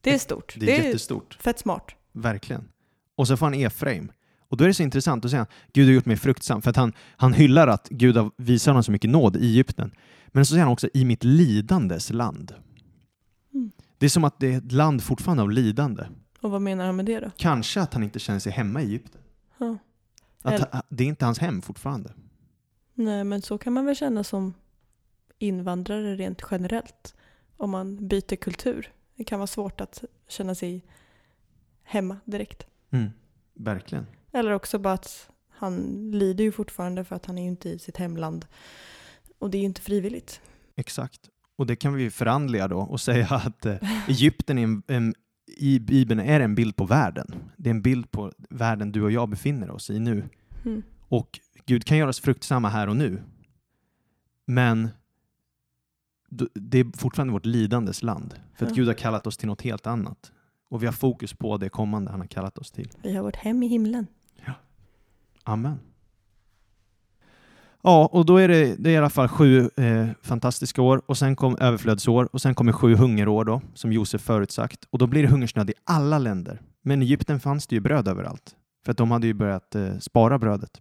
Det 0.00 0.14
är 0.14 0.18
stort. 0.18 0.54
det 0.56 0.78
är 0.78 0.84
jättestort. 0.84 1.38
fett 1.40 1.58
smart. 1.58 1.90
Verkligen. 2.12 2.68
Och 3.16 3.26
så 3.28 3.36
får 3.36 3.46
han 3.46 3.54
Efraim. 3.54 4.12
Och 4.48 4.56
då 4.56 4.64
är 4.64 4.68
det 4.68 4.74
så 4.74 4.82
intressant 4.82 5.24
att 5.24 5.30
säga 5.30 5.46
Gud 5.72 5.86
har 5.86 5.92
gjort 5.92 6.06
mig 6.06 6.16
fruktsam. 6.16 6.62
För 6.62 6.70
att 6.70 6.76
han, 6.76 6.92
han 7.16 7.32
hyllar 7.32 7.68
att 7.68 7.88
Gud 7.88 8.16
har 8.16 8.30
visat 8.36 8.70
honom 8.70 8.82
så 8.82 8.92
mycket 8.92 9.10
nåd 9.10 9.36
i 9.36 9.46
Egypten. 9.46 9.94
Men 10.28 10.46
så 10.46 10.50
säger 10.50 10.62
han 10.64 10.72
också 10.72 10.88
i 10.94 11.04
mitt 11.04 11.24
lidandes 11.24 12.10
land. 12.10 12.54
Mm. 13.54 13.70
Det 13.98 14.06
är 14.06 14.10
som 14.10 14.24
att 14.24 14.40
det 14.40 14.52
är 14.54 14.58
ett 14.58 14.72
land 14.72 15.02
fortfarande 15.02 15.42
av 15.42 15.50
lidande. 15.50 16.04
Och 16.40 16.50
vad 16.50 16.62
menar 16.62 16.86
han 16.86 16.96
med 16.96 17.06
det 17.06 17.20
då? 17.20 17.30
Kanske 17.36 17.80
att 17.80 17.94
han 17.94 18.02
inte 18.02 18.18
känner 18.18 18.40
sig 18.40 18.52
hemma 18.52 18.82
i 18.82 18.84
Egypten. 18.84 19.20
Ja. 19.58 19.78
Att 20.42 20.52
Eller- 20.54 20.82
det 20.88 21.04
är 21.04 21.08
inte 21.08 21.24
hans 21.24 21.38
hem 21.38 21.62
fortfarande. 21.62 22.12
Nej 23.00 23.24
men 23.24 23.42
så 23.42 23.58
kan 23.58 23.72
man 23.72 23.86
väl 23.86 23.96
känna 23.96 24.24
som 24.24 24.54
invandrare 25.38 26.16
rent 26.16 26.42
generellt. 26.50 27.14
Om 27.56 27.70
man 27.70 28.08
byter 28.08 28.36
kultur. 28.36 28.92
Det 29.16 29.24
kan 29.24 29.38
vara 29.38 29.46
svårt 29.46 29.80
att 29.80 30.04
känna 30.28 30.54
sig 30.54 30.84
hemma 31.82 32.16
direkt. 32.24 32.66
Mm. 32.90 33.10
Verkligen. 33.54 34.06
Eller 34.32 34.50
också 34.50 34.78
bara 34.78 34.94
att 34.94 35.30
han 35.48 36.10
lider 36.10 36.44
ju 36.44 36.52
fortfarande 36.52 37.04
för 37.04 37.16
att 37.16 37.26
han 37.26 37.38
är 37.38 37.42
ju 37.42 37.48
inte 37.48 37.68
i 37.68 37.78
sitt 37.78 37.96
hemland. 37.96 38.46
Och 39.38 39.50
det 39.50 39.58
är 39.58 39.60
ju 39.60 39.66
inte 39.66 39.80
frivilligt. 39.80 40.40
Exakt. 40.76 41.20
Och 41.56 41.66
det 41.66 41.76
kan 41.76 41.94
vi 41.94 42.02
ju 42.02 42.10
förandliga 42.10 42.68
då 42.68 42.78
och 42.78 43.00
säga 43.00 43.26
att 43.30 43.66
eh, 43.66 43.76
Egypten 44.08 44.58
är 44.58 44.64
en, 44.64 44.82
en, 44.86 45.14
i 45.46 45.78
Bibeln 45.78 46.20
är 46.20 46.40
en 46.40 46.54
bild 46.54 46.76
på 46.76 46.84
världen. 46.84 47.34
Det 47.56 47.68
är 47.68 47.74
en 47.74 47.82
bild 47.82 48.10
på 48.10 48.32
världen 48.50 48.92
du 48.92 49.02
och 49.02 49.12
jag 49.12 49.28
befinner 49.28 49.70
oss 49.70 49.90
i 49.90 49.98
nu. 49.98 50.28
Mm. 50.64 50.82
Och 51.08 51.40
Gud 51.70 51.84
kan 51.84 51.98
göra 51.98 52.08
oss 52.08 52.20
fruktsamma 52.20 52.68
här 52.68 52.88
och 52.88 52.96
nu. 52.96 53.22
Men 54.46 54.88
det 56.54 56.78
är 56.78 56.98
fortfarande 56.98 57.32
vårt 57.32 57.46
lidandes 57.46 58.02
land. 58.02 58.34
För 58.54 58.66
att 58.66 58.70
Ja. 58.70 58.76
Gud 58.76 58.86
har 58.86 58.94
kallat 58.94 59.26
oss 59.26 59.36
till 59.36 59.48
något 59.48 59.62
helt 59.62 59.86
annat. 59.86 60.32
Och 60.68 60.82
vi 60.82 60.86
har 60.86 60.92
fokus 60.92 61.34
på 61.34 61.56
det 61.56 61.68
kommande 61.68 62.10
han 62.10 62.20
har 62.20 62.26
kallat 62.26 62.58
oss 62.58 62.70
till. 62.70 62.90
Vi 63.02 63.16
har 63.16 63.22
vårt 63.22 63.36
hem 63.36 63.62
i 63.62 63.66
himlen. 63.66 64.06
Amen. 65.44 65.78
Ja, 67.82 68.08
och 68.12 68.26
då 68.26 68.36
är 68.36 68.48
det, 68.48 68.76
det 68.78 68.90
är 68.90 68.94
i 68.94 68.96
alla 68.96 69.10
fall 69.10 69.28
sju 69.28 69.70
eh, 69.76 70.08
fantastiska 70.22 70.82
år 70.82 71.02
och 71.06 71.18
sen 71.18 71.36
kom 71.36 71.56
överflödsår 71.60 72.28
och 72.32 72.40
sen 72.40 72.54
kommer 72.54 72.72
sju 72.72 72.94
hungerår 72.94 73.44
då, 73.44 73.62
som 73.74 73.92
Josef 73.92 74.20
förutsagt. 74.20 74.84
Och 74.90 74.98
då 74.98 75.06
blir 75.06 75.22
det 75.22 75.28
hungersnöd 75.28 75.70
i 75.70 75.74
alla 75.84 76.18
länder. 76.18 76.60
Men 76.82 77.02
i 77.02 77.04
Egypten 77.04 77.40
fanns 77.40 77.66
det 77.66 77.74
ju 77.76 77.80
bröd 77.80 78.08
överallt. 78.08 78.56
För 78.84 78.92
att 78.92 78.98
de 78.98 79.10
hade 79.10 79.26
ju 79.26 79.34
börjat 79.34 79.74
eh, 79.74 79.98
spara 79.98 80.38
brödet. 80.38 80.80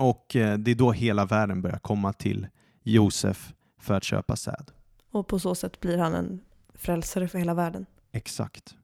Och 0.00 0.36
eh, 0.36 0.58
det 0.58 0.70
är 0.70 0.74
då 0.74 0.92
hela 0.92 1.24
världen 1.24 1.62
börjar 1.62 1.78
komma 1.78 2.12
till 2.12 2.46
Josef 2.82 3.52
för 3.78 3.94
att 3.94 4.04
köpa 4.04 4.36
säd. 4.36 4.70
Och 5.10 5.26
på 5.26 5.38
så 5.38 5.54
sätt 5.54 5.80
blir 5.80 5.98
han 5.98 6.14
en 6.14 6.40
frälsare 6.74 7.28
för 7.28 7.38
hela 7.38 7.54
världen. 7.54 7.86
Exakt. 8.12 8.76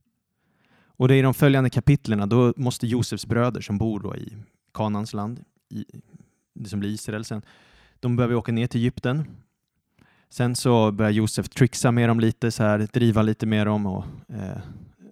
Och 0.87 1.09
det 1.09 1.15
är 1.15 1.19
i 1.19 1.23
de 1.23 1.35
följande 1.35 1.71
kapitlerna, 1.71 2.27
då 2.27 2.55
måste 2.57 2.87
Josefs 2.87 3.27
bröder 3.27 3.61
som 3.61 3.79
bor 3.79 4.01
då 4.01 4.17
i 4.17 4.37
Kanans 4.75 5.13
land, 5.15 5.45
i, 5.71 5.85
det 6.55 6.69
som 6.69 6.81
blir 6.81 6.91
Israel 6.91 7.25
sen, 7.25 7.43
de 8.01 8.17
behöver 8.17 8.35
åka 8.35 8.53
ner 8.53 8.67
till 8.67 8.81
Egypten. 8.81 9.25
Sen 10.31 10.57
så 10.57 10.93
börjar 10.93 11.11
Josef 11.11 11.49
trixa 11.49 11.93
med 11.93 12.09
dem 12.09 12.21
lite, 12.21 12.51
så 12.51 12.63
här, 12.63 12.89
driva 12.93 13.23
lite 13.23 13.47
med 13.47 13.67
dem. 13.67 13.87
Och, 13.87 14.05
eh, 14.29 14.51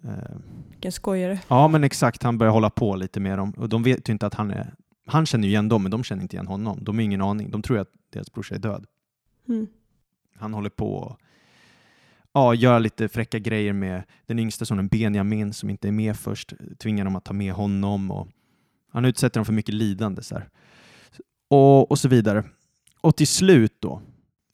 eh, 0.03 0.35
Vilken 0.69 0.91
skojare. 0.91 1.39
ja, 1.47 1.67
men 1.67 1.83
exakt, 1.83 2.23
han 2.23 2.37
börjar 2.37 2.53
hålla 2.53 2.69
på 2.69 2.95
lite 2.95 3.19
med 3.19 3.37
dem. 3.37 3.51
Och 3.51 3.69
de 3.69 3.83
vet 3.83 4.09
ju 4.09 4.13
inte 4.13 4.27
att 4.27 4.33
han 4.33 4.51
är... 4.51 4.73
Han 5.05 5.25
känner 5.25 5.43
ju 5.43 5.49
igen 5.49 5.69
dem, 5.69 5.81
men 5.81 5.91
de 5.91 6.03
känner 6.03 6.21
inte 6.21 6.35
igen 6.35 6.47
honom. 6.47 6.79
De 6.81 6.95
har 6.95 7.03
ingen 7.03 7.21
aning. 7.21 7.51
De 7.51 7.61
tror 7.61 7.77
att 7.77 7.91
deras 8.09 8.31
brorsa 8.31 8.55
är 8.55 8.59
död. 8.59 8.85
Mm. 9.47 9.67
Han 10.35 10.53
håller 10.53 10.69
på 10.69 10.95
och 10.95 11.19
ja, 12.33 12.53
göra 12.53 12.79
lite 12.79 13.07
fräcka 13.07 13.39
grejer 13.39 13.73
med 13.73 14.03
den 14.25 14.39
yngsta 14.39 14.65
sonen 14.65 14.87
Benjamin 14.87 15.53
som 15.53 15.69
inte 15.69 15.87
är 15.87 15.91
med 15.91 16.17
först, 16.17 16.53
tvingar 16.77 17.05
dem 17.05 17.15
att 17.15 17.25
ta 17.25 17.33
med 17.33 17.53
honom 17.53 18.11
och 18.11 18.27
han 18.91 19.05
utsätter 19.05 19.39
dem 19.39 19.45
för 19.45 19.53
mycket 19.53 19.75
lidande. 19.75 20.23
Så 20.23 20.35
här. 20.35 20.49
Och, 21.47 21.91
och 21.91 21.99
så 21.99 22.07
vidare. 22.07 22.43
Och 23.01 23.15
till 23.15 23.27
slut 23.27 23.75
då 23.79 24.01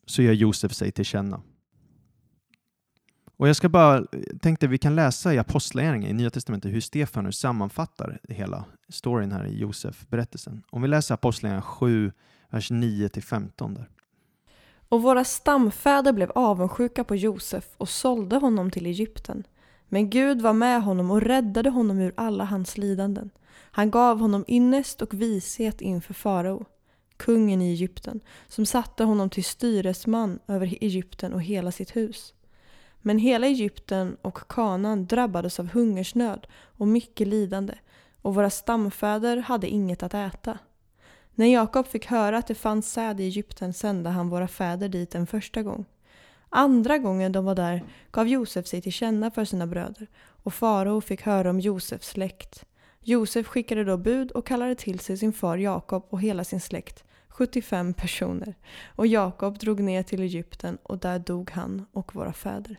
så 0.05 0.21
gör 0.21 0.33
Josef 0.33 0.73
sig 0.73 0.91
till 0.91 1.05
känna. 1.05 1.41
Och 3.41 3.47
jag 3.47 3.56
ska 3.56 3.69
bara, 3.69 3.97
eh, 3.97 4.04
tänkte 4.41 4.67
vi 4.67 4.77
kan 4.77 4.95
läsa 4.95 5.34
i 5.34 5.38
Apostlagärningarna 5.38 6.10
i 6.10 6.13
Nya 6.13 6.30
Testamentet 6.30 6.73
hur 6.73 6.82
Stefanus 6.82 7.39
sammanfattar 7.39 8.19
hela 8.30 8.65
storyn 8.89 9.32
här 9.32 9.45
i 9.45 9.60
Josef-berättelsen. 9.60 10.63
Om 10.69 10.82
vi 10.82 10.88
läser 10.88 11.13
Apostlagärningarna 11.13 11.62
7, 11.62 12.12
vers 12.49 12.71
9-15 12.71 13.75
där. 13.75 13.89
Och 14.89 15.01
våra 15.01 15.23
stamfäder 15.23 16.13
blev 16.13 16.32
avundsjuka 16.32 17.04
på 17.04 17.15
Josef 17.15 17.65
och 17.77 17.89
sålde 17.89 18.36
honom 18.36 18.71
till 18.71 18.86
Egypten. 18.86 19.43
Men 19.89 20.10
Gud 20.10 20.41
var 20.41 20.54
med 20.54 20.84
honom 20.84 21.12
och 21.12 21.21
räddade 21.21 21.69
honom 21.69 21.99
ur 21.99 22.13
alla 22.17 22.43
hans 22.43 22.77
lidanden. 22.77 23.30
Han 23.54 23.91
gav 23.91 24.19
honom 24.19 24.45
ynnest 24.47 25.01
och 25.01 25.13
vishet 25.13 25.82
inför 25.82 26.13
farao, 26.13 26.65
kungen 27.17 27.62
i 27.62 27.71
Egypten, 27.71 28.19
som 28.47 28.65
satte 28.65 29.04
honom 29.04 29.30
till 29.30 29.43
styresman 29.43 30.39
över 30.47 30.77
Egypten 30.82 31.34
och 31.34 31.41
hela 31.41 31.71
sitt 31.71 31.95
hus. 31.95 32.34
Men 33.01 33.19
hela 33.19 33.47
Egypten 33.47 34.17
och 34.21 34.49
Kanaan 34.49 35.05
drabbades 35.05 35.59
av 35.59 35.67
hungersnöd 35.67 36.47
och 36.77 36.87
mycket 36.87 37.27
lidande, 37.27 37.73
och 38.21 38.35
våra 38.35 38.49
stamfäder 38.49 39.37
hade 39.37 39.67
inget 39.67 40.03
att 40.03 40.13
äta. 40.13 40.57
När 41.35 41.45
Jakob 41.45 41.87
fick 41.87 42.05
höra 42.05 42.37
att 42.37 42.47
det 42.47 42.55
fanns 42.55 42.91
säd 42.91 43.19
i 43.19 43.23
Egypten 43.23 43.73
sände 43.73 44.09
han 44.09 44.29
våra 44.29 44.47
fäder 44.47 44.89
dit 44.89 45.15
en 45.15 45.27
första 45.27 45.63
gång. 45.63 45.85
Andra 46.49 46.97
gången 46.97 47.31
de 47.31 47.45
var 47.45 47.55
där 47.55 47.83
gav 48.11 48.27
Josef 48.27 48.67
sig 48.67 48.81
till 48.81 48.93
känna 48.93 49.31
för 49.31 49.45
sina 49.45 49.67
bröder 49.67 50.07
och 50.43 50.53
farao 50.53 51.01
fick 51.01 51.21
höra 51.21 51.49
om 51.49 51.59
Josefs 51.59 52.07
släkt. 52.07 52.65
Josef 52.99 53.47
skickade 53.47 53.83
då 53.83 53.97
bud 53.97 54.31
och 54.31 54.47
kallade 54.47 54.75
till 54.75 54.99
sig 54.99 55.17
sin 55.17 55.33
far 55.33 55.57
Jakob 55.57 56.07
och 56.09 56.21
hela 56.21 56.43
sin 56.43 56.61
släkt, 56.61 57.03
75 57.27 57.93
personer. 57.93 58.55
Och 58.95 59.07
Jakob 59.07 59.59
drog 59.59 59.79
ner 59.79 60.03
till 60.03 60.21
Egypten 60.21 60.77
och 60.83 60.97
där 60.97 61.19
dog 61.19 61.51
han 61.51 61.85
och 61.91 62.15
våra 62.15 62.33
fäder. 62.33 62.77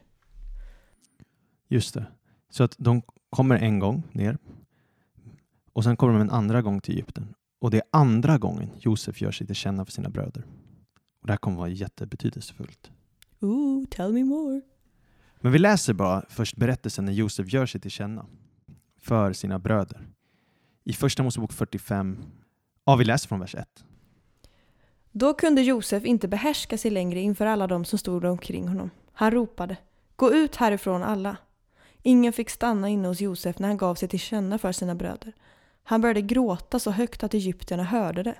Just 1.72 1.94
det. 1.94 2.06
Så 2.50 2.64
att 2.64 2.74
de 2.78 3.02
kommer 3.30 3.56
en 3.56 3.78
gång 3.78 4.02
ner 4.12 4.38
och 5.72 5.84
sen 5.84 5.96
kommer 5.96 6.12
de 6.12 6.20
en 6.22 6.30
andra 6.30 6.62
gång 6.62 6.80
till 6.80 6.94
Egypten. 6.94 7.34
Och 7.60 7.70
det 7.70 7.76
är 7.76 7.82
andra 7.90 8.38
gången 8.38 8.70
Josef 8.78 9.20
gör 9.20 9.30
sig 9.30 9.46
till 9.46 9.56
känna 9.56 9.84
för 9.84 9.92
sina 9.92 10.08
bröder. 10.08 10.44
Och 11.20 11.26
det 11.26 11.32
här 11.32 11.38
kommer 11.38 11.56
vara 11.56 11.68
jättebetydelsefullt. 11.68 12.90
Ooh, 13.40 13.84
tell 13.90 14.12
me 14.12 14.24
more. 14.24 14.60
Men 15.40 15.52
vi 15.52 15.58
läser 15.58 15.92
bara 15.92 16.24
först 16.28 16.56
berättelsen 16.56 17.04
när 17.04 17.12
Josef 17.12 17.52
gör 17.52 17.66
sig 17.66 17.80
till 17.80 17.90
känna 17.90 18.26
för 19.00 19.32
sina 19.32 19.58
bröder. 19.58 20.08
I 20.84 20.92
Första 20.92 21.22
Mosebok 21.22 21.52
45, 21.52 22.24
ja 22.84 22.96
vi 22.96 23.04
läser 23.04 23.28
från 23.28 23.40
vers 23.40 23.54
1. 23.54 23.84
Då 25.12 25.34
kunde 25.34 25.62
Josef 25.62 26.04
inte 26.04 26.28
behärska 26.28 26.78
sig 26.78 26.90
längre 26.90 27.20
inför 27.20 27.46
alla 27.46 27.66
de 27.66 27.84
som 27.84 27.98
stod 27.98 28.24
omkring 28.24 28.68
honom. 28.68 28.90
Han 29.12 29.30
ropade 29.30 29.76
Gå 30.16 30.32
ut 30.32 30.56
härifrån 30.56 31.02
alla! 31.02 31.36
Ingen 32.02 32.32
fick 32.32 32.50
stanna 32.50 32.88
inne 32.88 33.08
hos 33.08 33.20
Josef 33.20 33.58
när 33.58 33.68
han 33.68 33.76
gav 33.76 33.94
sig 33.94 34.08
till 34.08 34.20
känna 34.20 34.58
för 34.58 34.72
sina 34.72 34.94
bröder. 34.94 35.32
Han 35.82 36.00
började 36.00 36.22
gråta 36.22 36.78
så 36.78 36.90
högt 36.90 37.22
att 37.22 37.34
egyptierna 37.34 37.84
hörde 37.84 38.22
det. 38.22 38.34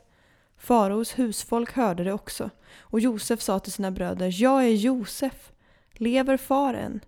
Faraos 0.56 1.18
husfolk 1.18 1.72
hörde 1.72 2.04
det 2.04 2.12
också 2.12 2.50
och 2.78 3.00
Josef 3.00 3.40
sa 3.40 3.58
till 3.58 3.72
sina 3.72 3.90
bröder 3.90 4.42
Jag 4.42 4.64
är 4.64 4.68
Josef! 4.74 5.52
Lever 5.92 6.36
far 6.36 6.74
än? 6.74 7.00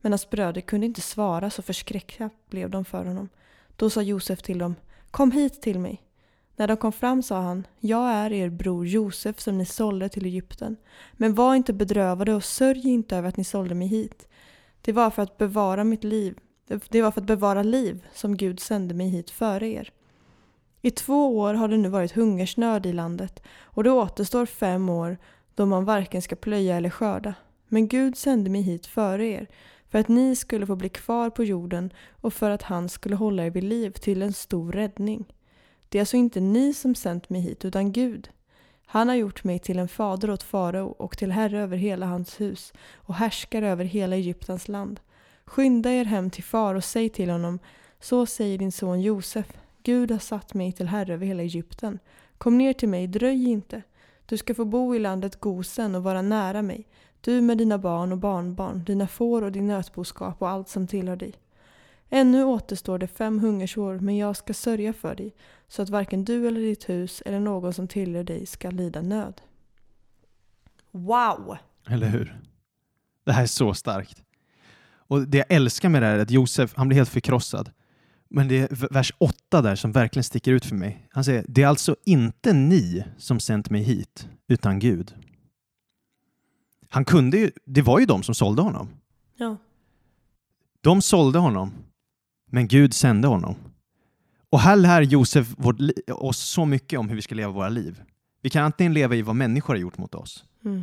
Men 0.00 0.12
hans 0.12 0.30
bröder 0.30 0.60
kunde 0.60 0.86
inte 0.86 1.00
svara 1.00 1.50
så 1.50 1.62
förskräckta 1.62 2.30
blev 2.50 2.70
de 2.70 2.84
för 2.84 3.04
honom. 3.04 3.28
Då 3.76 3.90
sa 3.90 4.02
Josef 4.02 4.42
till 4.42 4.58
dem 4.58 4.74
Kom 5.10 5.32
hit 5.32 5.62
till 5.62 5.78
mig. 5.78 6.02
När 6.56 6.68
de 6.68 6.76
kom 6.76 6.92
fram 6.92 7.22
sa 7.22 7.40
han, 7.40 7.66
jag 7.80 8.10
är 8.10 8.32
er 8.32 8.48
bror 8.48 8.86
Josef 8.86 9.40
som 9.40 9.58
ni 9.58 9.66
sålde 9.66 10.08
till 10.08 10.26
Egypten. 10.26 10.76
Men 11.12 11.34
var 11.34 11.54
inte 11.54 11.72
bedrövade 11.72 12.34
och 12.34 12.44
sörj 12.44 12.88
inte 12.88 13.16
över 13.16 13.28
att 13.28 13.36
ni 13.36 13.44
sålde 13.44 13.74
mig 13.74 13.88
hit. 13.88 14.28
Det 14.84 14.92
var 14.92 15.10
för 15.10 15.22
att 15.22 15.38
bevara 15.38 15.84
mitt 15.84 16.04
liv. 16.04 16.38
Det 16.88 17.02
var 17.02 17.10
för 17.10 17.20
att 17.20 17.26
bevara 17.26 17.62
liv 17.62 18.06
som 18.14 18.36
Gud 18.36 18.60
sände 18.60 18.94
mig 18.94 19.08
hit 19.08 19.30
före 19.30 19.68
er. 19.68 19.92
I 20.82 20.90
två 20.90 21.38
år 21.38 21.54
har 21.54 21.68
det 21.68 21.76
nu 21.76 21.88
varit 21.88 22.12
hungersnöd 22.12 22.86
i 22.86 22.92
landet 22.92 23.42
och 23.62 23.84
det 23.84 23.90
återstår 23.90 24.46
fem 24.46 24.88
år 24.88 25.18
då 25.54 25.66
man 25.66 25.84
varken 25.84 26.22
ska 26.22 26.36
plöja 26.36 26.76
eller 26.76 26.90
skörda. 26.90 27.34
Men 27.68 27.88
Gud 27.88 28.16
sände 28.16 28.50
mig 28.50 28.62
hit 28.62 28.86
före 28.86 29.26
er 29.26 29.46
för 29.88 29.98
att 29.98 30.08
ni 30.08 30.36
skulle 30.36 30.66
få 30.66 30.76
bli 30.76 30.88
kvar 30.88 31.30
på 31.30 31.44
jorden 31.44 31.92
och 32.10 32.32
för 32.32 32.50
att 32.50 32.62
han 32.62 32.88
skulle 32.88 33.16
hålla 33.16 33.46
er 33.46 33.50
vid 33.50 33.64
liv 33.64 33.90
till 33.90 34.22
en 34.22 34.32
stor 34.32 34.72
räddning. 34.72 35.24
Det 35.88 35.98
är 35.98 36.02
alltså 36.02 36.16
inte 36.16 36.40
ni 36.40 36.74
som 36.74 36.94
sänt 36.94 37.30
mig 37.30 37.40
hit 37.40 37.64
utan 37.64 37.92
Gud. 37.92 38.30
Han 38.86 39.08
har 39.08 39.14
gjort 39.14 39.44
mig 39.44 39.58
till 39.58 39.78
en 39.78 39.88
fader 39.88 40.30
åt 40.30 40.42
farao 40.42 40.86
och 40.86 41.18
till 41.18 41.32
herre 41.32 41.60
över 41.60 41.76
hela 41.76 42.06
hans 42.06 42.40
hus 42.40 42.72
och 42.94 43.14
härskar 43.14 43.62
över 43.62 43.84
hela 43.84 44.16
Egyptens 44.16 44.68
land. 44.68 45.00
Skynda 45.44 45.90
er 45.90 46.04
hem 46.04 46.30
till 46.30 46.44
far 46.44 46.74
och 46.74 46.84
säg 46.84 47.08
till 47.08 47.30
honom, 47.30 47.58
så 48.00 48.26
säger 48.26 48.58
din 48.58 48.72
son 48.72 49.02
Josef, 49.02 49.46
Gud 49.82 50.10
har 50.10 50.18
satt 50.18 50.54
mig 50.54 50.72
till 50.72 50.88
herre 50.88 51.14
över 51.14 51.26
hela 51.26 51.42
Egypten. 51.42 51.98
Kom 52.38 52.58
ner 52.58 52.72
till 52.72 52.88
mig, 52.88 53.06
dröj 53.06 53.48
inte. 53.48 53.82
Du 54.26 54.36
ska 54.36 54.54
få 54.54 54.64
bo 54.64 54.94
i 54.94 54.98
landet 54.98 55.40
Gosen 55.40 55.94
och 55.94 56.02
vara 56.02 56.22
nära 56.22 56.62
mig, 56.62 56.86
du 57.20 57.40
med 57.40 57.58
dina 57.58 57.78
barn 57.78 58.12
och 58.12 58.18
barnbarn, 58.18 58.84
dina 58.84 59.08
får 59.08 59.42
och 59.42 59.52
din 59.52 59.66
nötboskap 59.66 60.42
och 60.42 60.48
allt 60.48 60.68
som 60.68 60.86
tillhör 60.86 61.16
dig. 61.16 61.34
Ännu 62.16 62.44
återstår 62.44 62.98
det 62.98 63.06
fem 63.06 63.38
hungersår, 63.38 63.98
men 63.98 64.16
jag 64.16 64.36
ska 64.36 64.54
sörja 64.54 64.92
för 64.92 65.14
dig, 65.14 65.34
så 65.68 65.82
att 65.82 65.88
varken 65.88 66.24
du 66.24 66.48
eller 66.48 66.60
ditt 66.60 66.88
hus 66.88 67.22
eller 67.26 67.40
någon 67.40 67.72
som 67.72 67.88
tillhör 67.88 68.24
dig 68.24 68.46
ska 68.46 68.70
lida 68.70 69.02
nöd. 69.02 69.40
Wow! 70.90 71.56
Eller 71.86 72.06
hur? 72.08 72.40
Det 73.24 73.32
här 73.32 73.42
är 73.42 73.46
så 73.46 73.74
starkt. 73.74 74.22
Och 74.86 75.28
det 75.28 75.38
jag 75.38 75.46
älskar 75.48 75.88
med 75.88 76.02
det 76.02 76.06
här 76.06 76.14
är 76.14 76.22
att 76.22 76.30
Josef, 76.30 76.74
han 76.76 76.88
blir 76.88 76.96
helt 76.96 77.08
förkrossad. 77.08 77.70
Men 78.28 78.48
det 78.48 78.58
är 78.58 78.92
vers 78.92 79.12
8 79.18 79.62
där 79.62 79.76
som 79.76 79.92
verkligen 79.92 80.24
sticker 80.24 80.52
ut 80.52 80.64
för 80.64 80.76
mig. 80.76 81.08
Han 81.10 81.24
säger, 81.24 81.44
det 81.48 81.62
är 81.62 81.66
alltså 81.66 81.96
inte 82.04 82.52
ni 82.52 83.04
som 83.18 83.40
sänt 83.40 83.70
mig 83.70 83.82
hit, 83.82 84.28
utan 84.48 84.78
Gud. 84.78 85.14
Han 86.88 87.04
kunde 87.04 87.38
ju, 87.38 87.50
det 87.64 87.82
var 87.82 87.98
ju 87.98 88.06
de 88.06 88.22
som 88.22 88.34
sålde 88.34 88.62
honom. 88.62 88.88
Ja. 89.36 89.56
De 90.80 91.02
sålde 91.02 91.38
honom, 91.38 91.72
men 92.54 92.68
Gud 92.68 92.94
sände 92.94 93.28
honom. 93.28 93.56
Och 94.50 94.60
här 94.60 94.76
lär 94.76 95.02
Josef 95.02 95.54
oss 96.08 96.38
så 96.38 96.64
mycket 96.64 96.98
om 96.98 97.08
hur 97.08 97.16
vi 97.16 97.22
ska 97.22 97.34
leva 97.34 97.52
våra 97.52 97.68
liv. 97.68 98.02
Vi 98.42 98.50
kan 98.50 98.64
antingen 98.64 98.94
leva 98.94 99.14
i 99.14 99.22
vad 99.22 99.36
människor 99.36 99.74
har 99.74 99.80
gjort 99.80 99.98
mot 99.98 100.14
oss, 100.14 100.44
Mm. 100.64 100.82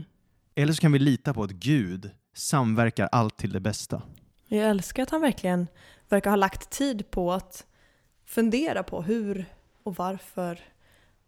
eller 0.56 0.74
så 0.74 0.82
kan 0.82 0.92
vi 0.92 1.00
lita 1.00 1.34
på 1.34 1.44
att 1.44 1.52
Gud 1.52 2.12
samverkar 2.34 3.10
allt 3.12 3.38
till 3.38 3.52
det 3.52 3.60
bästa. 3.60 4.02
Jag 4.48 4.70
älskar 4.70 5.04
att 5.04 5.10
han 5.10 5.22
verkligen 5.22 5.68
verkar 6.10 6.30
ha 6.30 6.36
lagt 6.38 6.70
tid 6.70 7.12
på 7.12 7.34
att 7.34 7.66
fundera 8.26 8.84
på 8.84 9.02
hur 9.02 9.46
och 9.84 9.96
varför. 9.96 10.60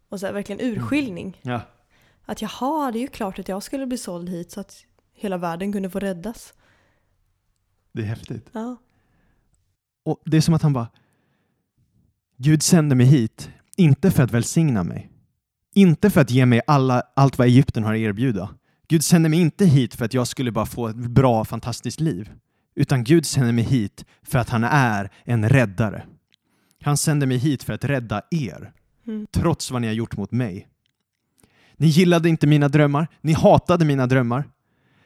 Och 0.08 0.20
så 0.20 0.26
här, 0.26 0.32
verkligen 0.32 0.60
urskiljning. 0.60 1.40
Ja. 1.42 1.60
Att 2.24 2.42
jaha, 2.42 2.90
det 2.92 2.98
är 2.98 3.00
ju 3.00 3.08
klart 3.08 3.38
att 3.38 3.48
jag 3.48 3.62
skulle 3.62 3.86
bli 3.86 3.98
såld 3.98 4.28
hit 4.28 4.50
så 4.50 4.60
att 4.60 4.84
hela 5.12 5.36
världen 5.36 5.72
kunde 5.72 5.90
få 5.90 5.98
räddas. 5.98 6.54
Det 7.92 8.02
är 8.02 8.06
häftigt. 8.06 8.48
Ja. 8.52 8.76
Och 10.04 10.22
det 10.24 10.36
är 10.36 10.40
som 10.40 10.54
att 10.54 10.62
han 10.62 10.72
bara, 10.72 10.88
Gud 12.36 12.62
sände 12.62 12.94
mig 12.94 13.06
hit, 13.06 13.50
inte 13.76 14.10
för 14.10 14.22
att 14.22 14.30
välsigna 14.32 14.84
mig. 14.84 15.10
Inte 15.74 16.10
för 16.10 16.20
att 16.20 16.30
ge 16.30 16.46
mig 16.46 16.60
alla, 16.66 17.02
allt 17.16 17.38
vad 17.38 17.46
Egypten 17.46 17.84
har 17.84 17.94
att 17.94 17.98
erbjuda. 17.98 18.54
Gud 18.88 19.04
sände 19.04 19.28
mig 19.28 19.40
inte 19.40 19.66
hit 19.66 19.94
för 19.94 20.04
att 20.04 20.14
jag 20.14 20.26
skulle 20.26 20.52
bara 20.52 20.66
få 20.66 20.88
ett 20.88 20.96
bra, 20.96 21.44
fantastiskt 21.44 22.00
liv. 22.00 22.30
Utan 22.74 23.04
Gud 23.04 23.26
sände 23.26 23.52
mig 23.52 23.64
hit 23.64 24.04
för 24.22 24.38
att 24.38 24.48
han 24.48 24.64
är 24.64 25.10
en 25.24 25.48
räddare. 25.48 26.06
Han 26.82 26.96
sände 26.96 27.26
mig 27.26 27.36
hit 27.36 27.62
för 27.62 27.72
att 27.72 27.84
rädda 27.84 28.22
er, 28.30 28.72
Mm. 29.06 29.26
trots 29.32 29.70
vad 29.70 29.80
ni 29.80 29.86
har 29.86 29.94
gjort 29.94 30.16
mot 30.16 30.32
mig. 30.32 30.68
Ni 31.76 31.86
gillade 31.86 32.28
inte 32.28 32.46
mina 32.46 32.68
drömmar, 32.68 33.08
ni 33.20 33.32
hatade 33.32 33.84
mina 33.84 34.06
drömmar. 34.06 34.44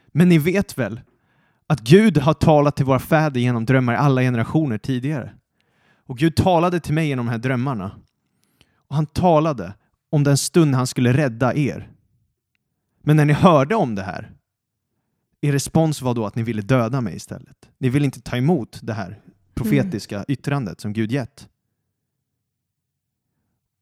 Men 0.06 0.28
ni 0.28 0.38
vet 0.38 0.78
väl 0.78 1.00
att 1.70 1.80
Gud 1.80 2.18
har 2.18 2.34
talat 2.34 2.76
till 2.76 2.86
våra 2.86 2.98
fäder 2.98 3.40
genom 3.40 3.64
drömmar 3.66 3.92
i 3.92 3.96
alla 3.96 4.20
generationer 4.20 4.78
tidigare. 4.78 5.34
Och 6.06 6.18
Gud 6.18 6.36
talade 6.36 6.80
till 6.80 6.94
mig 6.94 7.08
genom 7.08 7.26
de 7.26 7.30
här 7.30 7.38
drömmarna. 7.38 8.00
Och 8.74 8.96
han 8.96 9.06
talade 9.06 9.74
om 10.10 10.24
den 10.24 10.38
stund 10.38 10.74
han 10.74 10.86
skulle 10.86 11.12
rädda 11.12 11.54
er. 11.54 11.90
Men 13.02 13.16
när 13.16 13.24
ni 13.24 13.32
hörde 13.32 13.74
om 13.74 13.94
det 13.94 14.02
här, 14.02 14.32
er 15.40 15.52
respons 15.52 16.02
var 16.02 16.14
då 16.14 16.26
att 16.26 16.34
ni 16.34 16.42
ville 16.42 16.62
döda 16.62 17.00
mig 17.00 17.16
istället. 17.16 17.70
Ni 17.78 17.88
ville 17.88 18.04
inte 18.04 18.20
ta 18.20 18.36
emot 18.36 18.78
det 18.82 18.92
här 18.92 19.20
profetiska 19.54 20.24
yttrandet 20.28 20.80
som 20.80 20.92
Gud 20.92 21.12
gett. 21.12 21.48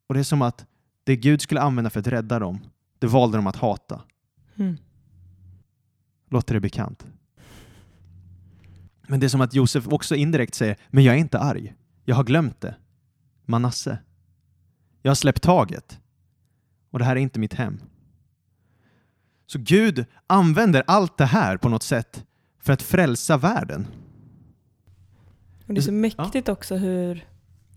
Och 0.07 0.15
det 0.15 0.21
är 0.21 0.25
som 0.25 0.43
att 0.43 0.67
det 1.05 1.17
Gud 1.17 1.43
skulle 1.43 1.61
använda 1.61 1.91
för 1.91 2.01
att 2.01 2.07
rädda 2.07 2.39
dem, 2.39 2.61
det 2.99 3.07
valde 3.07 3.39
de 3.39 3.47
att 3.47 3.57
hata. 3.57 4.03
Mm. 4.57 4.77
Låter 6.29 6.55
det 6.55 6.61
bekant? 6.61 7.07
Men 9.07 9.21
det 9.21 9.27
är 9.27 9.29
som 9.29 9.41
att 9.41 9.55
Josef 9.55 9.89
också 9.89 10.15
indirekt 10.15 10.55
säger, 10.55 10.77
men 10.91 11.05
jag 11.05 11.15
är 11.15 11.19
inte 11.19 11.39
arg. 11.39 11.75
Jag 12.05 12.17
har 12.17 12.25
glömt 12.25 12.61
det. 12.61 12.75
Manasse. 13.45 13.99
Jag 15.03 15.11
har 15.11 15.15
släppt 15.15 15.43
taget. 15.43 16.01
Och 16.91 16.99
det 16.99 17.05
här 17.05 17.17
är 17.17 17.21
inte 17.21 17.41
mitt 17.41 17.55
hem. 17.55 17.81
Så 19.47 19.59
Gud 19.59 20.05
använder 20.27 20.83
allt 20.87 21.19
det 21.19 21.25
här 21.27 21.57
på 21.57 21.69
något 21.69 21.83
sätt 21.83 22.25
för 22.61 22.73
att 22.73 22.83
frälsa 22.83 23.37
världen. 23.37 23.87
Och 25.67 25.75
det 25.75 25.81
är 25.81 25.83
så 25.83 25.91
Ja. 25.91 25.93
mäktigt 25.93 26.49
också 26.49 26.77
hur, 26.77 27.27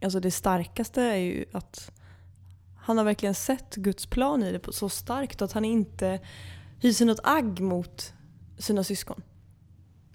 alltså 0.01 0.19
det 0.19 0.31
starkaste 0.31 1.01
är 1.01 1.15
ju 1.15 1.45
att 1.51 1.91
han 2.77 2.97
har 2.97 3.05
verkligen 3.05 3.35
sett 3.35 3.75
Guds 3.75 4.05
plan 4.05 4.43
i 4.43 4.51
det 4.51 4.73
så 4.73 4.89
starkt 4.89 5.41
att 5.41 5.51
han 5.51 5.65
inte 5.65 6.19
hyser 6.79 7.05
något 7.05 7.19
agg 7.23 7.59
mot 7.59 8.13
sina 8.57 8.83
syskon. 8.83 9.21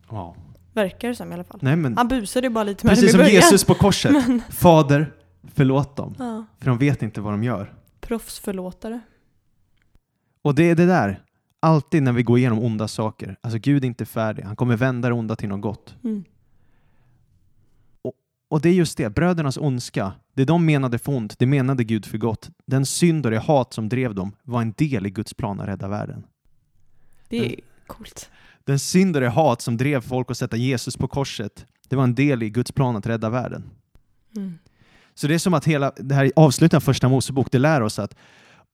Wow. 0.09 0.37
Verkar 0.75 1.09
det 1.09 1.15
som 1.15 1.31
i 1.31 1.35
alla 1.35 1.45
fall. 1.45 1.59
Nej, 1.63 1.77
men 1.77 1.97
Han 1.97 2.09
busade 2.09 2.47
ju 2.47 2.51
bara 2.53 2.65
lite 2.65 2.87
med 2.87 2.95
precis 2.95 3.13
som. 3.13 3.21
Jesus 3.25 3.65
på 3.65 3.75
korset. 3.75 4.13
Men, 4.29 4.43
Fader, 4.51 5.13
förlåt 5.55 5.97
dem, 5.97 6.15
ja, 6.19 6.45
för 6.59 6.67
de 6.67 6.79
vet 6.79 7.03
inte 7.03 7.21
vad 7.21 7.33
de 7.33 7.45
gör. 7.45 7.75
proffsförlåtare. 8.01 9.01
Och 10.43 10.55
det 10.55 10.71
är 10.71 10.75
det 10.75 10.87
där, 10.87 11.23
alltid 11.61 12.03
när 12.03 12.13
vi 12.13 12.23
går 12.23 12.39
igenom 12.39 12.59
onda 12.59 12.89
saker. 12.89 13.37
Alltså 13.41 13.59
Gud 13.59 13.85
är 13.85 13.89
inte 13.89 14.07
färdig, 14.07 14.43
han 14.43 14.57
kommer 14.57 14.77
vända 14.77 15.09
det 15.09 15.15
onda 15.15 15.37
till 15.37 15.49
något 15.49 15.61
gott. 15.61 15.95
Mm. 16.05 16.25
Och 18.49 18.61
det 18.61 18.69
är 18.69 18.73
just 18.73 18.99
det, 18.99 19.11
brödernas 19.11 19.57
ondska, 19.57 20.13
det 20.35 20.45
de 20.45 20.67
menade 20.67 20.99
för 20.99 21.13
ont, 21.13 21.39
det 21.39 21.47
menade 21.47 21.85
Gud 21.85 22.07
för 22.07 22.19
gott. 22.19 22.51
Den 22.67 22.87
synd 22.87 23.27
och 23.27 23.33
det 23.33 23.39
hat 23.39 23.73
som 23.73 23.89
drev 23.89 24.15
dem 24.15 24.33
var 24.43 24.63
en 24.63 24.73
del 24.73 25.07
i 25.07 25.11
Guds 25.11 25.35
plan 25.35 25.61
att 25.61 25.69
rädda 25.69 25.89
världen. 25.89 26.25
Det 27.29 27.39
är 27.39 27.45
Mm. 27.47 27.61
coolt. 27.87 28.31
Den 28.65 28.79
synd 28.79 29.17
och 29.17 29.23
det 29.23 29.29
hat 29.29 29.63
som 29.63 29.77
drev 29.77 30.01
folk 30.01 30.31
att 30.31 30.39
sätta 30.39 30.57
Jesus 30.57 30.97
på 30.97 31.09
korset, 31.09 31.67
det 31.89 31.97
var 31.97 32.05
en 32.05 32.15
del 32.15 32.43
i 32.43 32.51
Guds 32.51 32.73
plan 32.73 32.97
att 32.97 33.07
rädda 33.07 33.31
världen. 33.31 33.71
Mm. 34.37 34.59
Så 35.15 35.27
det 35.27 35.35
är 35.35 35.39
som 35.39 35.55
att 35.55 35.65
hela 35.65 35.93
det 35.97 36.15
här 36.15 36.33
avslutet 36.37 36.77
av 36.77 36.81
första 36.81 37.09
Mosebok, 37.09 37.53
det 37.53 37.59
lär 37.59 37.81
oss 37.81 37.99
att 37.99 38.17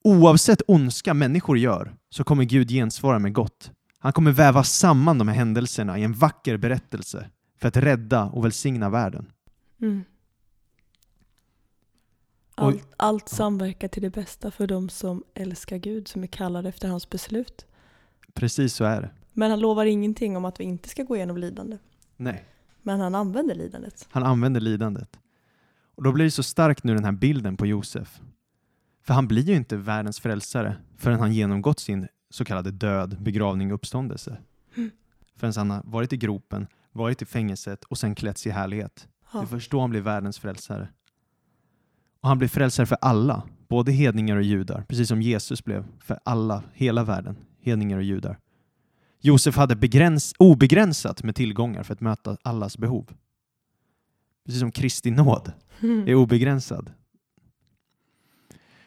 oavsett 0.03 0.61
ondska 0.67 1.13
människor 1.13 1.57
gör 1.57 1.95
så 2.09 2.23
kommer 2.23 2.43
Gud 2.43 2.69
gensvara 2.69 3.19
med 3.19 3.33
gott. 3.33 3.71
Han 3.99 4.13
kommer 4.13 4.31
väva 4.31 4.63
samman 4.63 5.17
de 5.17 5.27
här 5.27 5.35
händelserna 5.35 5.97
i 5.97 6.03
en 6.03 6.13
vacker 6.13 6.57
berättelse 6.57 7.29
för 7.59 7.67
att 7.67 7.77
rädda 7.77 8.23
och 8.23 8.45
välsigna 8.45 8.89
världen. 8.89 9.31
Mm. 9.81 10.03
Allt, 12.55 12.93
allt 12.97 13.29
samverkar 13.29 13.87
till 13.87 14.01
det 14.01 14.09
bästa 14.09 14.51
för 14.51 14.67
de 14.67 14.89
som 14.89 15.23
älskar 15.33 15.77
Gud, 15.77 16.07
som 16.07 16.23
är 16.23 16.27
kallade 16.27 16.69
efter 16.69 16.87
hans 16.87 17.09
beslut. 17.09 17.65
Precis 18.33 18.73
så 18.73 18.83
är 18.83 19.01
det. 19.01 19.09
Men 19.41 19.51
han 19.51 19.59
lovar 19.59 19.85
ingenting 19.85 20.37
om 20.37 20.45
att 20.45 20.59
vi 20.59 20.63
inte 20.63 20.89
ska 20.89 21.03
gå 21.03 21.15
igenom 21.15 21.37
lidande. 21.37 21.77
Nej. 22.17 22.45
Men 22.81 22.99
han 22.99 23.15
använder 23.15 23.55
lidandet. 23.55 24.07
Han 24.11 24.23
använder 24.23 24.61
lidandet. 24.61 25.19
Och 25.95 26.03
då 26.03 26.11
blir 26.11 26.25
det 26.25 26.31
så 26.31 26.43
starkt 26.43 26.83
nu 26.83 26.95
den 26.95 27.03
här 27.05 27.11
bilden 27.11 27.57
på 27.57 27.65
Josef. 27.65 28.21
För 29.03 29.13
han 29.13 29.27
blir 29.27 29.43
ju 29.43 29.55
inte 29.55 29.77
världens 29.77 30.19
frälsare 30.19 30.75
förrän 30.97 31.19
han 31.19 31.33
genomgått 31.33 31.79
sin 31.79 32.07
så 32.29 32.45
kallade 32.45 32.71
död, 32.71 33.21
begravning 33.21 33.71
och 33.71 33.75
uppståndelse. 33.75 34.37
Mm. 34.75 34.91
Förrän 35.35 35.53
han 35.55 35.69
har 35.71 35.81
varit 35.85 36.13
i 36.13 36.17
gropen, 36.17 36.67
varit 36.91 37.21
i 37.21 37.25
fängelset 37.25 37.83
och 37.83 37.97
sen 37.97 38.15
klätts 38.15 38.47
i 38.47 38.49
härlighet. 38.49 38.95
Det 38.95 39.27
Ja. 39.33 39.41
är 39.41 39.45
först 39.45 39.71
då 39.71 39.79
han 39.81 39.89
blir 39.89 40.01
världens 40.01 40.39
frälsare. 40.39 40.87
Och 42.21 42.29
han 42.29 42.37
blir 42.37 42.47
frälsare 42.49 42.85
för 42.85 42.97
alla, 43.01 43.43
både 43.67 43.91
hedningar 43.91 44.35
och 44.37 44.43
judar, 44.43 44.85
precis 44.87 45.07
som 45.07 45.21
Jesus 45.21 45.63
blev 45.65 45.85
för 45.99 46.19
alla, 46.25 46.63
hela 46.73 47.03
världen, 47.03 47.35
hedningar 47.61 47.97
och 47.97 48.03
judar. 48.03 48.37
Josef 49.21 49.55
hade 49.55 49.75
begräns, 49.75 50.33
obegränsat 50.39 51.23
med 51.23 51.35
tillgångar 51.35 51.83
för 51.83 51.93
att 51.93 52.01
möta 52.01 52.37
allas 52.43 52.77
behov. 52.77 53.13
Precis 54.45 54.59
som 54.59 54.71
Kristi 54.71 55.11
nåd 55.11 55.51
är 55.81 56.15
obegränsad. 56.15 56.91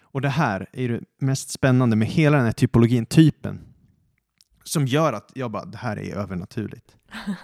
Och 0.00 0.20
det 0.20 0.28
här 0.28 0.66
är 0.72 0.88
det 0.88 1.00
mest 1.18 1.50
spännande 1.50 1.96
med 1.96 2.08
hela 2.08 2.36
den 2.36 2.46
här 2.46 2.52
typologin, 2.52 3.06
typen, 3.06 3.60
som 4.64 4.86
gör 4.86 5.12
att 5.12 5.32
jag 5.34 5.50
bara, 5.50 5.64
det 5.64 5.76
här 5.78 5.96
är 5.98 6.14
övernaturligt. 6.14 6.96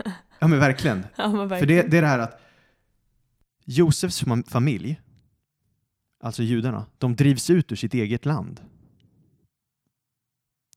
Ja 0.43 0.47
men 0.49 0.59
verkligen. 0.59 1.05
Ja, 1.17 1.29
men 1.29 1.37
För 1.37 1.47
verkligen. 1.47 1.85
det, 1.85 1.91
det 1.91 1.99
är 1.99 2.03
det 2.03 2.09
här 2.09 2.19
att 2.19 2.41
Josefs 3.65 4.23
fam- 4.25 4.51
familj, 4.51 5.01
alltså 6.21 6.43
judarna, 6.43 6.87
de 6.99 7.17
drivs 7.17 7.51
ut 7.51 7.73
ur 7.73 7.77
sitt 7.77 7.95
eget 7.95 8.25
land. 8.25 8.61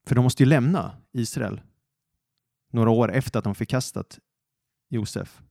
För 0.08 0.16
de 0.16 0.24
måste 0.24 0.44
ju 0.44 0.50
lämna 0.50 0.92
Israel 1.12 1.62
några 2.74 2.90
år 2.90 3.12
efter 3.12 3.40
att 3.40 3.44
de 3.44 3.56
förkastat 3.56 4.20
Josef. 4.90 5.42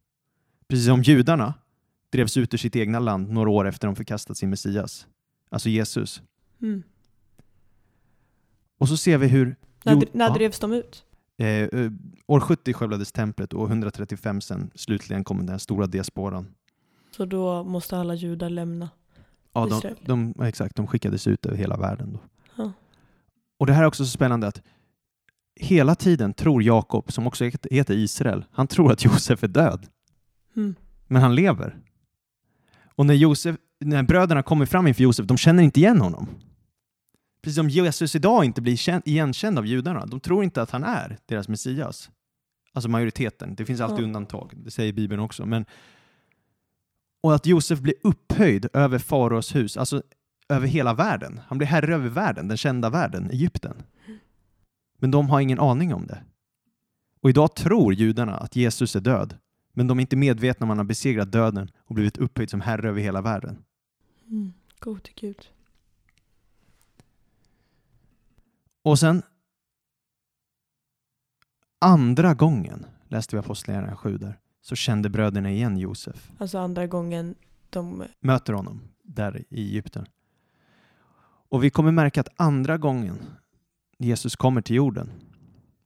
Precis 0.68 0.86
som 0.86 1.02
judarna 1.02 1.54
drevs 2.10 2.36
ut 2.36 2.54
ur 2.54 2.58
sitt 2.58 2.76
egna 2.76 2.98
land 2.98 3.30
några 3.30 3.50
år 3.50 3.68
efter 3.68 3.86
de 3.88 3.96
förkastat 3.96 4.36
sin 4.36 4.50
Messias, 4.50 5.06
alltså 5.50 5.68
Jesus. 5.68 6.22
Mm. 6.62 6.82
Och 8.78 8.88
så 8.88 8.96
ser 8.96 9.18
vi 9.18 9.26
hur 9.28 9.56
När, 9.84 9.92
Jo- 9.94 10.02
när 10.12 10.28
ja. 10.28 10.34
drevs 10.34 10.58
de 10.58 10.72
ut? 10.72 11.04
eh, 11.38 11.46
eh, 11.48 11.90
år 12.26 12.40
70 12.40 12.72
skövlades 12.72 13.12
templet 13.12 13.52
och 13.52 13.68
135 13.68 14.40
sen 14.40 14.70
slutligen 14.74 15.24
kom 15.24 15.46
den 15.46 15.58
stora 15.60 15.86
diasporan. 15.86 16.54
Så 17.16 17.24
då 17.24 17.64
måste 17.64 17.96
alla 17.98 18.14
judar 18.14 18.50
lämna. 18.50 18.90
Ja, 19.52 19.66
de, 19.66 19.78
Israel. 19.78 19.96
de, 20.06 20.34
ja, 20.38 20.48
exakt, 20.48 20.76
de 20.76 20.86
skickades 20.86 21.26
ut 21.26 21.46
över 21.46 21.56
hela 21.56 21.76
världen. 21.76 22.12
Då. 22.12 22.18
Ja. 22.62 22.72
Och 23.58 23.66
det 23.66 23.72
här 23.72 23.82
är 23.82 23.86
också 23.86 24.04
så 24.04 24.10
spännande 24.10 24.46
att 24.46 24.62
hela 25.60 25.94
tiden 25.94 26.34
tror 26.34 26.62
Jakob, 26.62 27.12
som 27.12 27.26
också 27.26 27.44
heter- 27.70 27.94
Israel, 27.94 28.44
han 28.52 28.66
tror 28.66 28.92
att 28.92 29.04
Josef 29.04 29.42
är 29.42 29.48
död, 29.48 29.86
Mm. 30.56 30.74
men 31.06 31.22
han 31.22 31.34
lever. 31.34 31.76
Och 32.94 33.06
när, 33.06 33.14
Josef, 33.14 33.56
när 33.80 34.02
bröderna 34.02 34.42
kommer 34.42 34.66
fram 34.66 34.86
inför 34.86 35.02
Josef, 35.02 35.26
de 35.26 35.36
känner 35.36 35.62
inte 35.62 35.80
igen 35.80 36.00
honom. 36.00 36.28
Precis 37.42 37.56
som 37.56 37.68
Jesus 37.68 38.14
idag 38.16 38.44
inte 38.44 38.62
blir 38.62 38.76
kän- 38.76 39.02
igenkänd 39.04 39.58
av 39.58 39.66
judarna. 39.66 40.06
De 40.06 40.20
tror 40.20 40.44
inte 40.44 40.62
att 40.62 40.70
han 40.70 40.84
är 40.84 41.18
deras 41.26 41.48
Messias. 41.48 42.10
Alltså 42.72 42.88
majoriteten. 42.88 43.54
Det 43.54 43.64
finns 43.64 43.80
alltid 43.80 43.98
Ja. 43.98 44.04
undantag. 44.04 44.52
Det 44.56 44.70
säger 44.70 44.92
Bibeln 44.92 45.20
också. 45.20 45.46
Men, 45.46 45.64
och 47.22 47.34
att 47.34 47.46
Josef 47.46 47.80
blir 47.80 47.94
upphöjd 48.02 48.66
över 48.72 48.98
faraos 48.98 49.54
hus, 49.54 49.76
alltså 49.76 50.02
över 50.48 50.66
hela 50.66 50.94
världen. 50.94 51.40
Han 51.46 51.58
blir 51.58 51.68
herre 51.68 51.94
över 51.94 52.08
världen, 52.08 52.48
den 52.48 52.56
kända 52.56 52.90
världen, 52.90 53.30
Egypten. 53.30 53.82
Men 55.02 55.10
de 55.10 55.30
har 55.30 55.40
ingen 55.40 55.60
aning 55.60 55.94
om 55.94 56.06
det. 56.06 56.24
Och 57.20 57.30
idag 57.30 57.54
tror 57.54 57.94
judarna 57.94 58.36
att 58.36 58.56
Jesus 58.56 58.96
är 58.96 59.00
död, 59.00 59.38
men 59.72 59.86
de 59.86 59.98
är 59.98 60.00
inte 60.00 60.16
medvetna 60.16 60.64
om 60.64 60.70
att 60.70 60.72
han 60.72 60.78
har 60.78 60.84
besegrat 60.84 61.32
döden 61.32 61.70
och 61.78 61.94
blivit 61.94 62.16
upphöjd 62.16 62.50
som 62.50 62.60
herre 62.60 62.88
över 62.88 63.00
hela 63.00 63.20
världen. 63.20 63.64
Mm. 64.26 64.52
Gode 64.78 65.10
Gud. 65.14 65.48
Och 68.82 68.98
sen 68.98 69.22
andra 71.78 72.34
gången, 72.34 72.86
läste 73.08 73.36
vi 73.36 73.40
Apostlagärningarna 73.40 73.96
7 73.96 74.18
där, 74.18 74.38
så 74.60 74.76
kände 74.76 75.08
bröderna 75.08 75.50
igen 75.50 75.76
Josef. 75.76 76.30
Alltså 76.38 76.58
andra 76.58 76.86
gången 76.86 77.34
de... 77.70 78.04
Möter 78.20 78.52
honom 78.52 78.80
där 79.02 79.44
i 79.48 79.62
Egypten. 79.62 80.06
Och 81.48 81.64
vi 81.64 81.70
kommer 81.70 81.92
märka 81.92 82.20
att 82.20 82.28
andra 82.36 82.78
gången 82.78 83.18
Jesus 83.98 84.36
kommer 84.36 84.60
till 84.62 84.76
jorden, 84.76 85.10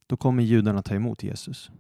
då 0.07 0.17
kommer 0.17 0.43
judarna 0.43 0.83
ta 0.83 0.95
emot 0.95 1.23
Jesus. 1.23 1.71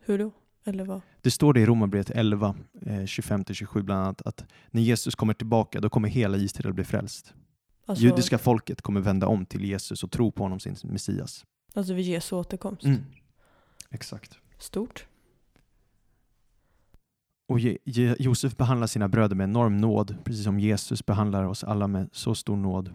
Hur 0.00 0.18
då? 0.18 0.32
Eller 0.64 0.84
vad? 0.84 1.00
Det 1.22 1.30
står 1.30 1.52
det 1.52 1.60
i 1.60 1.66
Romarbrevet 1.66 2.10
11, 2.10 2.54
eh, 2.86 3.02
25-27 3.04 3.82
bland 3.82 4.00
annat, 4.02 4.22
att 4.22 4.44
när 4.70 4.82
Jesus 4.82 5.14
kommer 5.14 5.34
tillbaka, 5.34 5.80
då 5.80 5.88
kommer 5.90 6.08
hela 6.08 6.36
Israel 6.36 6.74
bli 6.74 6.84
frälst. 6.84 7.34
Alltså, 7.86 8.04
Judiska 8.04 8.38
folket 8.38 8.82
kommer 8.82 9.00
vända 9.00 9.26
om 9.26 9.46
till 9.46 9.64
Jesus 9.64 10.04
och 10.04 10.10
tro 10.10 10.32
på 10.32 10.42
honom 10.42 10.60
sin 10.60 10.76
Messias. 10.84 11.44
alltså 11.74 11.94
vid 11.94 12.04
Jesu 12.06 12.36
återkomst. 12.36 12.84
Mm. 12.84 13.04
Exakt. 13.90 14.38
Stort. 14.58 15.06
Och 17.48 17.58
Je- 17.60 17.78
Je- 17.84 18.16
Josef 18.18 18.56
behandlar 18.56 18.86
sina 18.86 19.08
bröder 19.08 19.36
med 19.36 19.44
enorm 19.44 19.76
nåd, 19.76 20.16
precis 20.24 20.44
som 20.44 20.60
Jesus 20.60 21.06
behandlar 21.06 21.44
oss 21.44 21.64
alla 21.64 21.86
med 21.86 22.08
så 22.12 22.34
stor 22.34 22.56
nåd. 22.56 22.92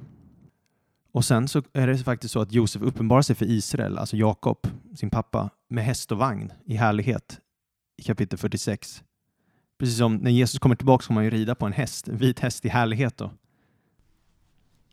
Och 1.13 1.25
sen 1.25 1.47
så 1.47 1.63
är 1.73 1.87
det 1.87 1.97
faktiskt 1.97 2.33
så 2.33 2.41
att 2.41 2.51
Josef 2.51 2.81
uppenbarar 2.81 3.21
sig 3.21 3.35
för 3.35 3.45
Israel, 3.45 3.97
alltså 3.97 4.17
Jakob, 4.17 4.57
sin 4.95 5.09
pappa, 5.09 5.49
med 5.67 5.85
häst 5.85 6.11
och 6.11 6.17
vagn 6.17 6.53
i 6.65 6.75
härlighet 6.75 7.39
i 7.97 8.03
kapitel 8.03 8.39
46. 8.39 9.03
Precis 9.77 9.97
som 9.97 10.15
när 10.15 10.31
Jesus 10.31 10.59
kommer 10.59 10.75
tillbaka 10.75 11.05
kommer 11.05 11.21
han 11.21 11.25
ju 11.25 11.31
rida 11.31 11.55
på 11.55 11.65
en 11.65 11.73
häst, 11.73 12.07
en 12.07 12.17
vit 12.17 12.39
häst 12.39 12.65
i 12.65 12.69
härlighet 12.69 13.17
då. 13.17 13.27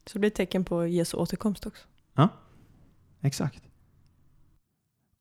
Så 0.07 0.13
det 0.13 0.19
blir 0.19 0.31
ett 0.31 0.35
tecken 0.35 0.65
på 0.65 0.87
Jesu 0.87 1.17
återkomst 1.17 1.67
också. 1.67 1.87
Exakt. 3.21 3.63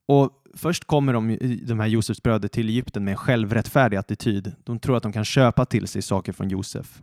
Och 0.05 0.43
först 0.53 0.83
kommer 0.83 1.13
de, 1.13 1.37
de 1.67 1.79
här 1.79 1.87
Josefs 1.87 2.23
bröder 2.23 2.47
till 2.47 2.69
Egypten 2.69 3.03
med 3.03 3.11
en 3.11 3.17
självrättfärdig 3.17 3.97
attityd. 3.97 4.55
De 4.63 4.79
tror 4.79 4.97
att 4.97 5.03
de 5.03 5.11
kan 5.11 5.25
köpa 5.25 5.65
till 5.65 5.87
sig 5.87 6.01
saker 6.01 6.33
från 6.33 6.49
Josef. 6.49 7.01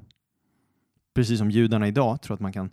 Precis 1.15 1.39
som 1.39 1.51
judarna 1.51 1.89
idag 1.89 2.23
tror 2.23 2.35
att 2.35 2.41
man 2.41 2.53
kan 2.53 2.71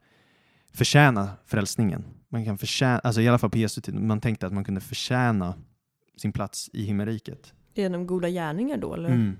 förtjäna 0.73 1.29
frälsningen. 1.45 2.03
Man 2.29 2.45
kan 2.45 2.57
förtjäna, 2.57 2.99
alltså 2.99 3.21
i 3.21 3.27
alla 3.27 3.37
fall 3.37 3.49
på 3.49 3.57
Jesu 3.57 3.81
tid, 3.81 3.95
man 3.95 4.21
tänkte 4.21 4.47
att 4.47 4.53
man 4.53 4.63
kunde 4.63 4.81
förtjäna 4.81 5.55
sin 6.17 6.31
plats 6.31 6.69
i 6.73 6.83
himmelriket. 6.83 7.53
Genom 7.73 8.07
goda 8.07 8.29
gärningar 8.29 8.77
då? 8.77 8.93
Eller 8.93 9.09
Mm. 9.09 9.37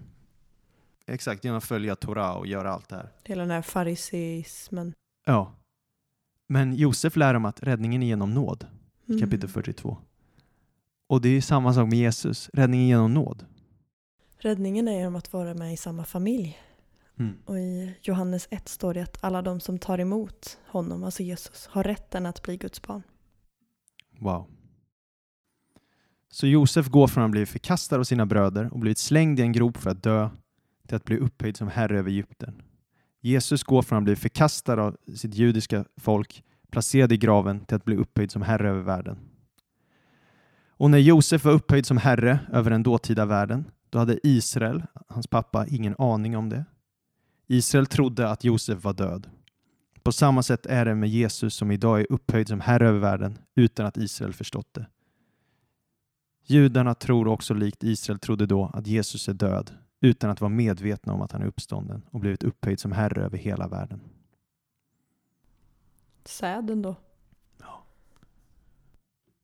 Exakt, 1.08 1.44
genom 1.44 1.58
att 1.58 1.64
följa 1.64 1.96
Torah 1.96 2.38
och 2.38 2.48
göra 2.48 2.72
allt 2.72 2.90
det 2.90 2.96
här. 2.96 3.10
hela 3.24 3.42
den 3.42 3.52
här 3.52 3.62
fariseismen? 3.62 4.94
Ja. 5.26 5.54
Men 6.48 6.76
Josef 6.76 7.16
lär 7.16 7.34
dem 7.34 7.46
att 7.46 7.64
räddningen 7.64 8.04
är 8.04 8.08
genom 8.08 8.34
nåd. 8.34 8.68
Mm. 9.10 9.22
kapitel 9.22 9.50
42. 9.50 9.98
Och 11.08 11.22
det 11.22 11.30
är 11.30 11.42
samma 11.42 11.74
sak 11.74 11.90
med 11.90 12.00
Jesus, 12.00 12.50
räddningen 12.54 12.88
genom 12.88 13.14
nåd. 13.14 13.46
Räddningen 14.38 14.88
är 14.88 14.98
genom 14.98 15.16
att 15.16 15.34
vara 15.34 15.54
med 15.54 15.74
i 15.74 15.78
samma 15.78 16.06
familj. 16.06 16.58
Och 17.46 17.60
i 17.60 17.96
Johannes 18.02 18.48
1 18.52 18.70
står 18.70 18.94
det 18.94 19.02
att 19.02 19.24
alla 19.24 19.42
de 19.42 19.60
som 19.60 19.80
tar 19.80 20.00
emot 20.00 20.58
honom, 20.68 21.04
alltså 21.04 21.24
Jesus, 21.24 21.68
har 21.68 21.84
rätten 21.84 22.26
att 22.26 22.42
bli 22.42 22.58
Guds 22.58 22.82
barn. 22.82 23.04
Wow. 24.20 24.48
Så 26.30 26.48
Josef 26.48 26.88
går 26.88 27.08
från 27.08 27.24
att 27.24 27.32
bli 27.32 27.46
förkastad 27.46 28.00
av 28.00 28.04
sina 28.04 28.26
bröder 28.26 28.74
och 28.74 28.80
blivit 28.80 28.98
slängd 28.98 29.40
i 29.40 29.44
en 29.44 29.52
grop 29.52 29.78
för 29.78 29.90
att 29.90 30.04
dö 30.04 30.30
till 30.88 30.96
att 30.96 31.06
bli 31.06 31.18
upphöjd 31.18 31.58
som 31.58 31.68
herre 31.68 32.00
över 32.00 32.10
Egypten. 32.10 32.62
Jesus 33.22 33.64
går 33.64 33.82
från 33.82 33.98
att 33.98 34.04
bli 34.04 34.16
förkastad 34.16 34.82
av 34.82 34.98
sitt 35.16 35.36
judiska 35.36 35.86
folk, 35.98 36.44
placerad 36.72 37.12
i 37.12 37.18
graven, 37.18 37.66
till 37.66 37.76
att 37.76 37.86
bli 37.86 37.96
upphöjd 37.96 38.32
som 38.32 38.42
herre 38.42 38.70
över 38.70 38.82
världen. 38.82 39.18
Och 40.68 40.92
när 40.92 40.98
Josef 40.98 41.46
var 41.46 41.52
upphöjd 41.52 41.86
som 41.86 41.98
herre 41.98 42.40
över 42.52 42.72
den 42.72 42.84
dåtida 42.84 43.26
världen, 43.26 43.66
då 43.90 44.00
hade 44.00 44.28
Israel, 44.28 44.84
hans 45.08 45.28
pappa, 45.28 45.68
ingen 45.68 45.96
aning 45.98 46.38
om 46.38 46.50
det. 46.50 46.66
Israel 47.48 47.86
trodde 47.86 48.30
att 48.30 48.44
Josef 48.44 48.84
var 48.84 48.94
död. 48.94 49.30
På 50.04 50.12
samma 50.12 50.44
sätt 50.44 50.66
är 50.66 50.86
det 50.86 50.96
med 50.96 51.10
Jesus 51.10 51.56
som 51.56 51.72
idag 51.72 52.02
är 52.02 52.12
upphöjd 52.12 52.48
som 52.48 52.60
herre 52.60 52.88
över 52.88 53.00
världen 53.00 53.38
utan 53.56 53.86
att 53.86 53.98
Israel 53.98 54.34
förstått 54.34 54.74
det. 54.74 54.88
Judarna 56.46 56.96
tror 56.96 57.28
också 57.28 57.54
likt 57.54 57.84
Israel 57.84 58.20
trodde 58.20 58.46
då 58.46 58.72
att 58.74 58.88
Jesus 58.88 59.30
är 59.30 59.34
död 59.34 59.72
utan 60.02 60.30
att 60.30 60.42
vara 60.42 60.50
medvetna 60.50 61.14
om 61.14 61.22
att 61.22 61.32
han 61.32 61.42
är 61.42 61.46
uppstånden 61.46 62.02
och 62.12 62.20
blivit 62.20 62.44
upphöjd 62.44 62.80
som 62.80 62.92
herre 62.92 63.24
över 63.24 63.38
hela 63.38 63.68
världen. 63.68 64.00
Säden 66.26 66.82
då? 66.82 66.96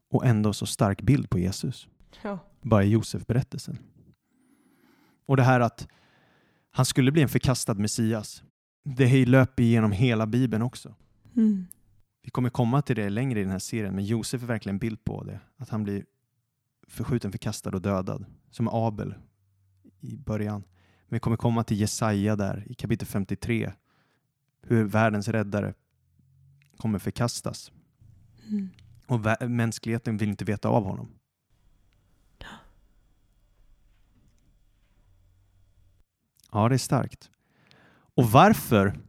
Och 0.10 0.26
ändå 0.26 0.54
så 0.54 0.66
stark 0.66 1.02
bild 1.02 1.30
på 1.30 1.40
Jesus. 1.40 1.88
Ja. 2.22 2.40
bara 2.62 2.84
i 2.84 2.90
Josef-berättelsen. 2.90 3.78
Och 5.26 5.38
det 5.38 5.44
här 5.44 5.60
att 5.60 5.88
han 6.72 6.86
skulle 6.86 7.12
bli 7.12 7.22
en 7.22 7.30
förkastad 7.30 7.74
Messias, 7.74 8.44
det 8.84 9.26
löper 9.26 9.64
igenom 9.64 9.92
hela 9.92 10.28
Bibeln 10.28 10.64
också. 10.64 10.96
Mm. 11.36 11.66
Vi 12.24 12.30
kommer 12.30 12.50
komma 12.50 12.82
till 12.82 12.96
det 12.96 13.10
längre 13.10 13.40
i 13.40 13.44
den 13.44 13.52
här 13.52 13.60
serien, 13.60 13.96
men 13.96 14.06
Josef 14.06 14.44
är 14.44 14.48
verkligen 14.48 14.76
en 14.76 14.80
bild 14.80 15.04
på 15.04 15.24
det. 15.24 15.40
Att 15.58 15.70
han 15.70 15.84
blir 15.84 16.06
förskjuten, 16.88 17.32
förkastad 17.32 17.70
och 17.70 17.82
dödad, 17.82 18.26
som 18.52 18.68
Abel 18.68 19.16
i 20.00 20.18
början. 20.18 20.64
Men 21.08 21.16
vi 21.16 21.20
kommer 21.20 21.38
komma 21.38 21.64
till 21.64 21.80
Jesaja 21.80 22.36
där 22.36 22.66
i 22.70 22.74
kapitel 22.74 23.08
53, 23.08 23.74
hur 24.62 24.84
världens 24.84 25.28
räddare 25.28 25.74
kommer 26.78 27.00
förkastas. 27.00 27.72
Mm. 28.48 28.70
Och 29.08 29.50
mänskligheten 29.50 30.18
vill 30.18 30.30
inte 30.30 30.46
veta 30.46 30.70
av 30.70 30.84
honom. 30.84 31.19
Ja, 36.52 36.70
det 36.70 36.76
är 36.76 36.78
starkt. 36.78 37.30
Och 38.16 38.32
varför 38.32 39.00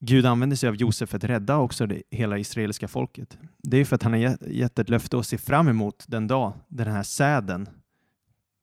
Gud 0.00 0.26
använder 0.26 0.56
sig 0.56 0.68
av 0.68 0.76
Josef 0.76 1.10
för 1.10 1.16
att 1.16 1.24
rädda 1.24 1.56
också 1.56 1.86
det, 1.86 2.02
hela 2.10 2.38
israeliska 2.38 2.88
folket. 2.88 3.38
Det 3.62 3.76
är 3.76 3.84
för 3.84 3.94
att 3.96 4.02
han 4.02 4.12
har 4.12 4.48
gett- 4.48 4.78
ett 4.78 4.88
löfte 4.88 5.16
och 5.16 5.26
ser 5.26 5.38
fram 5.38 5.68
emot 5.68 6.04
den 6.08 6.26
dag 6.26 6.52
den 6.68 6.86
här 6.92 7.02
säden 7.02 7.68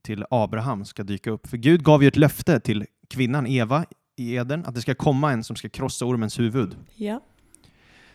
till 0.03 0.25
Abraham 0.29 0.85
ska 0.85 1.03
dyka 1.03 1.31
upp. 1.31 1.47
För 1.47 1.57
Gud 1.57 1.83
gav 1.83 2.01
ju 2.01 2.07
ett 2.07 2.17
löfte 2.17 2.59
till 2.59 2.85
kvinnan 3.09 3.47
Eva 3.47 3.85
i 4.15 4.35
Eden, 4.35 4.65
att 4.65 4.75
det 4.75 4.81
ska 4.81 4.95
komma 4.95 5.31
en 5.31 5.43
som 5.43 5.55
ska 5.55 5.69
krossa 5.69 6.05
ormens 6.05 6.39
huvud. 6.39 6.75
Ja. 6.95 7.21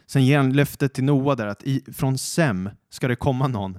Sen 0.06 0.24
ger 0.24 0.36
han 0.36 0.52
löftet 0.52 0.94
till 0.94 1.04
Noa 1.04 1.34
där 1.34 1.46
att 1.46 1.62
i, 1.62 1.82
från 1.92 2.18
Sem 2.18 2.70
ska 2.90 3.08
det 3.08 3.16
komma 3.16 3.48
någon 3.48 3.78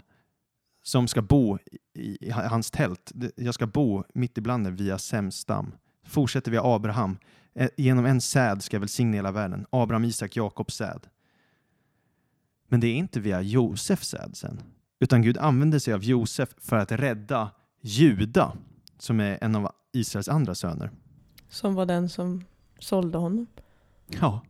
som 0.87 1.07
ska 1.07 1.21
bo 1.21 1.57
i, 1.93 2.27
i 2.27 2.31
hans 2.31 2.71
tält. 2.71 3.11
Jag 3.35 3.53
ska 3.53 3.67
bo 3.67 4.03
mitt 4.13 4.37
ibland 4.37 4.67
er 4.67 4.71
via 4.71 4.97
Sems 4.97 5.35
stam. 5.35 5.75
Fortsätter 6.05 6.51
via 6.51 6.61
Abraham. 6.63 7.17
Genom 7.77 8.05
en 8.05 8.21
säd 8.21 8.63
ska 8.63 8.75
jag 8.75 8.79
välsigna 8.79 9.15
hela 9.15 9.31
världen. 9.31 9.65
Abraham, 9.69 10.03
Isak, 10.03 10.35
Jakobs 10.35 10.75
säd. 10.75 11.07
Men 12.67 12.79
det 12.79 12.87
är 12.87 12.95
inte 12.95 13.19
via 13.19 13.41
Josefs 13.41 14.07
säd 14.07 14.35
sen. 14.35 14.59
Utan 14.99 15.21
Gud 15.21 15.37
använder 15.37 15.79
sig 15.79 15.93
av 15.93 16.03
Josef 16.03 16.49
för 16.57 16.75
att 16.77 16.91
rädda 16.91 17.51
Juda, 17.81 18.53
som 18.97 19.19
är 19.19 19.37
en 19.41 19.55
av 19.55 19.71
Israels 19.93 20.29
andra 20.29 20.55
söner. 20.55 20.91
Som 21.49 21.75
var 21.75 21.85
den 21.85 22.09
som 22.09 22.43
sålde 22.79 23.17
honom. 23.17 23.47
Ja. 24.07 24.41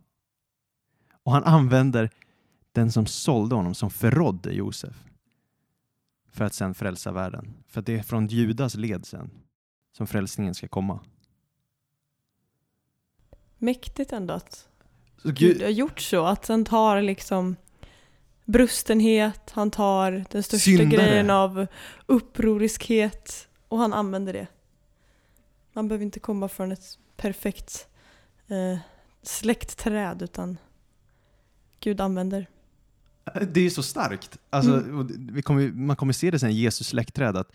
Och 1.22 1.32
han 1.32 1.44
använder 1.44 2.10
den 2.72 2.92
som 2.92 3.06
sålde 3.06 3.54
honom, 3.54 3.74
som 3.74 3.90
förrådde 3.90 4.52
Josef, 4.52 5.04
för 6.38 6.44
att 6.44 6.54
sen 6.54 6.74
frälsa 6.74 7.12
världen. 7.12 7.54
För 7.68 7.80
att 7.80 7.86
det 7.86 7.98
är 7.98 8.02
från 8.02 8.26
Judas 8.26 8.74
led 8.74 9.06
sen 9.06 9.30
som 9.92 10.06
frälsningen 10.06 10.54
ska 10.54 10.68
komma. 10.68 11.00
Mäktigt 13.58 14.12
ändå 14.12 14.34
att 14.34 14.68
Så 15.22 15.32
Gud 15.32 15.62
har 15.62 15.68
gjort 15.68 16.00
så. 16.00 16.24
Att 16.24 16.48
han 16.48 16.64
tar 16.64 17.02
liksom 17.02 17.56
brustenhet, 18.44 19.50
han 19.50 19.70
tar 19.70 20.24
den 20.30 20.42
största 20.42 20.58
Syndare. 20.58 20.86
grejen 20.86 21.30
av 21.30 21.66
upproriskhet 22.06 23.48
och 23.68 23.78
han 23.78 23.92
använder 23.92 24.32
det. 24.32 24.46
Man 25.72 25.88
behöver 25.88 26.04
inte 26.04 26.20
komma 26.20 26.48
från 26.48 26.72
ett 26.72 26.98
perfekt 27.16 27.88
eh, 28.48 28.78
släktträd 29.22 30.22
utan 30.22 30.58
Gud 31.80 32.00
använder. 32.00 32.46
Det 33.52 33.60
är 33.60 33.70
så 33.70 33.82
starkt. 33.82 34.38
Alltså, 34.50 34.72
Mm. 34.72 35.42
kommer, 35.42 35.72
man 35.72 35.96
kommer 35.96 36.12
se 36.12 36.30
det 36.30 36.38
sen 36.38 36.50
i 36.50 36.54
Jesus 36.54 36.86
släktträd 36.86 37.36
att 37.36 37.52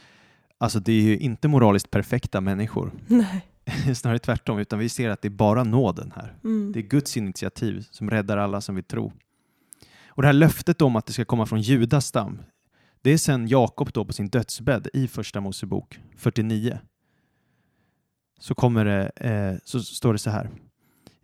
alltså, 0.58 0.80
det 0.80 0.92
är 0.92 1.02
ju 1.02 1.18
inte 1.18 1.48
moraliskt 1.48 1.92
perfekta 1.92 2.42
människor. 2.42 2.92
Nej. 3.08 3.46
Snarare 3.96 4.20
tvärtom, 4.20 4.60
utan 4.60 4.80
vi 4.80 4.90
ser 4.90 5.10
att 5.10 5.22
det 5.22 5.28
är 5.28 5.30
bara 5.30 5.64
nåden 5.64 6.14
här. 6.16 6.38
Mm. 6.44 6.72
Det 6.72 6.80
är 6.80 6.84
Guds 6.84 7.18
initiativ 7.18 7.86
som 7.92 8.10
räddar 8.10 8.38
alla 8.38 8.62
som 8.62 8.76
vill 8.76 8.84
tro. 8.84 9.12
Och 10.08 10.22
det 10.22 10.28
här 10.28 10.34
löftet 10.34 10.82
om 10.82 10.96
att 10.96 11.06
det 11.06 11.14
ska 11.14 11.26
komma 11.26 11.46
från 11.46 11.62
Judas 11.62 12.06
stam, 12.06 12.42
det 13.02 13.10
är 13.12 13.18
sen 13.18 13.48
Jakob 13.48 13.92
då 13.92 14.06
på 14.06 14.14
sin 14.14 14.30
dödsbädd 14.30 14.88
i 14.94 15.08
Första 15.08 15.42
Mosebok 15.42 16.00
49. 16.18 16.80
Så, 18.40 18.56
kommer 18.56 18.86
det, 18.86 19.12
eh, 19.16 19.60
så 19.64 19.82
står 19.84 20.14
det 20.14 20.20
så 20.20 20.30
här 20.30 20.50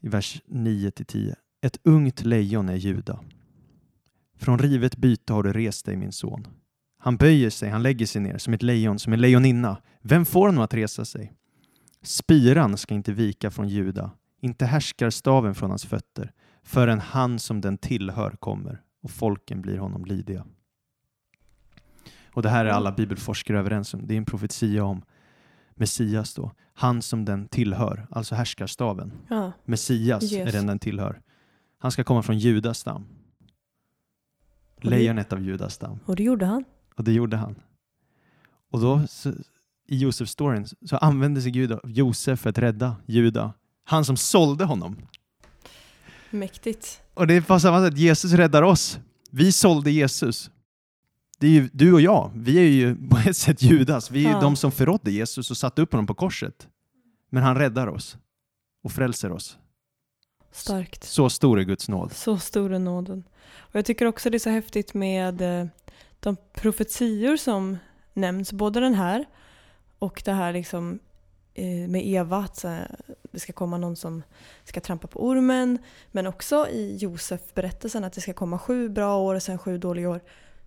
i 0.01 0.09
vers 0.09 0.41
9-10. 0.45 1.35
Ett 1.61 1.79
ungt 1.83 2.25
lejon 2.25 2.69
är 2.69 2.75
Juda. 2.75 3.19
Från 4.39 4.59
rivet 4.59 4.97
byte 4.97 5.33
har 5.33 5.43
du 5.43 5.53
rest 5.53 5.85
dig 5.85 5.95
min 5.97 6.11
son. 6.11 6.47
Han 6.97 7.17
böjer 7.17 7.49
sig, 7.49 7.69
han 7.69 7.83
lägger 7.83 8.05
sig 8.05 8.21
ner 8.21 8.37
som 8.37 8.53
ett 8.53 8.63
lejon, 8.63 8.99
som 8.99 9.13
en 9.13 9.21
lejoninna. 9.21 9.77
Vem 10.01 10.25
får 10.25 10.47
honom 10.47 10.63
att 10.63 10.73
resa 10.73 11.05
sig? 11.05 11.33
Spiran 12.01 12.77
ska 12.77 12.93
inte 12.93 13.13
vika 13.13 13.51
från 13.51 13.69
Juda, 13.69 14.11
inte 14.41 14.65
härskar 14.65 15.09
staven 15.09 15.55
från 15.55 15.69
hans 15.69 15.85
fötter, 15.85 16.31
förrän 16.63 16.99
han 16.99 17.39
som 17.39 17.61
den 17.61 17.77
tillhör 17.77 18.31
kommer 18.31 18.81
och 19.03 19.11
folken 19.11 19.61
blir 19.61 19.77
honom 19.77 20.05
lydiga. 20.05 20.45
Och 22.31 22.41
det 22.41 22.49
här 22.49 22.65
är 22.65 22.69
alla 22.69 22.91
bibelforskare 22.91 23.59
överens 23.59 23.93
om. 23.93 24.07
Det 24.07 24.13
är 24.13 24.17
en 24.17 24.25
profetia 24.25 24.83
om 24.83 25.01
Messias 25.75 26.33
då. 26.33 26.51
Han 26.73 27.01
som 27.01 27.25
den 27.25 27.47
tillhör, 27.47 28.07
alltså 28.11 28.35
härskarstaven. 28.35 29.11
Ja. 29.29 29.51
Messias 29.65 30.31
är 30.33 30.37
Yes. 30.37 30.51
den 30.51 30.65
den 30.67 30.79
tillhör. 30.79 31.21
Han 31.77 31.91
ska 31.91 32.03
komma 32.03 32.23
från 32.23 32.37
Judas 32.39 32.77
stam. 32.79 33.05
Lejonet 34.81 35.33
av 35.33 35.41
Judas 35.41 35.73
stam. 35.73 35.99
Och 36.05 36.15
det 36.15 36.23
gjorde 36.23 36.45
han. 36.45 36.63
Och 36.95 37.03
det 37.03 37.11
gjorde 37.11 37.37
han. 37.37 37.55
Och 38.71 38.79
då 38.81 39.07
så, 39.07 39.29
i 39.87 39.97
Josef-storyn 39.97 40.65
så 40.85 40.97
använde 40.97 41.41
sig 41.41 41.51
Gud 41.51 41.71
av 41.71 41.79
Josef 41.83 42.39
för 42.39 42.49
att 42.49 42.57
rädda 42.57 42.95
Juda. 43.05 43.53
Han 43.83 44.05
som 44.05 44.17
sålde 44.17 44.65
honom. 44.65 44.95
Mäktigt. 46.31 47.01
Och 47.13 47.27
det 47.27 47.33
är 47.33 47.41
på 47.41 47.59
samma 47.59 47.85
sätt, 47.87 47.97
Jesus 47.97 48.31
räddar 48.33 48.61
oss. 48.61 48.99
Vi 49.31 49.51
sålde 49.51 49.91
Jesus. 49.91 50.51
Det 51.39 51.47
är 51.47 51.51
ju 51.51 51.69
du 51.73 51.93
och 51.93 52.01
jag, 52.01 52.31
vi 52.35 52.57
är 52.57 52.63
ju 52.69 52.95
på 53.09 53.17
ett 53.17 53.37
sätt 53.37 53.61
Judas. 53.61 54.11
Vi 54.11 54.25
är 54.25 54.31
Ja. 54.31 54.41
de 54.41 54.55
som 54.55 54.71
förrådde 54.71 55.11
Jesus 55.11 55.51
och 55.51 55.57
satte 55.57 55.81
upp 55.81 55.91
honom 55.91 56.07
på 56.07 56.13
korset. 56.13 56.67
Men 57.29 57.43
han 57.43 57.55
räddar 57.57 57.87
oss 57.87 58.17
och 58.83 58.91
frälser 58.91 59.31
oss. 59.31 59.57
Starkt. 60.51 61.03
Så 61.03 61.29
stor 61.29 61.59
är 61.59 61.63
Guds 61.63 61.89
nåd. 61.89 62.11
Så 62.13 62.37
stor 62.37 62.73
är 62.73 62.79
nåden. 62.79 63.23
Och 63.57 63.75
jag 63.75 63.85
tycker 63.85 64.05
också 64.05 64.29
det 64.29 64.37
är 64.37 64.39
så 64.39 64.49
häftigt 64.49 64.93
med 64.93 65.41
eh, 65.41 65.67
de 66.19 66.37
profetior 66.53 67.37
som 67.37 67.77
nämns, 68.13 68.53
både 68.53 68.79
den 68.79 68.93
här 68.93 69.25
och 69.99 70.21
det 70.25 70.31
här 70.31 70.53
liksom 70.53 70.99
eh, 71.53 71.89
med 71.89 72.07
Eva, 72.07 72.37
att 72.37 72.65
det 73.31 73.39
ska 73.39 73.53
komma 73.53 73.77
någon 73.77 73.95
som 73.95 74.23
ska 74.63 74.81
trampa 74.81 75.07
på 75.07 75.25
ormen, 75.25 75.77
men 76.11 76.27
också 76.27 76.67
i 76.67 76.97
Josef-berättelsen 76.97 78.03
att 78.03 78.13
det 78.13 78.21
ska 78.21 78.33
komma 78.33 78.59
sju 78.59 78.89
bra 78.89 79.17
år 79.17 79.35
och 79.35 79.43
sen 79.43 79.57
sju 79.57 79.77
dåliga 79.77 80.09
år. 80.09 80.21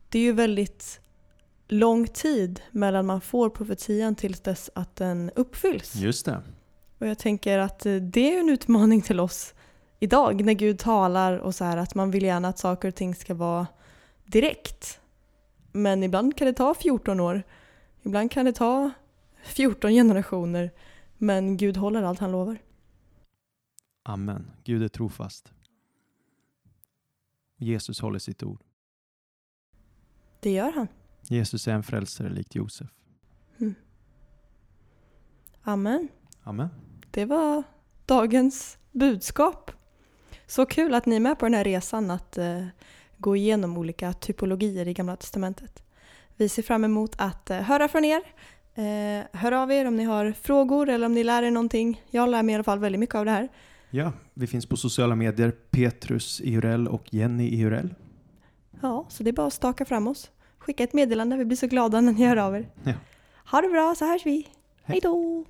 Det 0.09 0.19
är 0.19 0.23
ju 0.23 0.33
väldigt 0.33 1.01
lång 1.69 2.07
tid 2.07 2.61
mellan 2.71 3.07
man 3.07 3.21
får 3.21 3.51
profetian 3.51 4.15
tills 4.15 4.41
dess 4.41 4.71
att 4.75 4.97
den 4.97 5.31
uppfylls. 5.37 5.95
Just 5.95 6.27
det. 6.27 6.43
Och 6.99 7.07
jag 7.07 7.19
tänker 7.19 7.59
att 7.59 7.87
eh, 7.87 7.95
det 7.95 8.35
är 8.35 8.41
en 8.41 8.49
utmaning 8.49 9.03
till 9.03 9.21
oss 9.21 9.55
idag 10.03 10.45
när 10.45 10.53
Gud 10.53 10.79
talar 10.79 11.39
och 11.39 11.55
så 11.55 11.65
här 11.65 11.77
att 11.77 11.95
man 11.95 12.11
vill 12.11 12.23
gärna 12.23 12.49
att 12.49 12.59
saker 12.59 12.89
och 12.89 12.95
ting 12.95 13.15
ska 13.15 13.35
vara 13.35 13.67
direkt. 14.25 15.01
Men 15.73 16.03
ibland 16.03 16.37
kan 16.37 16.47
det 16.47 16.53
ta 16.53 16.75
14 16.75 17.21
år. 17.21 17.43
Ibland 18.03 18.31
kan 18.31 18.45
det 18.45 18.53
ta 18.53 18.91
14 19.43 19.91
generationer. 19.91 20.71
Men 21.19 21.57
Gud 21.57 21.77
håller 21.77 22.03
allt 22.03 22.19
han 22.19 22.33
lovar. 22.33 22.59
Amen. 24.03 24.51
Gud 24.65 24.83
är 24.83 24.89
trofast. 24.89 25.53
Jesus 27.57 28.01
håller 28.01 28.19
sitt 28.19 28.43
ord. 28.43 28.61
Det 30.41 30.51
gör 30.51 30.73
han. 30.73 30.89
Jesus 31.29 31.69
är 31.69 31.73
en 31.73 31.83
frälsare 31.83 32.29
likt 32.29 32.55
Josef. 32.55 32.89
Amen. 35.63 36.09
Amen. 36.43 36.69
Det 37.11 37.25
var 37.25 37.63
dagens 38.07 38.79
budskap. 38.93 39.71
Så 40.47 40.67
kul 40.67 40.95
att 40.95 41.07
ni 41.07 41.17
är 41.17 41.21
med 41.21 41.39
på 41.39 41.47
den 41.47 41.55
här 41.55 41.65
resan 41.65 42.11
att 42.11 42.39
eh, 42.39 42.65
gå 43.19 43.37
igenom 43.37 43.79
olika 43.79 44.13
typologier 44.13 44.89
i 44.89 44.93
Gamla 44.93 45.17
Testamentet. 45.17 45.83
Vi 46.37 46.49
ser 46.49 46.63
fram 46.63 46.85
emot 46.85 47.15
att 47.19 47.51
eh, 47.51 47.59
höra 47.59 47.89
från 47.89 48.05
er. 48.05 48.23
Eh, 48.75 49.25
hör 49.33 49.53
av 49.53 49.73
er 49.73 49.87
om 49.87 49.97
ni 49.97 50.05
har 50.05 50.33
frågor 50.33 50.89
eller 50.89 51.07
om 51.07 51.15
ni 51.15 51.25
lär 51.25 51.43
er 51.43 51.51
någonting. 51.51 52.03
Jag 52.11 52.29
lär 52.29 52.43
mig 52.43 52.53
i 52.53 52.55
alla 52.55 52.65
fall 52.65 52.79
väldigt 52.79 53.01
mycket 53.01 53.15
av 53.15 53.25
det 53.25 53.31
här. 53.31 53.49
Ja, 53.91 54.13
vi 54.35 54.47
finns 54.47 54.67
på 54.67 54.77
sociala 54.77 55.15
medier. 55.15 55.51
Petrus 55.51 56.41
Ihurell 56.41 56.89
och 56.89 57.15
Jenny 57.15 57.49
Ihurell. 57.49 57.95
Ja, 58.81 59.07
så 59.09 59.23
det 59.23 59.31
är 59.31 59.33
bara 59.33 59.47
att 59.47 59.53
staka 59.53 59.85
fram 59.85 60.07
oss. 60.07 60.31
Skicka 60.59 60.85
ett 60.85 60.93
meddelande, 60.93 61.37
vi 61.37 61.45
blir 61.45 61.57
så 61.57 61.67
glada 61.67 62.01
när 62.01 62.13
ni 62.13 62.27
hör 62.27 62.37
av 62.37 62.57
er. 62.57 62.69
Ja. 62.85 62.93
Ha 63.51 63.61
det 63.61 63.69
bra 63.69 63.95
så 63.95 64.05
hörs 64.05 64.27
vi. 64.27 64.49
Hej 64.83 65.01
då! 65.03 65.45